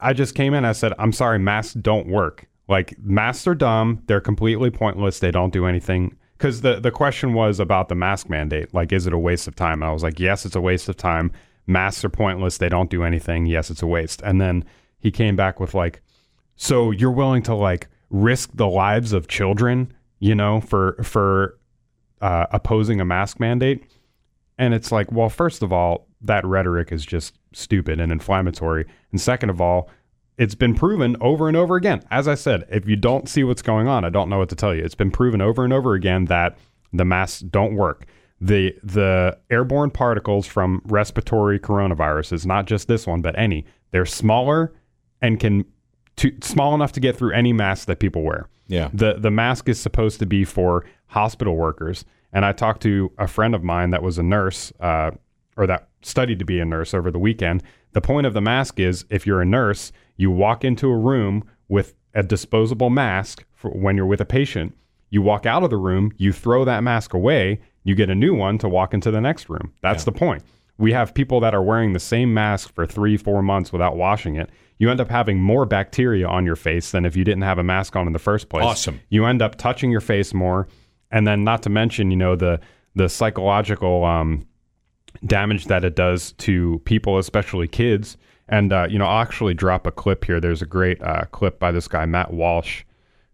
I 0.00 0.12
just 0.12 0.34
came 0.34 0.54
in. 0.54 0.64
I 0.64 0.72
said, 0.72 0.92
I'm 0.98 1.12
sorry, 1.12 1.38
masks 1.38 1.74
don't 1.74 2.06
work. 2.06 2.46
Like 2.68 2.94
masks 2.98 3.46
are 3.46 3.54
dumb. 3.54 4.02
They're 4.06 4.20
completely 4.20 4.70
pointless. 4.70 5.18
They 5.18 5.30
don't 5.30 5.52
do 5.52 5.66
anything. 5.66 6.16
Because 6.38 6.62
the, 6.62 6.80
the 6.80 6.90
question 6.90 7.34
was 7.34 7.60
about 7.60 7.88
the 7.88 7.94
mask 7.94 8.28
mandate. 8.30 8.72
Like, 8.74 8.92
is 8.92 9.06
it 9.06 9.12
a 9.12 9.18
waste 9.18 9.46
of 9.46 9.54
time? 9.54 9.82
And 9.82 9.84
I 9.88 9.92
was 9.92 10.02
like, 10.02 10.18
yes, 10.18 10.46
it's 10.46 10.56
a 10.56 10.60
waste 10.60 10.88
of 10.88 10.96
time. 10.96 11.32
Masks 11.66 12.04
are 12.04 12.08
pointless. 12.08 12.58
They 12.58 12.68
don't 12.68 12.90
do 12.90 13.02
anything. 13.04 13.46
Yes, 13.46 13.70
it's 13.70 13.82
a 13.82 13.86
waste. 13.86 14.20
And 14.22 14.40
then 14.40 14.64
he 14.98 15.10
came 15.10 15.36
back 15.36 15.60
with 15.60 15.74
like, 15.74 16.00
so 16.56 16.90
you're 16.90 17.10
willing 17.12 17.42
to 17.44 17.54
like 17.54 17.88
risk 18.14 18.50
the 18.54 18.68
lives 18.68 19.12
of 19.12 19.26
children, 19.26 19.92
you 20.20 20.34
know, 20.34 20.60
for 20.60 20.96
for 21.02 21.58
uh, 22.20 22.46
opposing 22.52 23.00
a 23.00 23.04
mask 23.04 23.40
mandate? 23.40 23.84
And 24.56 24.72
it's 24.72 24.92
like, 24.92 25.10
well, 25.10 25.28
first 25.28 25.62
of 25.62 25.72
all, 25.72 26.06
that 26.20 26.46
rhetoric 26.46 26.92
is 26.92 27.04
just 27.04 27.34
stupid 27.52 27.98
and 27.98 28.12
inflammatory. 28.12 28.86
And 29.10 29.20
second 29.20 29.50
of 29.50 29.60
all, 29.60 29.90
it's 30.38 30.54
been 30.54 30.74
proven 30.74 31.16
over 31.20 31.48
and 31.48 31.56
over 31.56 31.74
again. 31.76 32.02
As 32.10 32.28
I 32.28 32.36
said, 32.36 32.64
if 32.70 32.88
you 32.88 32.96
don't 32.96 33.28
see 33.28 33.42
what's 33.42 33.62
going 33.62 33.88
on, 33.88 34.04
I 34.04 34.10
don't 34.10 34.28
know 34.28 34.38
what 34.38 34.48
to 34.50 34.56
tell 34.56 34.74
you. 34.74 34.84
It's 34.84 34.94
been 34.94 35.10
proven 35.10 35.40
over 35.40 35.64
and 35.64 35.72
over 35.72 35.94
again 35.94 36.26
that 36.26 36.56
the 36.92 37.04
masks 37.04 37.40
don't 37.40 37.74
work. 37.74 38.06
The 38.40 38.74
the 38.82 39.38
airborne 39.50 39.90
particles 39.90 40.46
from 40.46 40.82
respiratory 40.84 41.58
coronaviruses, 41.58 42.46
not 42.46 42.66
just 42.66 42.88
this 42.88 43.06
one, 43.06 43.22
but 43.22 43.36
any, 43.38 43.64
they're 43.90 44.06
smaller 44.06 44.72
and 45.20 45.40
can 45.40 45.64
to, 46.16 46.32
small 46.42 46.74
enough 46.74 46.92
to 46.92 47.00
get 47.00 47.16
through 47.16 47.32
any 47.32 47.52
mask 47.52 47.86
that 47.86 47.98
people 47.98 48.22
wear. 48.22 48.48
Yeah. 48.66 48.90
The 48.92 49.14
the 49.14 49.30
mask 49.30 49.68
is 49.68 49.78
supposed 49.78 50.18
to 50.20 50.26
be 50.26 50.44
for 50.44 50.84
hospital 51.08 51.56
workers. 51.56 52.04
And 52.32 52.44
I 52.44 52.52
talked 52.52 52.82
to 52.82 53.12
a 53.18 53.28
friend 53.28 53.54
of 53.54 53.62
mine 53.62 53.90
that 53.90 54.02
was 54.02 54.18
a 54.18 54.22
nurse, 54.22 54.72
uh, 54.80 55.12
or 55.56 55.66
that 55.66 55.88
studied 56.02 56.40
to 56.40 56.44
be 56.44 56.58
a 56.58 56.64
nurse 56.64 56.92
over 56.92 57.10
the 57.10 57.18
weekend. 57.18 57.62
The 57.92 58.00
point 58.00 58.26
of 58.26 58.34
the 58.34 58.40
mask 58.40 58.80
is 58.80 59.04
if 59.08 59.26
you're 59.26 59.40
a 59.40 59.46
nurse, 59.46 59.92
you 60.16 60.30
walk 60.30 60.64
into 60.64 60.88
a 60.88 60.96
room 60.96 61.44
with 61.68 61.94
a 62.14 62.22
disposable 62.22 62.90
mask 62.90 63.44
for 63.52 63.70
when 63.70 63.96
you're 63.96 64.06
with 64.06 64.20
a 64.20 64.24
patient. 64.24 64.76
You 65.10 65.22
walk 65.22 65.46
out 65.46 65.62
of 65.62 65.70
the 65.70 65.76
room, 65.76 66.12
you 66.16 66.32
throw 66.32 66.64
that 66.64 66.82
mask 66.82 67.14
away, 67.14 67.60
you 67.84 67.94
get 67.94 68.10
a 68.10 68.14
new 68.14 68.34
one 68.34 68.58
to 68.58 68.68
walk 68.68 68.94
into 68.94 69.12
the 69.12 69.20
next 69.20 69.48
room. 69.48 69.72
That's 69.80 70.02
the 70.04 70.12
point. 70.12 70.42
We 70.78 70.92
have 70.92 71.14
people 71.14 71.40
that 71.40 71.54
are 71.54 71.62
wearing 71.62 71.92
the 71.92 72.00
same 72.00 72.34
mask 72.34 72.74
for 72.74 72.86
three, 72.86 73.16
four 73.16 73.42
months 73.42 73.72
without 73.72 73.96
washing 73.96 74.34
it. 74.36 74.50
You 74.78 74.90
end 74.90 75.00
up 75.00 75.08
having 75.08 75.40
more 75.40 75.66
bacteria 75.66 76.26
on 76.26 76.44
your 76.44 76.56
face 76.56 76.90
than 76.90 77.04
if 77.04 77.16
you 77.16 77.24
didn't 77.24 77.42
have 77.42 77.58
a 77.58 77.62
mask 77.62 77.94
on 77.94 78.06
in 78.06 78.12
the 78.12 78.18
first 78.18 78.48
place. 78.48 78.64
Awesome. 78.64 79.00
You 79.08 79.24
end 79.24 79.40
up 79.40 79.56
touching 79.56 79.90
your 79.90 80.00
face 80.00 80.34
more, 80.34 80.66
and 81.10 81.26
then 81.26 81.44
not 81.44 81.62
to 81.62 81.70
mention, 81.70 82.10
you 82.10 82.16
know, 82.16 82.34
the 82.34 82.60
the 82.96 83.08
psychological 83.08 84.04
um, 84.04 84.46
damage 85.26 85.66
that 85.66 85.84
it 85.84 85.94
does 85.94 86.32
to 86.32 86.80
people, 86.84 87.18
especially 87.18 87.68
kids. 87.68 88.16
And 88.48 88.72
uh, 88.72 88.86
you 88.90 88.98
know, 88.98 89.06
I'll 89.06 89.22
actually 89.22 89.54
drop 89.54 89.86
a 89.86 89.92
clip 89.92 90.24
here. 90.24 90.40
There's 90.40 90.60
a 90.62 90.66
great 90.66 91.00
uh, 91.02 91.24
clip 91.30 91.58
by 91.58 91.72
this 91.72 91.88
guy 91.88 92.04
Matt 92.04 92.32
Walsh, 92.32 92.84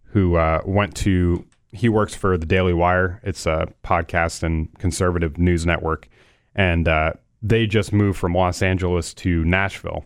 who 0.05 0.36
uh, 0.36 0.61
went 0.64 0.95
to. 0.97 1.45
He 1.72 1.88
works 1.88 2.14
for 2.14 2.36
the 2.36 2.47
Daily 2.47 2.74
Wire. 2.74 3.20
It's 3.22 3.47
a 3.47 3.72
podcast 3.84 4.43
and 4.43 4.76
conservative 4.78 5.38
news 5.38 5.64
network, 5.66 6.09
and 6.55 6.86
uh, 6.86 7.14
they 7.43 7.66
just 7.66 7.93
moved 7.93 8.18
from 8.18 8.34
Los 8.34 8.62
Angeles 8.62 9.14
to 9.14 9.45
Nashville, 9.45 10.05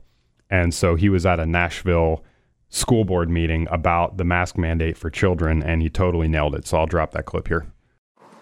and 0.50 0.72
so 0.72 0.94
he 0.94 1.08
was 1.08 1.26
at 1.26 1.40
a 1.40 1.46
Nashville 1.46 2.24
school 2.68 3.04
board 3.04 3.30
meeting 3.30 3.68
about 3.70 4.16
the 4.16 4.24
mask 4.24 4.58
mandate 4.58 4.96
for 4.96 5.10
children, 5.10 5.62
and 5.62 5.82
he 5.82 5.88
totally 5.88 6.28
nailed 6.28 6.54
it. 6.54 6.66
So 6.66 6.78
I'll 6.78 6.86
drop 6.86 7.12
that 7.12 7.24
clip 7.24 7.48
here. 7.48 7.66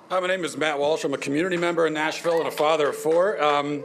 Hi, 0.09 0.21
my 0.21 0.27
name 0.27 0.45
is 0.45 0.57
Matt 0.57 0.79
Walsh. 0.79 1.05
I'm 1.05 1.15
a 1.15 1.19
community 1.19 1.57
member 1.57 1.87
in 1.87 1.95
Nashville 1.95 2.39
and 2.39 2.47
a 2.47 2.51
father 2.51 2.91
of 2.91 2.97
four. 2.97 3.43
Um, 3.43 3.83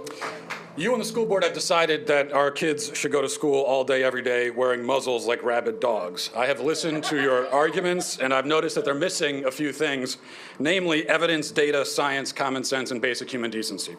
You 0.78 0.94
and 0.94 1.02
the 1.02 1.06
school 1.06 1.26
board 1.26 1.44
have 1.44 1.54
decided 1.54 2.06
that 2.06 2.32
our 2.34 2.52
kids 2.52 2.96
should 2.96 3.12
go 3.12 3.20
to 3.20 3.28
school 3.28 3.64
all 3.64 3.84
day, 3.84 4.04
every 4.04 4.22
day, 4.22 4.52
wearing 4.52 4.86
muzzles 4.86 5.26
like 5.26 5.42
rabid 5.42 5.80
dogs. 5.80 6.30
I 6.36 6.46
have 6.46 6.60
listened 6.60 7.04
to 7.06 7.20
your 7.20 7.52
arguments, 7.52 8.20
and 8.20 8.32
I've 8.32 8.46
noticed 8.46 8.76
that 8.76 8.86
they're 8.86 8.94
missing 8.94 9.46
a 9.46 9.52
few 9.52 9.74
things, 9.74 10.18
namely 10.60 11.10
evidence, 11.10 11.50
data, 11.50 11.84
science, 11.84 12.32
common 12.32 12.64
sense, 12.64 12.92
and 12.92 13.02
basic 13.02 13.28
human 13.28 13.50
decency. 13.50 13.96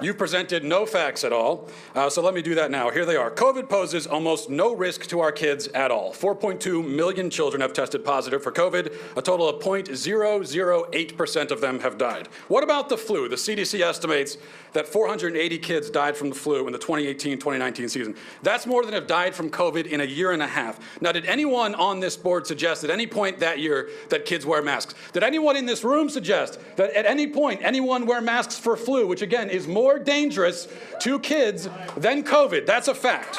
You've 0.00 0.16
presented 0.16 0.62
no 0.62 0.86
facts 0.86 1.24
at 1.24 1.32
all, 1.32 1.68
uh, 1.96 2.08
so 2.08 2.22
let 2.22 2.32
me 2.32 2.42
do 2.42 2.54
that 2.54 2.70
now. 2.70 2.90
Here 2.90 3.04
they 3.04 3.16
are. 3.16 3.32
COVID 3.32 3.68
poses 3.68 4.06
almost 4.06 4.48
no 4.48 4.72
risk 4.72 5.08
to 5.08 5.18
our 5.18 5.32
kids 5.32 5.66
at 5.74 5.90
all. 5.90 6.12
4.2 6.12 6.88
million 6.88 7.28
children 7.28 7.60
have 7.60 7.72
tested 7.72 8.04
positive 8.04 8.40
for 8.40 8.52
COVID. 8.52 8.94
A 9.16 9.22
total 9.22 9.48
of 9.48 9.60
0.008% 9.60 11.50
of 11.50 11.60
them 11.60 11.80
have 11.80 11.98
died. 11.98 12.28
What 12.46 12.62
about 12.62 12.88
the 12.88 12.96
flu? 12.96 13.28
The 13.28 13.34
CDC 13.34 13.80
estimates 13.80 14.38
that 14.74 14.86
480 14.86 15.58
kids 15.58 15.90
died 15.90 16.03
from 16.12 16.28
the 16.28 16.34
flu 16.34 16.66
in 16.66 16.72
the 16.72 16.78
2018 16.78 17.38
2019 17.38 17.88
season. 17.88 18.14
That's 18.42 18.66
more 18.66 18.84
than 18.84 18.94
have 18.94 19.06
died 19.06 19.34
from 19.34 19.50
COVID 19.50 19.86
in 19.86 20.00
a 20.00 20.04
year 20.04 20.32
and 20.32 20.42
a 20.42 20.46
half. 20.46 20.78
Now, 21.00 21.12
did 21.12 21.26
anyone 21.26 21.74
on 21.74 22.00
this 22.00 22.16
board 22.16 22.46
suggest 22.46 22.84
at 22.84 22.90
any 22.90 23.06
point 23.06 23.38
that 23.40 23.58
year 23.58 23.88
that 24.08 24.24
kids 24.24 24.46
wear 24.46 24.62
masks? 24.62 24.94
Did 25.12 25.22
anyone 25.22 25.56
in 25.56 25.66
this 25.66 25.84
room 25.84 26.08
suggest 26.08 26.58
that 26.76 26.90
at 26.94 27.06
any 27.06 27.26
point 27.26 27.60
anyone 27.62 28.06
wear 28.06 28.20
masks 28.20 28.58
for 28.58 28.76
flu, 28.76 29.06
which 29.06 29.22
again 29.22 29.50
is 29.50 29.66
more 29.66 29.98
dangerous 29.98 30.68
to 31.00 31.18
kids 31.18 31.68
than 31.96 32.22
COVID? 32.22 32.66
That's 32.66 32.88
a 32.88 32.94
fact. 32.94 33.38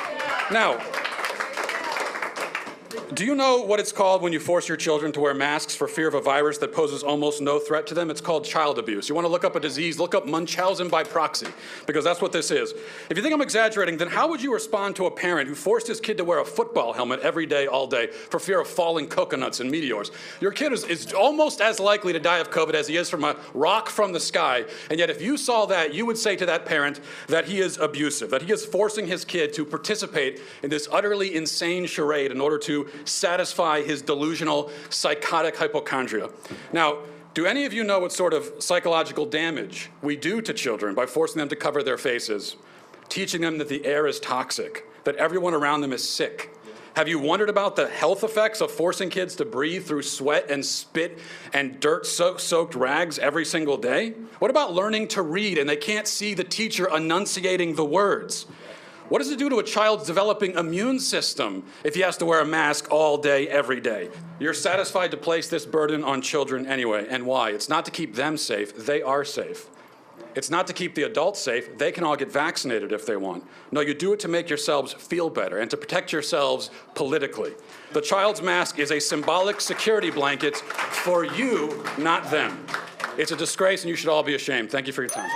Now, 0.52 0.80
do 3.14 3.26
you 3.26 3.36
know 3.36 3.62
what 3.62 3.80
it's 3.80 3.92
called 3.92 4.22
when 4.22 4.34
you 4.34 4.40
force 4.40 4.68
your 4.68 4.78
children 4.78 5.12
to 5.12 5.20
wear 5.20 5.34
masks 5.34 5.76
for 5.76 5.88
fear 5.88 6.08
of 6.08 6.14
a 6.14 6.22
virus 6.22 6.58
that 6.60 6.74
poses 6.74 7.04
almost 7.04 7.42
no 7.42 7.60
threat 7.60 7.86
to 7.88 7.94
them? 7.94 8.10
It's 8.10 8.22
called 8.22 8.46
child 8.46 8.80
abuse. 8.80 9.10
You 9.10 9.16
want 9.16 9.26
to 9.26 9.30
look 9.30 9.44
up 9.44 9.56
a 9.56 9.60
disease, 9.60 10.00
look 10.00 10.16
up 10.16 10.26
Munchausen 10.26 10.90
by 10.90 11.04
proxy, 11.04 11.48
because 11.86 12.04
that's 12.04 12.22
what 12.22 12.32
this 12.32 12.52
is. 12.52 12.74
If 13.10 13.18
you 13.18 13.24
think 13.24 13.34
I'm 13.34 13.42
exaggerating, 13.42 13.98
then 13.98 14.08
how 14.08 14.28
would 14.30 14.42
you 14.42 14.54
respond 14.54 14.96
to 14.96 15.06
a 15.06 15.12
parent 15.12 15.48
who 15.48 15.56
forced 15.56 15.88
his 15.88 16.00
kid 16.00 16.18
to 16.18 16.24
wear 16.24 16.40
a 16.40 16.46
football 16.46 16.94
helmet 16.94 17.20
every 17.20 17.46
day, 17.46 17.68
all 17.68 17.88
day, 17.88 18.08
for 18.08 18.40
fear 18.40 18.62
of 18.62 18.68
falling 18.68 19.08
coconuts 19.08 19.60
and 19.60 19.70
meteors? 19.70 20.12
Your 20.42 20.52
kid 20.52 20.72
is, 20.72 20.84
is 20.86 21.14
almost 21.14 21.62
as 21.62 21.80
likely 21.80 22.14
to 22.14 22.20
die 22.20 22.40
of 22.40 22.50
COVID 22.50 22.74
as 22.74 22.88
he 22.88 22.98
is 22.98 23.10
from 23.10 23.24
a 23.24 23.36
rock 23.54 23.90
from 23.90 24.14
the 24.14 24.20
sky. 24.20 24.66
And 24.90 25.00
yet, 25.00 25.10
if 25.10 25.22
you 25.22 25.38
saw 25.38 25.66
that, 25.68 25.94
you 25.94 26.06
would 26.06 26.18
say 26.18 26.36
to 26.36 26.46
that 26.46 26.66
parent 26.66 27.02
that 27.28 27.46
he 27.46 27.60
is 27.60 27.78
abusive, 27.78 28.30
that 28.32 28.44
he 28.44 28.52
is 28.52 28.66
forcing 28.66 29.08
his 29.08 29.26
kid 29.26 29.54
to 29.54 29.66
participate 29.66 30.42
in 30.64 30.70
this 30.70 30.88
utterly 30.92 31.36
insane 31.36 31.86
charade 31.86 32.32
in 32.32 32.42
order 32.42 32.58
to 32.58 32.88
satisfy 33.04 33.82
his 33.82 34.02
delusional 34.02 34.72
psychotic 34.90 35.58
hypochondria. 35.58 36.30
Now, 36.72 37.00
do 37.34 37.46
any 37.46 37.66
of 37.66 37.74
you 37.74 37.84
know 37.84 38.00
what 38.00 38.14
sort 38.14 38.34
of 38.34 38.54
psychological 38.60 39.26
damage 39.26 39.90
we 40.02 40.16
do 40.16 40.42
to 40.42 40.54
children 40.54 40.96
by 40.96 41.06
forcing 41.06 41.40
them 41.40 41.50
to 41.50 41.56
cover 41.56 41.84
their 41.84 41.98
faces, 41.98 42.56
teaching 43.10 43.42
them 43.42 43.58
that 43.58 43.68
the 43.68 43.86
air 43.86 44.08
is 44.08 44.20
toxic, 44.22 44.88
that 45.04 45.16
everyone 45.18 45.54
around 45.54 45.82
them 45.82 45.92
is 45.92 46.08
sick? 46.08 46.56
Have 46.96 47.10
you 47.10 47.20
wondered 47.20 47.50
about 47.50 47.76
the 47.76 47.90
health 47.90 48.24
effects 48.24 48.62
of 48.62 48.72
forcing 48.72 49.10
kids 49.10 49.36
to 49.36 49.44
breathe 49.44 49.86
through 49.86 50.04
sweat 50.04 50.50
and 50.50 50.66
spit 50.66 51.20
and 51.52 51.78
dirt 51.82 52.06
soaked 52.06 52.74
rags 52.74 53.20
every 53.20 53.44
single 53.44 53.76
day? 53.76 54.12
What 54.40 54.50
about 54.50 54.72
learning 54.74 55.10
to 55.10 55.22
read 55.22 55.58
and 55.58 55.70
they 55.70 55.76
can't 55.76 56.08
see 56.08 56.34
the 56.34 56.46
teacher 56.46 56.88
enunciating 56.88 57.76
the 57.76 57.84
words? 57.84 58.46
What 59.10 59.20
does 59.20 59.30
it 59.30 59.38
do 59.38 59.50
to 59.50 59.60
a 59.60 59.64
child's 59.64 60.08
developing 60.08 60.54
immune 60.54 61.00
system 61.00 61.64
if 61.84 61.94
he 61.94 62.02
has 62.02 62.18
to 62.18 62.26
wear 62.26 62.42
a 62.42 62.46
mask 62.46 62.92
all 62.92 63.18
day, 63.18 63.48
every 63.48 63.80
day? 63.80 64.10
You're 64.40 64.56
satisfied 64.56 65.12
to 65.12 65.18
place 65.18 65.48
this 65.48 65.66
burden 65.66 66.04
on 66.04 66.24
children 66.24 66.66
anyway. 66.66 67.06
And 67.08 67.26
why? 67.26 67.52
It's 67.52 67.70
not 67.70 67.86
to 67.86 67.92
keep 67.92 68.16
them 68.16 68.36
safe, 68.36 68.76
they 68.76 69.04
are 69.04 69.24
safe. 69.24 69.68
It's 70.34 70.50
not 70.50 70.68
to 70.68 70.74
keep 70.74 70.96
the 70.96 71.04
adults 71.04 71.40
safe. 71.40 71.78
They 71.78 71.94
can 71.94 72.04
all 72.04 72.18
get 72.18 72.30
vaccinated 72.30 72.92
if 72.92 73.06
they 73.06 73.16
want. 73.16 73.46
No, 73.72 73.80
you 73.80 73.94
do 73.94 74.12
it 74.12 74.20
to 74.22 74.28
make 74.28 74.50
yourselves 74.50 74.92
feel 74.92 75.30
better 75.30 75.60
and 75.60 75.72
to 75.72 75.78
protect 75.78 76.12
yourselves 76.12 76.72
politically. 76.94 77.54
The 77.94 78.02
child's 78.02 78.42
mask 78.42 78.80
is 78.80 78.92
a 78.92 79.00
symbolic 79.00 79.62
security 79.62 80.12
blanket 80.12 80.58
for 80.58 81.24
you, 81.24 81.86
not 81.98 82.30
them. 82.32 82.66
It's 83.18 83.32
a 83.32 83.38
disgrace, 83.38 83.84
and 83.84 83.90
you 83.90 83.96
should 83.96 84.10
all 84.10 84.24
be 84.24 84.36
ashamed. 84.36 84.72
Thank 84.72 84.88
you 84.88 84.94
for 84.94 85.04
your 85.04 85.10
time. 85.10 85.30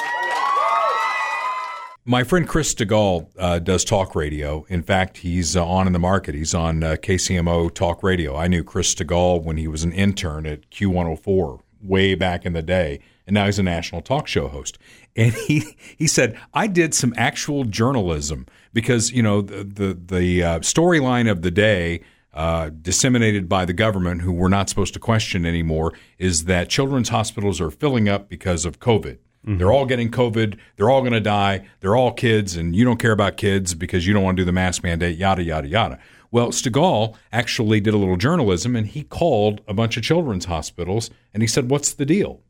My 2.06 2.24
friend 2.24 2.47
Chris 2.47 2.74
Stigall 2.74 3.28
uh, 3.38 3.60
does 3.60 3.84
talk 3.84 4.16
radio. 4.16 4.66
In 4.70 4.82
fact, 4.82 5.18
he's 5.18 5.56
uh, 5.56 5.66
on 5.66 5.86
in 5.86 5.93
the 5.93 6.00
market. 6.00 6.34
He's 6.34 6.54
on 6.54 6.82
uh, 6.82 6.95
KCMO 6.95 7.74
Talk 7.74 8.02
Radio. 8.02 8.36
I 8.36 8.47
knew 8.47 8.64
Chris 8.64 8.95
Stigall 8.95 9.43
when 9.43 9.58
he 9.58 9.68
was 9.68 9.84
an 9.84 9.91
intern 9.91 10.45
at 10.45 10.70
Q104 10.72 11.60
way 11.82 12.16
back 12.16 12.45
in 12.45 12.54
the 12.54 12.62
day, 12.62 13.00
and 13.28 13.34
now 13.34 13.45
he's 13.45 13.60
a 13.60 13.64
national 13.64 14.02
talk 14.02 14.28
show 14.28 14.47
host. 14.47 14.78
And 15.16 15.34
he 15.34 15.76
he 15.97 16.08
said 16.08 16.39
I 16.54 16.68
did 16.68 16.93
some 16.93 17.14
actual 17.18 17.66
journalism 17.66 18.45
because 18.74 19.12
you 19.12 19.22
know 19.22 19.41
the 19.41 19.64
the, 19.64 20.16
the 20.16 20.43
uh, 20.43 20.60
storyline 20.60 21.30
of 21.30 21.41
the 21.41 21.52
day. 21.52 22.02
Uh, 22.32 22.70
disseminated 22.84 23.50
by 23.50 23.66
the 23.66 23.74
government, 23.74 24.22
who 24.22 24.32
we're 24.32 24.47
not 24.47 24.70
supposed 24.70 24.93
to 24.93 25.00
question 25.00 25.47
anymore, 25.47 25.91
is 26.20 26.45
that 26.45 26.70
children's 26.70 27.10
hospitals 27.10 27.60
are 27.60 27.72
filling 27.72 28.08
up 28.08 28.30
because 28.30 28.66
of 28.66 28.80
COVID. 28.80 29.18
Mm-hmm. 29.46 29.58
They're 29.58 29.72
all 29.72 29.86
getting 29.86 30.12
COVID. 30.12 30.58
They're 30.76 30.90
all 30.90 31.02
going 31.02 31.14
to 31.14 31.20
die. 31.20 31.68
They're 31.80 31.96
all 31.96 32.12
kids, 32.12 32.56
and 32.56 32.76
you 32.76 32.84
don't 32.84 33.00
care 33.00 33.12
about 33.12 33.38
kids 33.38 33.74
because 33.74 34.06
you 34.06 34.14
don't 34.14 34.24
want 34.24 34.38
to 34.38 34.42
do 34.42 34.46
the 34.46 34.52
mask 34.52 34.84
mandate, 34.84 35.18
yada, 35.18 35.44
yada, 35.44 35.68
yada. 35.68 36.00
Well, 36.32 36.50
Stigall 36.50 37.16
actually 37.32 37.80
did 37.80 37.94
a 37.94 37.98
little 37.98 38.18
journalism, 38.18 38.76
and 38.76 38.86
he 38.86 39.04
called 39.04 39.62
a 39.68 39.74
bunch 39.74 39.98
of 39.98 40.04
children's 40.04 40.46
hospitals 40.46 41.10
and 41.34 41.42
he 41.42 41.48
said, 41.48 41.70
What's 41.70 41.94
the 41.94 42.06
deal? 42.06 42.42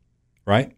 Right? 0.44 0.72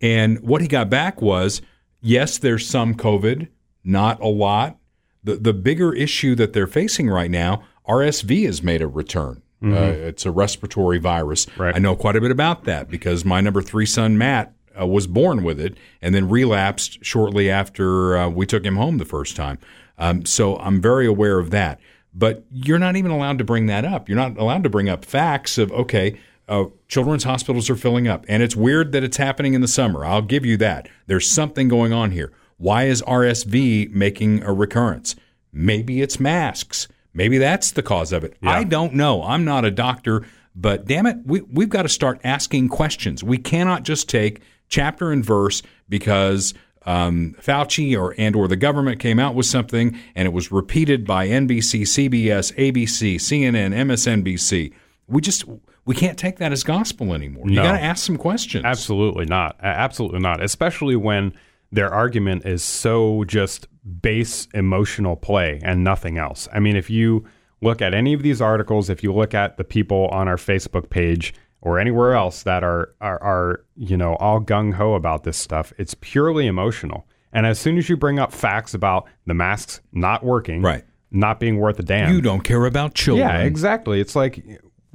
And 0.00 0.40
what 0.40 0.60
he 0.60 0.68
got 0.68 0.90
back 0.90 1.20
was 1.20 1.62
yes, 2.00 2.38
there's 2.38 2.68
some 2.68 2.94
COVID, 2.94 3.48
not 3.82 4.20
a 4.20 4.28
lot. 4.28 4.76
The, 5.24 5.36
the 5.36 5.54
bigger 5.54 5.92
issue 5.94 6.34
that 6.34 6.52
they're 6.52 6.66
facing 6.66 7.08
right 7.08 7.30
now, 7.30 7.64
RSV 7.88 8.44
has 8.44 8.62
made 8.62 8.82
a 8.82 8.86
return. 8.86 9.42
Mm-hmm. 9.62 9.74
Uh, 9.74 10.08
it's 10.08 10.26
a 10.26 10.30
respiratory 10.30 10.98
virus. 10.98 11.46
Right. 11.56 11.74
I 11.74 11.78
know 11.78 11.96
quite 11.96 12.16
a 12.16 12.20
bit 12.20 12.30
about 12.30 12.64
that 12.64 12.90
because 12.90 13.24
my 13.24 13.40
number 13.40 13.62
three 13.62 13.86
son, 13.86 14.18
Matt, 14.18 14.52
uh, 14.78 14.86
was 14.86 15.06
born 15.06 15.42
with 15.42 15.60
it 15.60 15.76
and 16.02 16.14
then 16.14 16.28
relapsed 16.28 17.04
shortly 17.04 17.50
after 17.50 18.16
uh, 18.16 18.28
we 18.28 18.46
took 18.46 18.64
him 18.64 18.76
home 18.76 18.98
the 18.98 19.04
first 19.04 19.36
time. 19.36 19.58
Um, 19.98 20.24
so 20.24 20.56
I'm 20.58 20.80
very 20.80 21.06
aware 21.06 21.38
of 21.38 21.50
that. 21.50 21.80
But 22.14 22.44
you're 22.52 22.78
not 22.78 22.96
even 22.96 23.10
allowed 23.10 23.38
to 23.38 23.44
bring 23.44 23.66
that 23.66 23.84
up. 23.84 24.08
You're 24.08 24.16
not 24.16 24.38
allowed 24.38 24.62
to 24.62 24.70
bring 24.70 24.88
up 24.88 25.04
facts 25.04 25.58
of, 25.58 25.72
okay, 25.72 26.18
uh, 26.48 26.66
children's 26.88 27.24
hospitals 27.24 27.68
are 27.68 27.76
filling 27.76 28.06
up. 28.06 28.24
And 28.28 28.42
it's 28.42 28.54
weird 28.54 28.92
that 28.92 29.02
it's 29.02 29.16
happening 29.16 29.54
in 29.54 29.60
the 29.60 29.68
summer. 29.68 30.04
I'll 30.04 30.22
give 30.22 30.46
you 30.46 30.56
that. 30.58 30.88
There's 31.06 31.28
something 31.28 31.68
going 31.68 31.92
on 31.92 32.12
here. 32.12 32.32
Why 32.56 32.84
is 32.84 33.02
RSV 33.02 33.90
making 33.90 34.44
a 34.44 34.52
recurrence? 34.52 35.16
Maybe 35.52 36.02
it's 36.02 36.20
masks. 36.20 36.88
Maybe 37.12 37.38
that's 37.38 37.70
the 37.72 37.82
cause 37.82 38.12
of 38.12 38.24
it. 38.24 38.36
Yeah. 38.42 38.50
I 38.50 38.64
don't 38.64 38.94
know. 38.94 39.22
I'm 39.22 39.44
not 39.44 39.64
a 39.64 39.70
doctor, 39.70 40.24
but 40.54 40.86
damn 40.86 41.06
it, 41.06 41.16
we, 41.24 41.40
we've 41.42 41.68
got 41.68 41.82
to 41.82 41.88
start 41.88 42.20
asking 42.24 42.68
questions. 42.68 43.22
We 43.24 43.38
cannot 43.38 43.82
just 43.82 44.08
take 44.08 44.40
chapter 44.68 45.10
and 45.12 45.24
verse 45.24 45.62
because 45.88 46.54
um, 46.86 47.34
Fauci 47.40 47.98
or 47.98 48.14
and 48.18 48.36
or 48.36 48.46
the 48.46 48.56
government 48.56 49.00
came 49.00 49.18
out 49.18 49.34
with 49.34 49.46
something 49.46 49.98
and 50.14 50.26
it 50.26 50.32
was 50.32 50.52
repeated 50.52 51.06
by 51.06 51.26
NBC, 51.28 51.82
CBS, 51.82 52.54
ABC, 52.56 53.16
CNN, 53.16 53.72
MSNBC. 53.74 54.72
We 55.08 55.20
just 55.20 55.44
we 55.86 55.94
can't 55.94 56.18
take 56.18 56.36
that 56.38 56.52
as 56.52 56.62
gospel 56.62 57.12
anymore. 57.14 57.44
You 57.48 57.56
No. 57.56 57.62
got 57.62 57.72
to 57.72 57.82
ask 57.82 58.04
some 58.04 58.16
questions. 58.16 58.64
Absolutely 58.64 59.24
not. 59.26 59.56
Absolutely 59.62 60.20
not. 60.20 60.42
Especially 60.42 60.96
when 60.96 61.32
their 61.72 61.92
argument 61.92 62.46
is 62.46 62.62
so 62.62 63.24
just 63.24 63.66
base 64.00 64.46
emotional 64.54 65.16
play 65.16 65.60
and 65.62 65.82
nothing 65.84 66.16
else. 66.18 66.48
I 66.52 66.60
mean, 66.60 66.76
if 66.76 66.88
you 66.88 67.24
look 67.64 67.82
at 67.82 67.94
any 67.94 68.12
of 68.12 68.22
these 68.22 68.40
articles, 68.40 68.88
if 68.90 69.02
you 69.02 69.12
look 69.12 69.34
at 69.34 69.56
the 69.56 69.64
people 69.64 70.06
on 70.12 70.28
our 70.28 70.36
Facebook 70.36 70.90
page 70.90 71.34
or 71.60 71.78
anywhere 71.78 72.12
else 72.14 72.42
that 72.44 72.62
are 72.62 72.94
are, 73.00 73.20
are 73.22 73.64
you 73.76 73.96
know 73.96 74.14
all 74.16 74.40
gung 74.40 74.74
ho 74.74 74.94
about 74.94 75.24
this 75.24 75.36
stuff, 75.36 75.72
it's 75.78 75.94
purely 75.94 76.46
emotional. 76.46 77.06
And 77.32 77.46
as 77.46 77.58
soon 77.58 77.78
as 77.78 77.88
you 77.88 77.96
bring 77.96 78.18
up 78.20 78.32
facts 78.32 78.74
about 78.74 79.08
the 79.26 79.34
masks 79.34 79.80
not 79.92 80.22
working, 80.22 80.62
Right. 80.62 80.84
not 81.10 81.40
being 81.40 81.58
worth 81.58 81.78
a 81.80 81.82
damn, 81.82 82.12
You 82.14 82.20
don't 82.20 82.44
care 82.44 82.64
about 82.66 82.94
children. 82.94 83.26
yeah, 83.28 83.40
exactly. 83.40 84.00
It's 84.00 84.14
like 84.14 84.44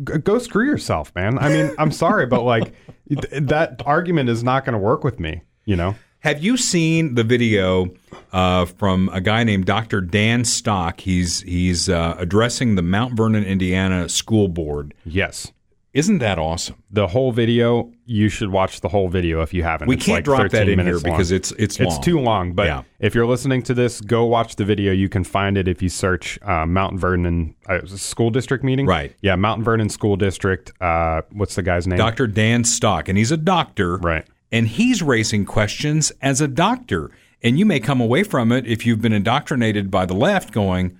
go 0.03 0.39
screw 0.39 0.65
yourself, 0.65 1.11
man. 1.15 1.37
I 1.37 1.49
mean, 1.49 1.75
I'm 1.77 1.91
sorry, 1.91 2.25
but 2.27 2.43
like 2.43 2.71
th- 3.09 3.43
that 3.47 3.81
argument 3.85 4.29
is 4.29 4.43
not 4.43 4.63
going 4.63 4.73
to 4.73 4.79
work 4.79 5.03
with 5.03 5.19
me. 5.19 5.41
You 5.65 5.75
know? 5.75 5.95
Have 6.21 6.43
you 6.43 6.57
seen 6.57 7.15
the 7.15 7.23
video 7.23 7.91
uh, 8.33 8.65
from 8.65 9.09
a 9.13 9.21
guy 9.21 9.43
named 9.45 9.65
Dr. 9.65 10.01
Dan 10.01 10.43
Stock? 10.43 10.99
He's 10.99 11.41
he's 11.41 11.87
uh, 11.87 12.15
addressing 12.17 12.75
the 12.75 12.81
Mount 12.81 13.13
Vernon, 13.15 13.43
Indiana 13.45 14.09
school 14.09 14.49
board. 14.49 14.93
Yes. 15.05 15.53
Isn't 15.91 16.19
that 16.19 16.37
awesome? 16.37 16.83
The 16.91 17.07
whole 17.07 17.31
video. 17.31 17.91
You 18.05 18.29
should 18.29 18.51
watch 18.51 18.81
the 18.81 18.89
whole 18.89 19.07
video 19.07 19.41
if 19.41 19.53
you 19.55 19.63
haven't. 19.63 19.87
We 19.87 19.95
It's 19.95 20.05
can't 20.05 20.17
like 20.17 20.23
drop 20.25 20.41
that 20.41 20.51
13 20.51 20.79
in 20.79 20.85
here 20.85 20.95
long. 20.95 21.03
because 21.03 21.31
it's 21.31 21.51
it's 21.53 21.79
it's 21.79 21.97
too 21.99 22.19
long. 22.19 22.53
But 22.53 22.67
Yeah. 22.67 22.83
if 22.99 23.15
you're 23.15 23.25
listening 23.25 23.63
to 23.63 23.73
this, 23.73 23.99
go 24.01 24.25
watch 24.25 24.57
the 24.57 24.65
video. 24.65 24.91
You 24.91 25.09
can 25.09 25.23
find 25.23 25.57
it 25.57 25.67
if 25.69 25.81
you 25.81 25.89
search 25.89 26.37
uh, 26.43 26.65
Mount 26.65 26.99
Vernon 26.99 27.55
uh, 27.67 27.79
school 27.85 28.29
district 28.29 28.63
meeting. 28.63 28.85
Right. 28.85 29.15
Yeah, 29.21 29.35
Mount 29.35 29.63
Vernon 29.63 29.89
school 29.89 30.15
district. 30.15 30.73
Uh, 30.81 31.21
what's 31.31 31.55
the 31.55 31.63
guy's 31.63 31.87
name? 31.87 31.97
Dr. 31.97 32.27
Dan 32.27 32.65
Stock, 32.65 33.07
and 33.09 33.17
he's 33.17 33.31
a 33.31 33.37
doctor. 33.37 33.95
Right. 33.97 34.25
And 34.51 34.67
he's 34.67 35.01
raising 35.01 35.45
questions 35.45 36.11
as 36.21 36.41
a 36.41 36.47
doctor. 36.47 37.11
And 37.41 37.57
you 37.57 37.65
may 37.65 37.79
come 37.79 38.01
away 38.01 38.23
from 38.23 38.51
it 38.51 38.67
if 38.67 38.85
you've 38.85 39.01
been 39.01 39.13
indoctrinated 39.13 39.89
by 39.89 40.05
the 40.05 40.13
left 40.15 40.51
going, 40.51 40.97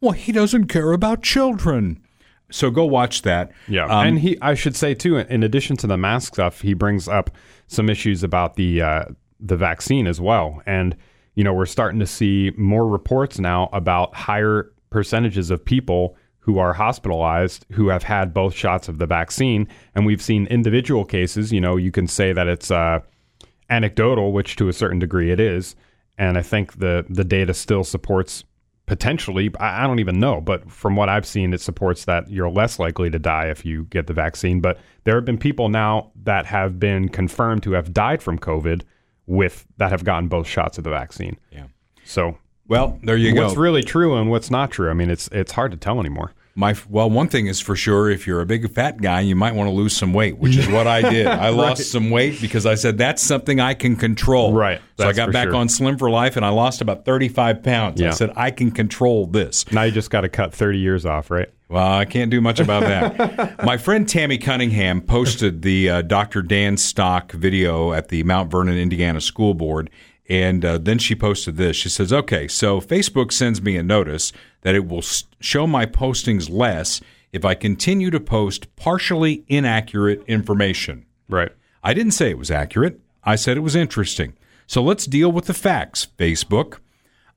well, 0.00 0.12
he 0.12 0.32
doesn't 0.32 0.66
care 0.66 0.92
about 0.92 1.22
children. 1.22 2.00
So 2.50 2.70
go 2.70 2.84
watch 2.84 3.22
that. 3.22 3.50
Yeah, 3.66 3.86
Um, 3.86 4.06
and 4.06 4.18
he, 4.18 4.38
I 4.42 4.54
should 4.54 4.76
say 4.76 4.94
too, 4.94 5.16
in 5.16 5.42
addition 5.42 5.76
to 5.78 5.86
the 5.86 5.96
mask 5.96 6.34
stuff, 6.34 6.60
he 6.60 6.74
brings 6.74 7.08
up 7.08 7.30
some 7.66 7.88
issues 7.88 8.22
about 8.22 8.56
the 8.56 8.82
uh, 8.82 9.04
the 9.40 9.56
vaccine 9.56 10.06
as 10.06 10.20
well. 10.20 10.62
And 10.66 10.96
you 11.34 11.44
know, 11.44 11.54
we're 11.54 11.66
starting 11.66 11.98
to 12.00 12.06
see 12.06 12.52
more 12.58 12.86
reports 12.86 13.38
now 13.38 13.70
about 13.72 14.14
higher 14.14 14.70
percentages 14.90 15.50
of 15.50 15.64
people 15.64 16.14
who 16.44 16.58
are 16.58 16.72
hospitalized 16.72 17.64
who 17.72 17.88
have 17.88 18.02
had 18.02 18.34
both 18.34 18.52
shots 18.54 18.88
of 18.88 18.98
the 18.98 19.06
vaccine. 19.06 19.68
And 19.94 20.04
we've 20.04 20.20
seen 20.22 20.46
individual 20.48 21.04
cases. 21.04 21.52
You 21.52 21.60
know, 21.60 21.76
you 21.76 21.92
can 21.92 22.08
say 22.08 22.32
that 22.32 22.48
it's 22.48 22.70
uh, 22.70 22.98
anecdotal, 23.70 24.32
which 24.32 24.56
to 24.56 24.68
a 24.68 24.72
certain 24.72 24.98
degree 24.98 25.30
it 25.30 25.40
is. 25.40 25.76
And 26.18 26.36
I 26.36 26.42
think 26.42 26.78
the 26.78 27.04
the 27.08 27.24
data 27.24 27.54
still 27.54 27.84
supports 27.84 28.44
potentially 28.86 29.48
I, 29.60 29.84
I 29.84 29.86
don't 29.86 30.00
even 30.00 30.18
know 30.18 30.40
but 30.40 30.68
from 30.68 30.96
what 30.96 31.08
i've 31.08 31.24
seen 31.24 31.54
it 31.54 31.60
supports 31.60 32.04
that 32.06 32.28
you're 32.28 32.50
less 32.50 32.80
likely 32.80 33.10
to 33.10 33.18
die 33.18 33.46
if 33.46 33.64
you 33.64 33.84
get 33.84 34.08
the 34.08 34.12
vaccine 34.12 34.60
but 34.60 34.76
there 35.04 35.14
have 35.14 35.24
been 35.24 35.38
people 35.38 35.68
now 35.68 36.10
that 36.24 36.46
have 36.46 36.80
been 36.80 37.08
confirmed 37.08 37.62
to 37.62 37.72
have 37.72 37.94
died 37.94 38.20
from 38.20 38.40
covid 38.40 38.82
with 39.26 39.66
that 39.76 39.92
have 39.92 40.02
gotten 40.02 40.26
both 40.28 40.48
shots 40.48 40.78
of 40.78 40.84
the 40.84 40.90
vaccine 40.90 41.38
Yeah. 41.52 41.66
so 42.04 42.36
well, 42.72 42.98
there 43.02 43.16
you 43.16 43.28
what's 43.28 43.38
go. 43.38 43.46
What's 43.46 43.56
really 43.56 43.82
true 43.82 44.16
and 44.16 44.30
what's 44.30 44.50
not 44.50 44.70
true 44.70 44.90
i 44.90 44.94
mean 44.94 45.10
it's 45.10 45.28
it's 45.28 45.52
hard 45.52 45.70
to 45.72 45.76
tell 45.76 46.00
anymore 46.00 46.32
My 46.54 46.74
well, 46.90 47.08
one 47.08 47.28
thing 47.28 47.46
is 47.46 47.60
for 47.60 47.74
sure: 47.74 48.10
if 48.10 48.26
you're 48.26 48.42
a 48.42 48.46
big 48.46 48.70
fat 48.74 49.00
guy, 49.00 49.20
you 49.22 49.34
might 49.34 49.54
want 49.54 49.68
to 49.68 49.74
lose 49.74 49.96
some 49.96 50.12
weight, 50.12 50.36
which 50.36 50.54
is 50.54 50.68
what 50.68 50.86
I 50.86 51.00
did. 51.00 51.26
I 51.26 51.48
lost 51.64 51.90
some 51.90 52.10
weight 52.10 52.42
because 52.42 52.66
I 52.66 52.74
said 52.74 52.98
that's 52.98 53.22
something 53.22 53.58
I 53.58 53.72
can 53.72 53.96
control. 53.96 54.52
Right. 54.52 54.78
So 54.98 55.08
I 55.08 55.14
got 55.14 55.32
back 55.32 55.48
sure. 55.48 55.56
on 55.56 55.70
Slim 55.70 55.96
for 55.96 56.10
Life, 56.10 56.36
and 56.36 56.44
I 56.44 56.50
lost 56.50 56.82
about 56.82 57.06
35 57.06 57.62
pounds. 57.62 58.02
I 58.02 58.10
said 58.10 58.32
I 58.36 58.50
can 58.50 58.70
control 58.70 59.26
this. 59.26 59.64
now 59.72 59.84
you 59.84 59.92
just 59.92 60.10
got 60.10 60.22
to 60.22 60.28
cut 60.28 60.52
30 60.52 60.78
years 60.78 61.06
off 61.06 61.30
right 61.30 61.48
Well, 61.70 61.90
I 61.90 62.04
can't 62.04 62.30
do 62.30 62.42
much 62.42 62.60
about 62.60 62.82
that. 62.82 63.64
My 63.64 63.78
friend 63.78 64.06
Tammy 64.06 64.36
Cunningham 64.36 65.00
posted 65.00 65.62
the 65.62 65.88
uh, 65.88 66.02
Dr. 66.02 66.42
Dan 66.42 66.76
Stock 66.76 67.32
video 67.32 67.94
at 67.94 68.08
the 68.08 68.24
Mount 68.24 68.50
Vernon, 68.50 68.76
Indiana 68.76 69.22
School 69.22 69.54
Board. 69.54 69.88
And 70.28 70.64
uh, 70.64 70.78
then 70.78 70.98
she 70.98 71.14
posted 71.14 71.56
this. 71.56 71.76
She 71.76 71.88
says, 71.88 72.12
Okay, 72.12 72.48
so 72.48 72.80
Facebook 72.80 73.32
sends 73.32 73.60
me 73.60 73.76
a 73.76 73.82
notice 73.82 74.32
that 74.62 74.74
it 74.74 74.86
will 74.86 75.02
show 75.40 75.66
my 75.66 75.86
postings 75.86 76.50
less 76.50 77.00
if 77.32 77.44
I 77.44 77.54
continue 77.54 78.10
to 78.10 78.20
post 78.20 78.74
partially 78.76 79.44
inaccurate 79.48 80.22
information. 80.26 81.06
right 81.28 81.52
I 81.82 81.94
didn't 81.94 82.12
say 82.12 82.30
it 82.30 82.38
was 82.38 82.50
accurate. 82.50 83.00
I 83.24 83.36
said 83.36 83.56
it 83.56 83.60
was 83.60 83.74
interesting. 83.74 84.34
So 84.66 84.82
let's 84.82 85.06
deal 85.06 85.32
with 85.32 85.46
the 85.46 85.54
facts, 85.54 86.08
Facebook. 86.16 86.78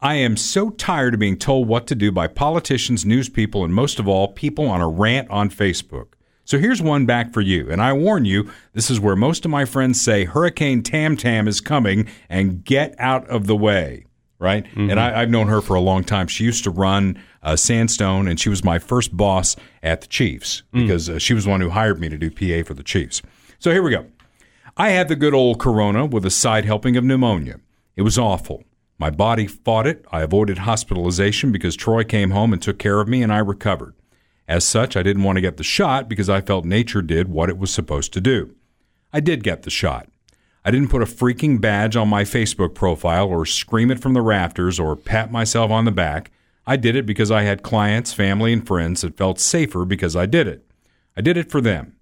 I 0.01 0.15
am 0.15 0.37
so 0.37 0.69
tired 0.69 1.15
of 1.15 1.19
being 1.19 1.37
told 1.37 1.67
what 1.67 1.87
to 1.87 1.95
do 1.95 2.11
by 2.11 2.27
politicians, 2.27 3.05
news 3.05 3.29
people, 3.29 3.63
and 3.63 3.73
most 3.73 3.97
of 3.97 4.07
all, 4.07 4.27
people 4.27 4.67
on 4.67 4.81
a 4.81 4.87
rant 4.87 5.29
on 5.31 5.49
Facebook. 5.49 6.09
So 6.45 6.59
here's 6.59 6.81
one 6.81 7.05
back 7.05 7.33
for 7.33 7.41
you. 7.41 7.69
And 7.71 7.81
I 7.81 7.91
warn 7.93 8.23
you, 8.25 8.49
this 8.73 8.89
is 8.89 8.99
where 8.99 9.15
most 9.15 9.45
of 9.45 9.51
my 9.51 9.65
friends 9.65 9.99
say 9.99 10.25
Hurricane 10.25 10.83
Tam 10.83 11.17
Tam 11.17 11.47
is 11.47 11.59
coming 11.59 12.07
and 12.29 12.63
get 12.63 12.95
out 12.99 13.27
of 13.27 13.47
the 13.47 13.55
way. 13.55 14.05
Right? 14.37 14.65
And 14.75 14.99
I, 14.99 15.21
I've 15.21 15.29
known 15.29 15.47
her 15.47 15.61
for 15.61 15.75
a 15.75 15.81
long 15.81 16.03
time. 16.03 16.27
She 16.27 16.43
used 16.43 16.63
to 16.65 16.69
run 16.69 17.17
uh, 17.41 17.55
Sandstone, 17.55 18.27
and 18.27 18.37
she 18.39 18.49
was 18.49 18.63
my 18.65 18.79
first 18.79 19.15
boss 19.15 19.55
at 19.81 20.01
the 20.01 20.07
Chiefs 20.07 20.61
because 20.73 21.09
uh, 21.09 21.19
she 21.19 21.33
was 21.33 21.45
the 21.45 21.49
one 21.49 21.61
who 21.61 21.69
hired 21.69 21.99
me 21.99 22.09
to 22.09 22.17
do 22.17 22.29
PA 22.29 22.67
for 22.67 22.73
the 22.73 22.83
Chiefs. 22.83 23.21
So 23.59 23.71
here 23.71 23.81
we 23.81 23.91
go. 23.91 24.05
I 24.77 24.89
had 24.89 25.07
the 25.07 25.15
good 25.15 25.33
old 25.33 25.57
corona 25.59 26.05
with 26.05 26.25
a 26.25 26.29
side 26.29 26.65
helping 26.65 26.97
of 26.97 27.03
pneumonia. 27.05 27.59
It 27.95 28.01
was 28.01 28.19
awful. 28.19 28.65
My 28.99 29.09
body 29.09 29.47
fought 29.47 29.87
it. 29.87 30.05
I 30.11 30.21
avoided 30.21 30.59
hospitalization 30.59 31.51
because 31.53 31.75
Troy 31.77 32.03
came 32.03 32.31
home 32.31 32.51
and 32.51 32.61
took 32.61 32.77
care 32.77 32.99
of 32.99 33.07
me 33.07 33.23
and 33.23 33.31
I 33.31 33.37
recovered. 33.39 33.93
As 34.47 34.63
such, 34.63 34.95
I 34.95 35.03
didn't 35.03 35.23
want 35.23 35.37
to 35.37 35.41
get 35.41 35.57
the 35.57 35.63
shot 35.63 36.07
because 36.07 36.29
I 36.29 36.41
felt 36.41 36.65
nature 36.65 37.01
did 37.01 37.27
what 37.29 37.49
it 37.49 37.57
was 37.57 37.73
supposed 37.73 38.13
to 38.13 38.21
do. 38.21 38.55
I 39.11 39.19
did 39.19 39.43
get 39.43 39.63
the 39.63 39.69
shot. 39.69 40.07
I 40.63 40.71
didn't 40.71 40.89
put 40.89 41.01
a 41.01 41.05
freaking 41.05 41.61
badge 41.61 41.95
on 41.95 42.09
my 42.09 42.23
Facebook 42.23 42.73
profile 42.73 43.27
or 43.27 43.45
scream 43.45 43.91
it 43.91 43.99
from 43.99 44.13
the 44.13 44.21
rafters 44.21 44.79
or 44.79 44.95
pat 44.95 45.31
myself 45.31 45.71
on 45.71 45.85
the 45.85 45.91
back. 45.91 46.31
I 46.67 46.75
did 46.75 46.95
it 46.95 47.05
because 47.05 47.31
I 47.31 47.43
had 47.43 47.61
clients, 47.63 48.13
family, 48.13 48.51
and 48.51 48.65
friends 48.65 49.01
that 49.01 49.17
felt 49.17 49.39
safer 49.39 49.85
because 49.85 50.15
I 50.15 50.25
did 50.25 50.47
it. 50.47 50.65
I 51.15 51.21
did 51.21 51.37
it 51.37 51.51
for 51.51 51.61
them. 51.61 51.95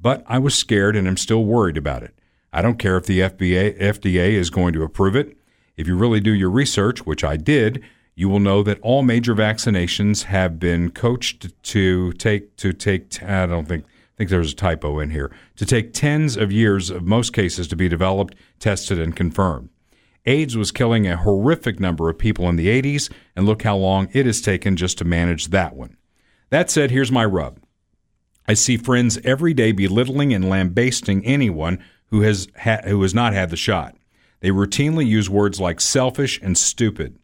But 0.00 0.24
I 0.26 0.38
was 0.38 0.54
scared 0.54 0.94
and 0.94 1.08
am 1.08 1.16
still 1.16 1.44
worried 1.44 1.76
about 1.76 2.04
it. 2.04 2.14
I 2.52 2.62
don't 2.62 2.78
care 2.78 2.96
if 2.96 3.06
the 3.06 3.20
FBA, 3.20 3.78
FDA 3.80 4.30
is 4.30 4.50
going 4.50 4.72
to 4.74 4.84
approve 4.84 5.16
it. 5.16 5.36
If 5.76 5.86
you 5.86 5.96
really 5.96 6.20
do 6.20 6.32
your 6.32 6.50
research, 6.50 7.04
which 7.04 7.24
I 7.24 7.36
did, 7.36 7.82
you 8.18 8.28
will 8.28 8.40
know 8.40 8.64
that 8.64 8.80
all 8.80 9.02
major 9.04 9.32
vaccinations 9.32 10.24
have 10.24 10.58
been 10.58 10.90
coached 10.90 11.52
to 11.62 12.12
take 12.14 12.56
to 12.56 12.72
take. 12.72 13.22
I 13.22 13.46
don't 13.46 13.68
think 13.68 13.84
think 14.16 14.28
there's 14.28 14.52
a 14.52 14.56
typo 14.56 14.98
in 14.98 15.10
here 15.10 15.30
to 15.54 15.64
take 15.64 15.92
tens 15.92 16.36
of 16.36 16.50
years 16.50 16.90
of 16.90 17.04
most 17.04 17.32
cases 17.32 17.68
to 17.68 17.76
be 17.76 17.88
developed, 17.88 18.34
tested, 18.58 18.98
and 18.98 19.14
confirmed. 19.14 19.68
AIDS 20.26 20.56
was 20.56 20.72
killing 20.72 21.06
a 21.06 21.16
horrific 21.16 21.78
number 21.78 22.10
of 22.10 22.18
people 22.18 22.48
in 22.48 22.56
the 22.56 22.66
80s, 22.66 23.08
and 23.36 23.46
look 23.46 23.62
how 23.62 23.76
long 23.76 24.08
it 24.12 24.26
has 24.26 24.40
taken 24.40 24.74
just 24.74 24.98
to 24.98 25.04
manage 25.04 25.46
that 25.48 25.76
one. 25.76 25.96
That 26.50 26.72
said, 26.72 26.90
here's 26.90 27.12
my 27.12 27.24
rub. 27.24 27.60
I 28.48 28.54
see 28.54 28.76
friends 28.76 29.20
every 29.22 29.54
day 29.54 29.70
belittling 29.70 30.34
and 30.34 30.50
lambasting 30.50 31.24
anyone 31.24 31.78
who 32.06 32.22
has 32.22 32.48
ha- 32.60 32.80
who 32.82 33.00
has 33.02 33.14
not 33.14 33.32
had 33.32 33.50
the 33.50 33.56
shot. 33.56 33.94
They 34.40 34.50
routinely 34.50 35.06
use 35.06 35.30
words 35.30 35.60
like 35.60 35.80
selfish 35.80 36.40
and 36.42 36.58
stupid. 36.58 37.17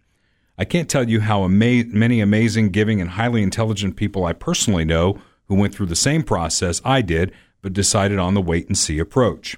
I 0.57 0.65
can't 0.65 0.89
tell 0.89 1.09
you 1.09 1.21
how 1.21 1.45
ama- 1.45 1.85
many 1.87 2.21
amazing, 2.21 2.71
giving, 2.71 3.01
and 3.01 3.11
highly 3.11 3.43
intelligent 3.43 3.97
people 3.97 4.25
I 4.25 4.33
personally 4.33 4.85
know 4.85 5.19
who 5.47 5.57
went 5.57 5.75
through 5.75 5.87
the 5.87 5.97
same 5.97 6.23
process 6.23 6.81
I 6.85 7.03
did, 7.03 7.33
but 7.61 7.73
decided 7.73 8.19
on 8.19 8.35
the 8.35 8.41
wait 8.41 8.69
and 8.69 8.79
see 8.79 8.99
approach. 8.99 9.57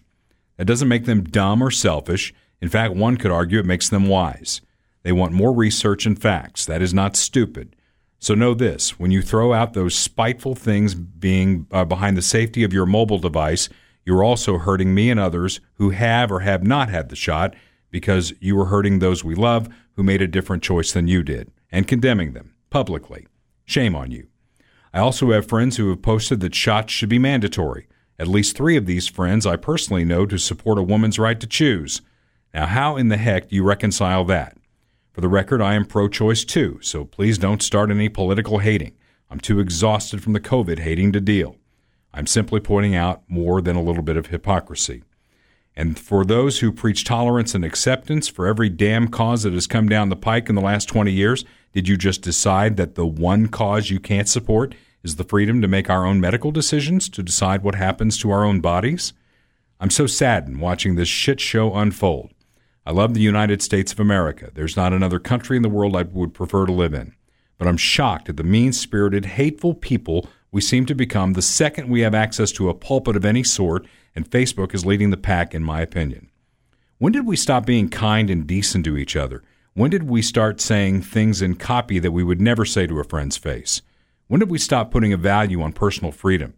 That 0.57 0.65
doesn't 0.65 0.89
make 0.89 1.05
them 1.05 1.25
dumb 1.25 1.63
or 1.63 1.71
selfish. 1.71 2.33
In 2.61 2.69
fact, 2.69 2.95
one 2.95 3.17
could 3.17 3.31
argue 3.31 3.59
it 3.59 3.67
makes 3.67 3.89
them 3.89 4.09
wise. 4.09 4.63
They 5.03 5.13
want 5.13 5.33
more 5.33 5.53
research 5.53 6.07
and 6.07 6.21
facts. 6.21 6.65
That 6.65 6.83
is 6.83 6.95
not 6.95 7.15
stupid. 7.15 7.77
So 8.19 8.35
know 8.35 8.55
this 8.55 8.99
when 8.99 9.11
you 9.11 9.23
throw 9.23 9.53
out 9.53 9.75
those 9.75 9.95
spiteful 9.95 10.55
things 10.55 10.95
being 10.95 11.67
uh, 11.71 11.85
behind 11.85 12.17
the 12.17 12.23
safety 12.23 12.65
of 12.65 12.73
your 12.73 12.87
mobile 12.87 13.19
device, 13.19 13.69
you're 14.05 14.25
also 14.25 14.59
hurting 14.59 14.95
me 14.95 15.11
and 15.11 15.21
others 15.21 15.61
who 15.75 15.91
have 15.91 16.33
or 16.33 16.41
have 16.41 16.65
not 16.65 16.89
had 16.89 17.11
the 17.11 17.17
shot 17.17 17.55
because 17.91 18.33
you 18.41 18.59
are 18.59 18.67
hurting 18.67 18.99
those 18.99 19.23
we 19.23 19.35
love 19.35 19.69
who 19.97 20.03
made 20.03 20.23
a 20.23 20.29
different 20.29 20.63
choice 20.63 20.93
than 20.93 21.09
you 21.09 21.23
did 21.23 21.51
and 21.73 21.89
condemning 21.89 22.33
them 22.33 22.55
publicly. 22.71 23.27
Shame 23.65 23.97
on 23.97 24.11
you. 24.11 24.29
I 24.95 25.01
also 25.01 25.33
have 25.33 25.49
friends 25.49 25.77
who 25.77 25.89
have 25.91 26.03
posted 26.03 26.41
that 26.41 26.55
shots 26.55 26.93
should 26.93 27.09
be 27.09 27.19
mandatory. 27.19 27.87
At 28.19 28.29
least 28.29 28.57
three 28.57 28.77
of 28.77 28.87
these 28.87 29.09
friends 29.09 29.45
I 29.45 29.57
personally 29.57 30.05
know 30.05 30.25
to 30.27 30.39
support 30.39 30.79
a 30.79 30.83
woman's 30.83 31.19
right 31.19 31.39
to 31.41 31.47
choose. 31.47 32.01
Now, 32.55 32.67
how 32.67 32.97
in 32.97 33.09
the 33.09 33.17
heck 33.17 33.49
do 33.49 33.57
you 33.57 33.63
reconcile 33.63 34.25
that? 34.25 34.57
For 35.13 35.21
the 35.21 35.29
record, 35.29 35.61
I 35.61 35.75
am 35.75 35.85
pro 35.85 36.09
choice 36.09 36.45
too, 36.45 36.79
so 36.83 37.05
please 37.05 37.39
don't 37.39 37.63
start 37.63 37.91
any 37.91 38.09
political 38.09 38.59
hating. 38.59 38.93
I'm 39.31 39.41
too 39.41 39.61
exhausted 39.61 40.23
from 40.23 40.33
the 40.33 40.41
COVID 40.41 40.79
hating 40.79 41.13
to 41.13 41.21
deal. 41.21 41.57
I'm 42.15 42.27
simply 42.27 42.61
pointing 42.61 42.95
out 42.95 43.23
more 43.29 43.61
than 43.61 43.77
a 43.77 43.83
little 43.83 44.03
bit 44.03 44.17
of 44.17 44.29
hypocrisy. 44.29 45.03
And 45.77 45.99
for 45.99 46.25
those 46.25 46.61
who 46.61 46.73
preach 46.73 47.05
tolerance 47.05 47.55
and 47.55 47.65
acceptance 47.65 48.29
for 48.29 48.47
every 48.47 48.71
damn 48.71 49.09
cause 49.09 49.43
that 49.43 49.53
has 49.53 49.67
come 49.67 49.89
down 49.89 50.09
the 50.09 50.17
pike 50.17 50.49
in 50.49 50.55
the 50.55 50.63
last 50.63 50.87
20 50.89 51.13
years, 51.13 51.45
did 51.73 51.87
you 51.87 51.99
just 51.99 52.23
decide 52.23 52.79
that 52.79 52.95
the 52.95 53.07
one 53.07 53.49
cause 53.49 53.91
you 53.91 54.01
can't 54.01 54.29
support 54.29 54.75
is 55.03 55.17
the 55.17 55.25
freedom 55.25 55.61
to 55.61 55.69
make 55.69 55.91
our 55.91 56.07
own 56.07 56.19
medical 56.19 56.51
decisions, 56.51 57.11
to 57.11 57.23
decide 57.23 57.63
what 57.63 57.75
happens 57.75 58.17
to 58.19 58.31
our 58.31 58.43
own 58.43 58.61
bodies? 58.61 59.13
I'm 59.79 59.91
so 59.91 60.07
saddened 60.07 60.61
watching 60.61 60.95
this 60.95 61.09
shit 61.09 61.41
show 61.41 61.75
unfold. 61.75 62.31
I 62.87 62.93
love 62.93 63.13
the 63.13 63.21
United 63.21 63.61
States 63.61 63.93
of 63.93 64.01
America. 64.01 64.51
There's 64.55 64.77
not 64.77 64.95
another 64.95 65.19
country 65.19 65.57
in 65.59 65.63
the 65.63 65.69
world 65.69 65.95
I 65.95 66.05
would 66.05 66.33
prefer 66.33 66.65
to 66.65 66.73
live 66.73 66.95
in. 66.95 67.15
But 67.59 67.69
I'm 67.69 67.77
shocked 67.77 68.31
at 68.31 68.39
the 68.39 68.45
mean 68.45 68.73
spirited, 68.73 69.27
hateful 69.27 69.75
people 69.75 70.29
we 70.51 70.61
seem 70.61 70.87
to 70.87 70.95
become 70.95 71.33
the 71.33 71.43
second 71.43 71.89
we 71.89 72.01
have 72.01 72.15
access 72.15 72.53
to 72.53 72.69
a 72.69 72.75
pulpit 72.75 73.17
of 73.17 73.25
any 73.25 73.43
sort, 73.43 73.87
and 74.15 74.31
Facebook 74.31 74.75
is 74.75 74.87
leading 74.87 75.11
the 75.11 75.17
pack, 75.17 75.55
in 75.55 75.63
my 75.63 75.81
opinion. 75.81 76.31
When 76.99 77.13
did 77.13 77.27
we 77.27 77.37
stop 77.37 77.67
being 77.67 77.89
kind 77.89 78.31
and 78.31 78.47
decent 78.47 78.85
to 78.87 78.97
each 78.97 79.17
other? 79.17 79.43
When 79.75 79.91
did 79.91 80.05
we 80.05 80.23
start 80.23 80.61
saying 80.61 81.03
things 81.03 81.43
in 81.43 81.57
copy 81.57 81.99
that 81.99 82.13
we 82.13 82.25
would 82.25 82.41
never 82.41 82.65
say 82.65 82.87
to 82.87 82.99
a 83.01 83.05
friend's 83.05 83.37
face? 83.37 83.83
When 84.29 84.41
did 84.41 84.51
we 84.51 84.59
stop 84.59 84.91
putting 84.91 85.13
a 85.13 85.19
value 85.19 85.61
on 85.61 85.73
personal 85.73 86.13
freedom? 86.13 86.55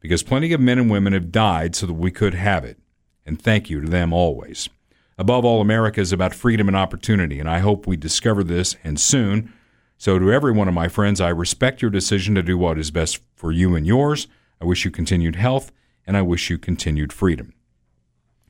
Because 0.00 0.22
plenty 0.22 0.52
of 0.52 0.60
men 0.60 0.78
and 0.78 0.90
women 0.90 1.14
have 1.14 1.32
died 1.32 1.74
so 1.74 1.86
that 1.86 1.94
we 1.94 2.10
could 2.10 2.34
have 2.34 2.64
it. 2.64 2.78
And 3.24 3.40
thank 3.40 3.70
you 3.70 3.80
to 3.80 3.88
them 3.88 4.12
always. 4.12 4.68
Above 5.16 5.44
all, 5.44 5.60
America 5.60 6.00
is 6.00 6.12
about 6.12 6.34
freedom 6.34 6.68
and 6.68 6.76
opportunity, 6.76 7.40
and 7.40 7.50
I 7.50 7.58
hope 7.58 7.86
we 7.86 7.96
discover 7.96 8.44
this 8.44 8.76
and 8.84 9.00
soon. 9.00 9.52
So, 10.00 10.16
to 10.16 10.32
every 10.32 10.52
one 10.52 10.68
of 10.68 10.74
my 10.74 10.86
friends, 10.86 11.20
I 11.20 11.30
respect 11.30 11.82
your 11.82 11.90
decision 11.90 12.36
to 12.36 12.42
do 12.42 12.56
what 12.56 12.78
is 12.78 12.92
best 12.92 13.18
for 13.34 13.50
you 13.50 13.74
and 13.74 13.84
yours. 13.84 14.28
I 14.60 14.64
wish 14.64 14.84
you 14.84 14.92
continued 14.92 15.34
health, 15.34 15.72
and 16.06 16.16
I 16.16 16.22
wish 16.22 16.48
you 16.50 16.56
continued 16.56 17.12
freedom. 17.12 17.52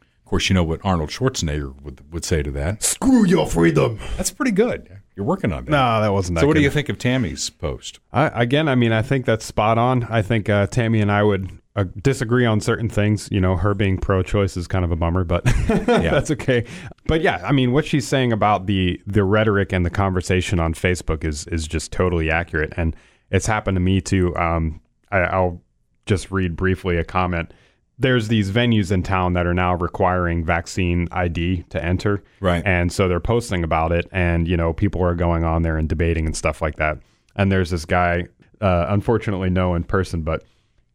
Of 0.00 0.26
course, 0.26 0.50
you 0.50 0.54
know 0.54 0.62
what 0.62 0.80
Arnold 0.84 1.08
Schwarzenegger 1.08 1.80
would, 1.80 2.12
would 2.12 2.22
say 2.26 2.42
to 2.42 2.50
that. 2.50 2.82
Screw 2.82 3.24
your 3.24 3.46
freedom. 3.46 3.98
That's 4.18 4.30
pretty 4.30 4.50
good. 4.50 5.00
You're 5.16 5.24
working 5.24 5.50
on 5.54 5.64
that. 5.64 5.70
No, 5.70 6.02
that 6.02 6.12
wasn't 6.12 6.34
that 6.36 6.42
So, 6.42 6.46
what 6.48 6.54
do 6.54 6.60
you 6.60 6.68
think 6.68 6.90
of 6.90 6.98
Tammy's 6.98 7.48
post? 7.48 7.98
I, 8.12 8.42
again, 8.42 8.68
I 8.68 8.74
mean, 8.74 8.92
I 8.92 9.00
think 9.00 9.24
that's 9.24 9.46
spot 9.46 9.78
on. 9.78 10.04
I 10.04 10.20
think 10.20 10.50
uh, 10.50 10.66
Tammy 10.66 11.00
and 11.00 11.10
I 11.10 11.22
would 11.22 11.50
uh, 11.78 11.84
disagree 12.02 12.44
on 12.44 12.60
certain 12.60 12.88
things. 12.88 13.28
You 13.30 13.40
know, 13.40 13.56
her 13.56 13.72
being 13.74 13.98
pro-choice 13.98 14.56
is 14.56 14.66
kind 14.66 14.84
of 14.84 14.90
a 14.92 14.96
bummer, 14.96 15.24
but 15.24 15.44
that's 15.66 16.30
okay. 16.32 16.64
But 17.06 17.20
yeah, 17.22 17.40
I 17.44 17.52
mean, 17.52 17.72
what 17.72 17.86
she's 17.86 18.06
saying 18.06 18.32
about 18.32 18.66
the 18.66 19.00
the 19.06 19.24
rhetoric 19.24 19.72
and 19.72 19.86
the 19.86 19.90
conversation 19.90 20.60
on 20.60 20.74
Facebook 20.74 21.24
is 21.24 21.46
is 21.46 21.66
just 21.66 21.92
totally 21.92 22.30
accurate, 22.30 22.72
and 22.76 22.94
it's 23.30 23.46
happened 23.46 23.76
to 23.76 23.80
me 23.80 24.00
too. 24.00 24.36
Um, 24.36 24.80
I, 25.10 25.18
I'll 25.20 25.60
just 26.06 26.30
read 26.30 26.56
briefly 26.56 26.96
a 26.96 27.04
comment. 27.04 27.52
There's 28.00 28.28
these 28.28 28.50
venues 28.52 28.92
in 28.92 29.02
town 29.02 29.32
that 29.32 29.44
are 29.46 29.54
now 29.54 29.74
requiring 29.74 30.44
vaccine 30.44 31.08
ID 31.10 31.64
to 31.70 31.84
enter, 31.84 32.22
Right. 32.40 32.62
and 32.64 32.92
so 32.92 33.08
they're 33.08 33.18
posting 33.20 33.64
about 33.64 33.90
it, 33.92 34.06
and 34.12 34.46
you 34.46 34.56
know, 34.56 34.72
people 34.72 35.02
are 35.02 35.14
going 35.14 35.44
on 35.44 35.62
there 35.62 35.76
and 35.76 35.88
debating 35.88 36.24
and 36.26 36.36
stuff 36.36 36.62
like 36.62 36.76
that. 36.76 36.98
And 37.36 37.50
there's 37.52 37.70
this 37.70 37.84
guy, 37.84 38.26
uh, 38.60 38.86
unfortunately, 38.88 39.50
no 39.50 39.74
in 39.74 39.82
person, 39.84 40.22
but 40.22 40.44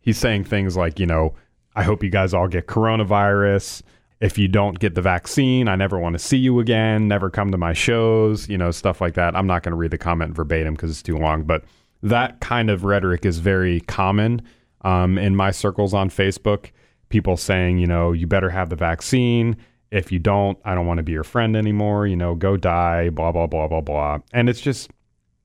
he's 0.03 0.19
saying 0.19 0.43
things 0.43 0.77
like, 0.77 0.99
you 0.99 1.07
know, 1.07 1.33
I 1.75 1.81
hope 1.81 2.03
you 2.03 2.11
guys 2.11 2.35
all 2.35 2.47
get 2.47 2.67
coronavirus. 2.67 3.81
If 4.19 4.37
you 4.37 4.47
don't 4.47 4.79
get 4.79 4.95
the 4.95 5.01
vaccine, 5.01 5.67
I 5.67 5.75
never 5.75 5.97
want 5.97 6.13
to 6.13 6.19
see 6.19 6.37
you 6.37 6.59
again. 6.59 7.07
Never 7.07 7.29
come 7.29 7.51
to 7.51 7.57
my 7.57 7.73
shows, 7.73 8.47
you 8.47 8.57
know, 8.57 8.69
stuff 8.71 9.01
like 9.01 9.15
that. 9.15 9.35
I'm 9.35 9.47
not 9.47 9.63
going 9.63 9.71
to 9.71 9.77
read 9.77 9.91
the 9.91 9.97
comment 9.97 10.35
verbatim 10.35 10.75
because 10.75 10.91
it's 10.91 11.01
too 11.01 11.17
long, 11.17 11.43
but 11.43 11.63
that 12.03 12.39
kind 12.39 12.69
of 12.69 12.83
rhetoric 12.83 13.25
is 13.25 13.39
very 13.39 13.81
common 13.81 14.41
um, 14.81 15.17
in 15.17 15.35
my 15.35 15.51
circles 15.51 15.93
on 15.93 16.09
Facebook. 16.09 16.71
People 17.09 17.35
saying, 17.35 17.79
you 17.79 17.87
know, 17.87 18.11
you 18.11 18.27
better 18.27 18.49
have 18.49 18.69
the 18.69 18.75
vaccine. 18.75 19.57
If 19.91 20.11
you 20.11 20.19
don't, 20.19 20.57
I 20.63 20.73
don't 20.73 20.87
want 20.87 20.99
to 20.99 21.03
be 21.03 21.11
your 21.11 21.23
friend 21.23 21.55
anymore. 21.55 22.07
You 22.07 22.15
know, 22.15 22.33
go 22.35 22.57
die. 22.57 23.09
Blah 23.09 23.31
blah 23.31 23.47
blah 23.47 23.67
blah 23.67 23.81
blah. 23.81 24.19
And 24.31 24.47
it's 24.47 24.61
just, 24.61 24.89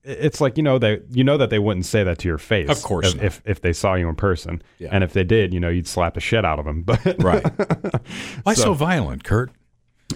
it's 0.09 0.41
like 0.41 0.57
you 0.57 0.63
know 0.63 0.79
they 0.79 1.01
you 1.11 1.23
know 1.23 1.37
that 1.37 1.51
they 1.51 1.59
wouldn't 1.59 1.87
say 1.87 2.03
that 2.03 2.19
to 2.21 2.29
your 2.29 2.39
face, 2.39 2.69
Of 2.71 2.83
course 2.83 3.15
if 3.15 3.23
if, 3.23 3.43
if 3.45 3.61
they 3.61 3.73
saw 3.73 3.95
you 3.95 4.09
in 4.09 4.17
person. 4.17 4.63
Yeah. 4.79 4.89
And 4.91 5.05
if 5.05 5.13
they 5.13 5.25
did, 5.25 5.53
you 5.53 5.61
know, 5.61 5.69
you'd 5.69 5.87
slap 5.87 6.15
the 6.15 6.21
shit 6.21 6.45
out 6.45 6.59
of 6.59 6.65
them. 6.65 6.83
But 6.87 7.23
Right. 7.23 7.45
Why 8.45 8.55
so, 8.55 8.63
So- 8.63 8.75
violent, 8.75 9.25
Kurt? 9.25 9.51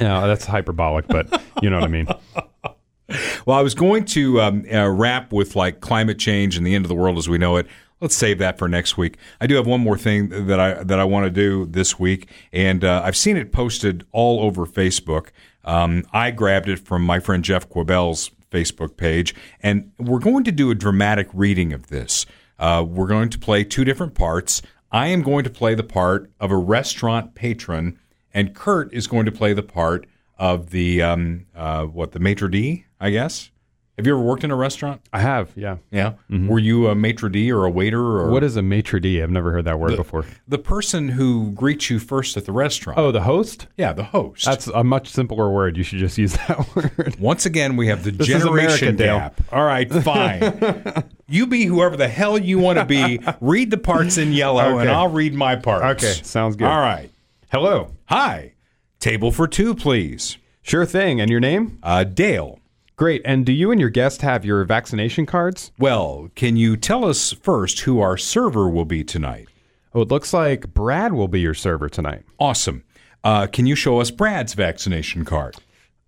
yeah, 0.01 0.27
that's 0.27 0.47
hyperbolic, 0.47 1.07
but 1.07 1.43
you 1.63 1.69
know 1.71 1.77
what 1.77 1.85
I 1.85 1.89
mean. 1.89 2.07
Well, 3.45 3.59
I 3.59 3.63
was 3.63 3.75
going 3.75 4.07
to 4.07 4.41
um, 4.41 4.65
uh, 4.73 4.89
wrap 4.89 5.33
with 5.33 5.55
like 5.55 5.81
climate 5.81 6.19
change 6.19 6.57
and 6.57 6.67
the 6.67 6.75
end 6.75 6.85
of 6.87 6.89
the 6.89 6.95
world 6.95 7.19
as 7.19 7.29
we 7.29 7.37
know 7.37 7.57
it. 7.57 7.67
Let's 8.01 8.17
save 8.17 8.39
that 8.39 8.57
for 8.59 8.69
next 8.69 8.97
week. 8.97 9.19
I 9.41 9.47
do 9.47 9.55
have 9.57 9.67
one 9.67 9.81
more 9.81 9.99
thing 9.99 10.47
that 10.47 10.59
I 10.59 10.83
that 10.83 10.99
I 10.99 11.05
want 11.05 11.27
to 11.27 11.31
do 11.31 11.67
this 11.67 11.99
week, 11.99 12.29
and 12.53 12.83
uh, 12.83 13.03
I've 13.05 13.17
seen 13.17 13.37
it 13.37 13.53
posted 13.53 14.07
all 14.13 14.41
over 14.43 14.65
Facebook. 14.67 15.29
Um, 15.65 16.05
I 16.13 16.31
grabbed 16.31 16.69
it 16.69 16.79
from 16.79 17.03
my 17.05 17.21
friend 17.21 17.45
Jeff 17.45 17.69
Quabell's 17.69 18.31
Facebook 18.53 18.97
page, 18.97 19.35
and 19.63 19.93
we're 19.99 20.19
going 20.19 20.45
to 20.45 20.53
do 20.53 20.71
a 20.71 20.75
dramatic 20.75 21.29
reading 21.33 21.73
of 21.73 21.89
this. 21.89 22.27
Uh, 22.59 22.85
we're 22.87 23.07
going 23.07 23.31
to 23.31 23.39
play 23.39 23.65
two 23.65 23.85
different 23.85 24.15
parts. 24.15 24.61
I 24.91 25.07
am 25.09 25.23
going 25.23 25.45
to 25.45 25.51
play 25.51 25.75
the 25.75 25.83
part 25.83 26.31
of 26.39 26.51
a 26.51 26.57
restaurant 26.57 27.35
patron, 27.35 27.99
and 28.35 28.55
Kurt 28.55 28.93
is 28.93 29.07
going 29.07 29.25
to 29.25 29.33
play 29.33 29.55
the 29.55 29.63
part 29.63 30.07
of 30.39 30.71
the 30.71 31.01
um, 31.03 31.47
uh, 31.55 31.85
what 31.85 32.13
the 32.13 32.19
maitre 32.19 32.51
d, 32.51 32.85
I 33.01 33.11
guess. 33.11 33.52
Have 33.99 34.07
you 34.07 34.15
ever 34.15 34.23
worked 34.23 34.43
in 34.43 34.51
a 34.51 34.57
restaurant? 34.57 35.03
I 35.13 35.21
have, 35.21 35.51
yeah. 35.55 35.77
Yeah. 35.91 36.15
Were 36.31 36.59
you 36.59 36.89
a 36.89 36.95
maitre 36.95 37.29
d 37.29 37.53
or 37.53 37.67
a 37.67 37.71
waiter 37.71 38.01
or 38.01 38.31
What 38.31 38.43
is 38.43 38.57
a 38.57 38.63
maitre 38.63 38.99
d? 39.01 39.21
I've 39.23 39.31
never 39.31 39.53
heard 39.53 39.67
that 39.67 39.79
word 39.79 39.97
before. 39.99 40.25
the 40.49 40.57
person 40.57 41.11
who 41.11 41.51
greets 41.53 41.91
you 41.91 41.99
first 41.99 42.39
at 42.39 42.47
the 42.47 42.53
restaurant? 42.53 42.99
Oh, 42.99 43.13
the 43.13 43.21
host? 43.21 43.67
yeah, 43.77 43.93
the 43.93 44.05
host. 44.05 44.47
That's 44.47 44.67
a 44.69 44.83
much 44.83 45.09
simpler 45.09 45.51
word. 45.51 45.77
You 45.77 45.83
should 45.83 45.99
just 45.99 46.17
use 46.17 46.33
that 46.49 46.75
word. 46.75 47.17
Once 47.21 47.45
again, 47.45 47.77
we 47.77 47.89
have 47.89 48.03
the 48.03 48.13
This 48.13 48.29
generation 48.29 48.89
America, 48.89 48.93
Dale. 48.97 49.19
gap. 49.19 49.41
All 49.53 49.65
right, 49.65 49.93
fine. 49.93 51.05
you 51.29 51.47
be 51.47 51.67
whoever 51.67 51.95
the 51.99 52.09
hell 52.09 52.39
you 52.39 52.59
want 52.59 52.79
to 52.79 52.87
be. 52.87 53.21
Read 53.43 53.71
the 53.71 53.77
parts 53.79 54.17
in 54.17 54.33
yellow, 54.33 54.79
and 54.79 54.89
Okay. 54.89 54.91
I'll 54.91 55.09
read 55.11 55.35
my 55.35 55.55
parts. 55.57 56.03
Okay, 56.03 56.19
sounds 56.23 56.57
good. 56.57 56.67
All 56.67 56.81
right. 56.81 57.11
Hello. 57.51 57.93
Hi. 58.07 58.55
Table 59.01 59.31
for 59.31 59.47
two, 59.47 59.75
please. 59.75 60.39
Sure 60.63 60.87
thing. 60.87 61.21
And 61.21 61.31
your 61.31 61.41
name? 61.41 61.79
Uh, 61.83 62.05
Dale. 62.05 62.59
Great. 62.97 63.23
And 63.25 63.45
do 63.47 63.53
you 63.53 63.71
and 63.71 63.81
your 63.81 63.91
guest 63.91 64.23
have 64.23 64.45
your 64.45 64.63
vaccination 64.65 65.27
cards? 65.27 65.73
Well, 65.79 66.31
can 66.35 66.57
you 66.57 66.77
tell 66.77 67.05
us 67.05 67.33
first 67.33 67.81
who 67.81 68.01
our 68.01 68.17
server 68.17 68.69
will 68.69 68.85
be 68.85 69.03
tonight? 69.03 69.49
Oh, 69.95 70.03
it 70.03 70.09
looks 70.09 70.33
like 70.33 70.73
Brad 70.73 71.13
will 71.13 71.29
be 71.29 71.41
your 71.41 71.55
server 71.55 71.89
tonight. 71.89 72.23
Awesome. 72.39 72.85
Uh, 73.25 73.47
can 73.47 73.67
you 73.67 73.75
show 73.75 74.01
us 74.01 74.11
Brad's 74.11 74.55
vaccination 74.55 75.25
card? 75.25 75.57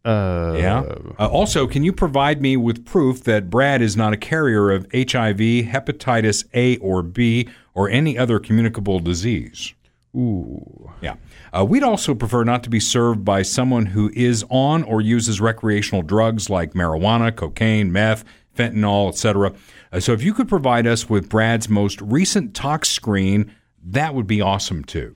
Uh, 0.04 0.54
Yeah. 0.58 0.80
Uh, 1.18 1.28
also, 1.28 1.66
can 1.66 1.82
you 1.84 1.92
provide 1.92 2.40
me 2.42 2.56
with 2.56 2.84
proof 2.84 3.24
that 3.24 3.48
Brad 3.50 3.80
is 3.82 3.96
not 3.96 4.12
a 4.12 4.16
carrier 4.18 4.70
of 4.70 4.86
HIV, 4.92 5.38
hepatitis 5.66 6.44
A 6.54 6.76
or 6.78 7.02
B, 7.02 7.48
or 7.74 7.88
any 7.88 8.18
other 8.18 8.38
communicable 8.38 9.00
disease? 9.00 9.74
Ooh. 10.14 10.90
Yeah. 11.00 11.16
Uh, 11.52 11.64
we'd 11.64 11.82
also 11.82 12.14
prefer 12.14 12.44
not 12.44 12.62
to 12.64 12.70
be 12.70 12.80
served 12.80 13.24
by 13.24 13.42
someone 13.42 13.86
who 13.86 14.10
is 14.14 14.44
on 14.48 14.82
or 14.84 15.00
uses 15.00 15.40
recreational 15.40 16.02
drugs 16.02 16.48
like 16.48 16.72
marijuana, 16.72 17.34
cocaine, 17.34 17.92
meth, 17.92 18.24
fentanyl, 18.56 19.08
etc. 19.08 19.52
Uh, 19.92 20.00
so 20.00 20.12
if 20.12 20.22
you 20.22 20.32
could 20.32 20.48
provide 20.48 20.86
us 20.86 21.08
with 21.08 21.28
Brad's 21.28 21.68
most 21.68 22.00
recent 22.00 22.54
tox 22.54 22.90
screen, 22.90 23.52
that 23.82 24.14
would 24.14 24.26
be 24.26 24.40
awesome 24.40 24.84
too. 24.84 25.14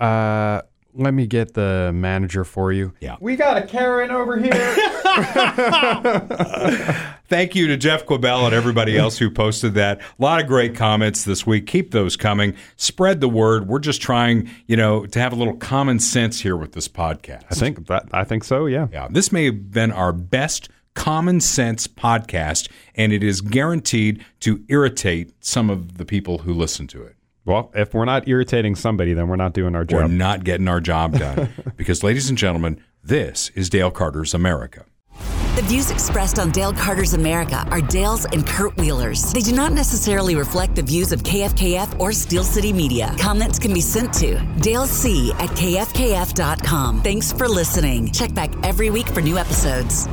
Uh, 0.00 0.62
let 0.94 1.12
me 1.12 1.26
get 1.26 1.54
the 1.54 1.90
manager 1.94 2.44
for 2.44 2.72
you. 2.72 2.94
Yeah. 3.00 3.16
We 3.20 3.36
got 3.36 3.58
a 3.58 3.66
Karen 3.66 4.10
over 4.10 4.38
here. 4.38 4.52
Thank 7.28 7.54
you 7.54 7.66
to 7.68 7.76
Jeff 7.76 8.06
Quabell 8.06 8.46
and 8.46 8.54
everybody 8.54 8.96
else 8.98 9.18
who 9.18 9.30
posted 9.30 9.74
that. 9.74 10.00
A 10.00 10.04
lot 10.18 10.40
of 10.40 10.46
great 10.46 10.74
comments 10.74 11.24
this 11.24 11.46
week. 11.46 11.66
Keep 11.66 11.90
those 11.90 12.16
coming. 12.16 12.54
Spread 12.76 13.20
the 13.20 13.28
word. 13.28 13.68
We're 13.68 13.80
just 13.80 14.00
trying, 14.00 14.50
you 14.66 14.76
know, 14.76 15.04
to 15.06 15.20
have 15.20 15.32
a 15.32 15.36
little 15.36 15.56
common 15.56 16.00
sense 16.00 16.40
here 16.40 16.56
with 16.56 16.72
this 16.72 16.88
podcast. 16.88 17.44
I 17.50 17.54
think 17.54 17.86
that 17.88 18.08
I 18.12 18.24
think 18.24 18.44
so. 18.44 18.66
Yeah. 18.66 18.88
Yeah, 18.90 19.08
this 19.10 19.30
may 19.30 19.44
have 19.44 19.70
been 19.70 19.92
our 19.92 20.12
best 20.12 20.70
common 20.94 21.40
sense 21.40 21.86
podcast, 21.86 22.68
and 22.94 23.12
it 23.12 23.22
is 23.22 23.40
guaranteed 23.42 24.24
to 24.40 24.64
irritate 24.68 25.32
some 25.44 25.70
of 25.70 25.98
the 25.98 26.04
people 26.04 26.38
who 26.38 26.54
listen 26.54 26.86
to 26.88 27.02
it. 27.02 27.14
Well, 27.44 27.70
if 27.74 27.94
we're 27.94 28.04
not 28.04 28.26
irritating 28.26 28.74
somebody, 28.74 29.12
then 29.12 29.28
we're 29.28 29.36
not 29.36 29.52
doing 29.52 29.74
our 29.74 29.84
job. 29.84 30.00
We're 30.00 30.08
not 30.08 30.44
getting 30.44 30.68
our 30.68 30.80
job 30.80 31.18
done. 31.18 31.50
because, 31.76 32.02
ladies 32.02 32.28
and 32.28 32.36
gentlemen, 32.36 32.82
this 33.02 33.50
is 33.54 33.70
Dale 33.70 33.90
Carter's 33.90 34.34
America. 34.34 34.84
The 35.56 35.62
views 35.62 35.90
expressed 35.90 36.38
on 36.38 36.50
Dale 36.50 36.72
Carter's 36.72 37.14
America 37.14 37.66
are 37.70 37.80
Dale's 37.80 38.24
and 38.26 38.46
Kurt 38.46 38.76
Wheeler's. 38.76 39.32
They 39.32 39.40
do 39.40 39.52
not 39.52 39.72
necessarily 39.72 40.36
reflect 40.36 40.76
the 40.76 40.82
views 40.82 41.10
of 41.10 41.22
KFKF 41.22 41.98
or 41.98 42.12
Steel 42.12 42.44
City 42.44 42.72
Media. 42.72 43.14
Comments 43.18 43.58
can 43.58 43.74
be 43.74 43.80
sent 43.80 44.12
to 44.14 44.38
Dale 44.60 44.86
C 44.86 45.32
at 45.32 45.50
kfkf.com. 45.50 47.02
Thanks 47.02 47.32
for 47.32 47.48
listening. 47.48 48.12
Check 48.12 48.34
back 48.34 48.50
every 48.64 48.90
week 48.90 49.08
for 49.08 49.20
new 49.20 49.36
episodes. 49.36 50.06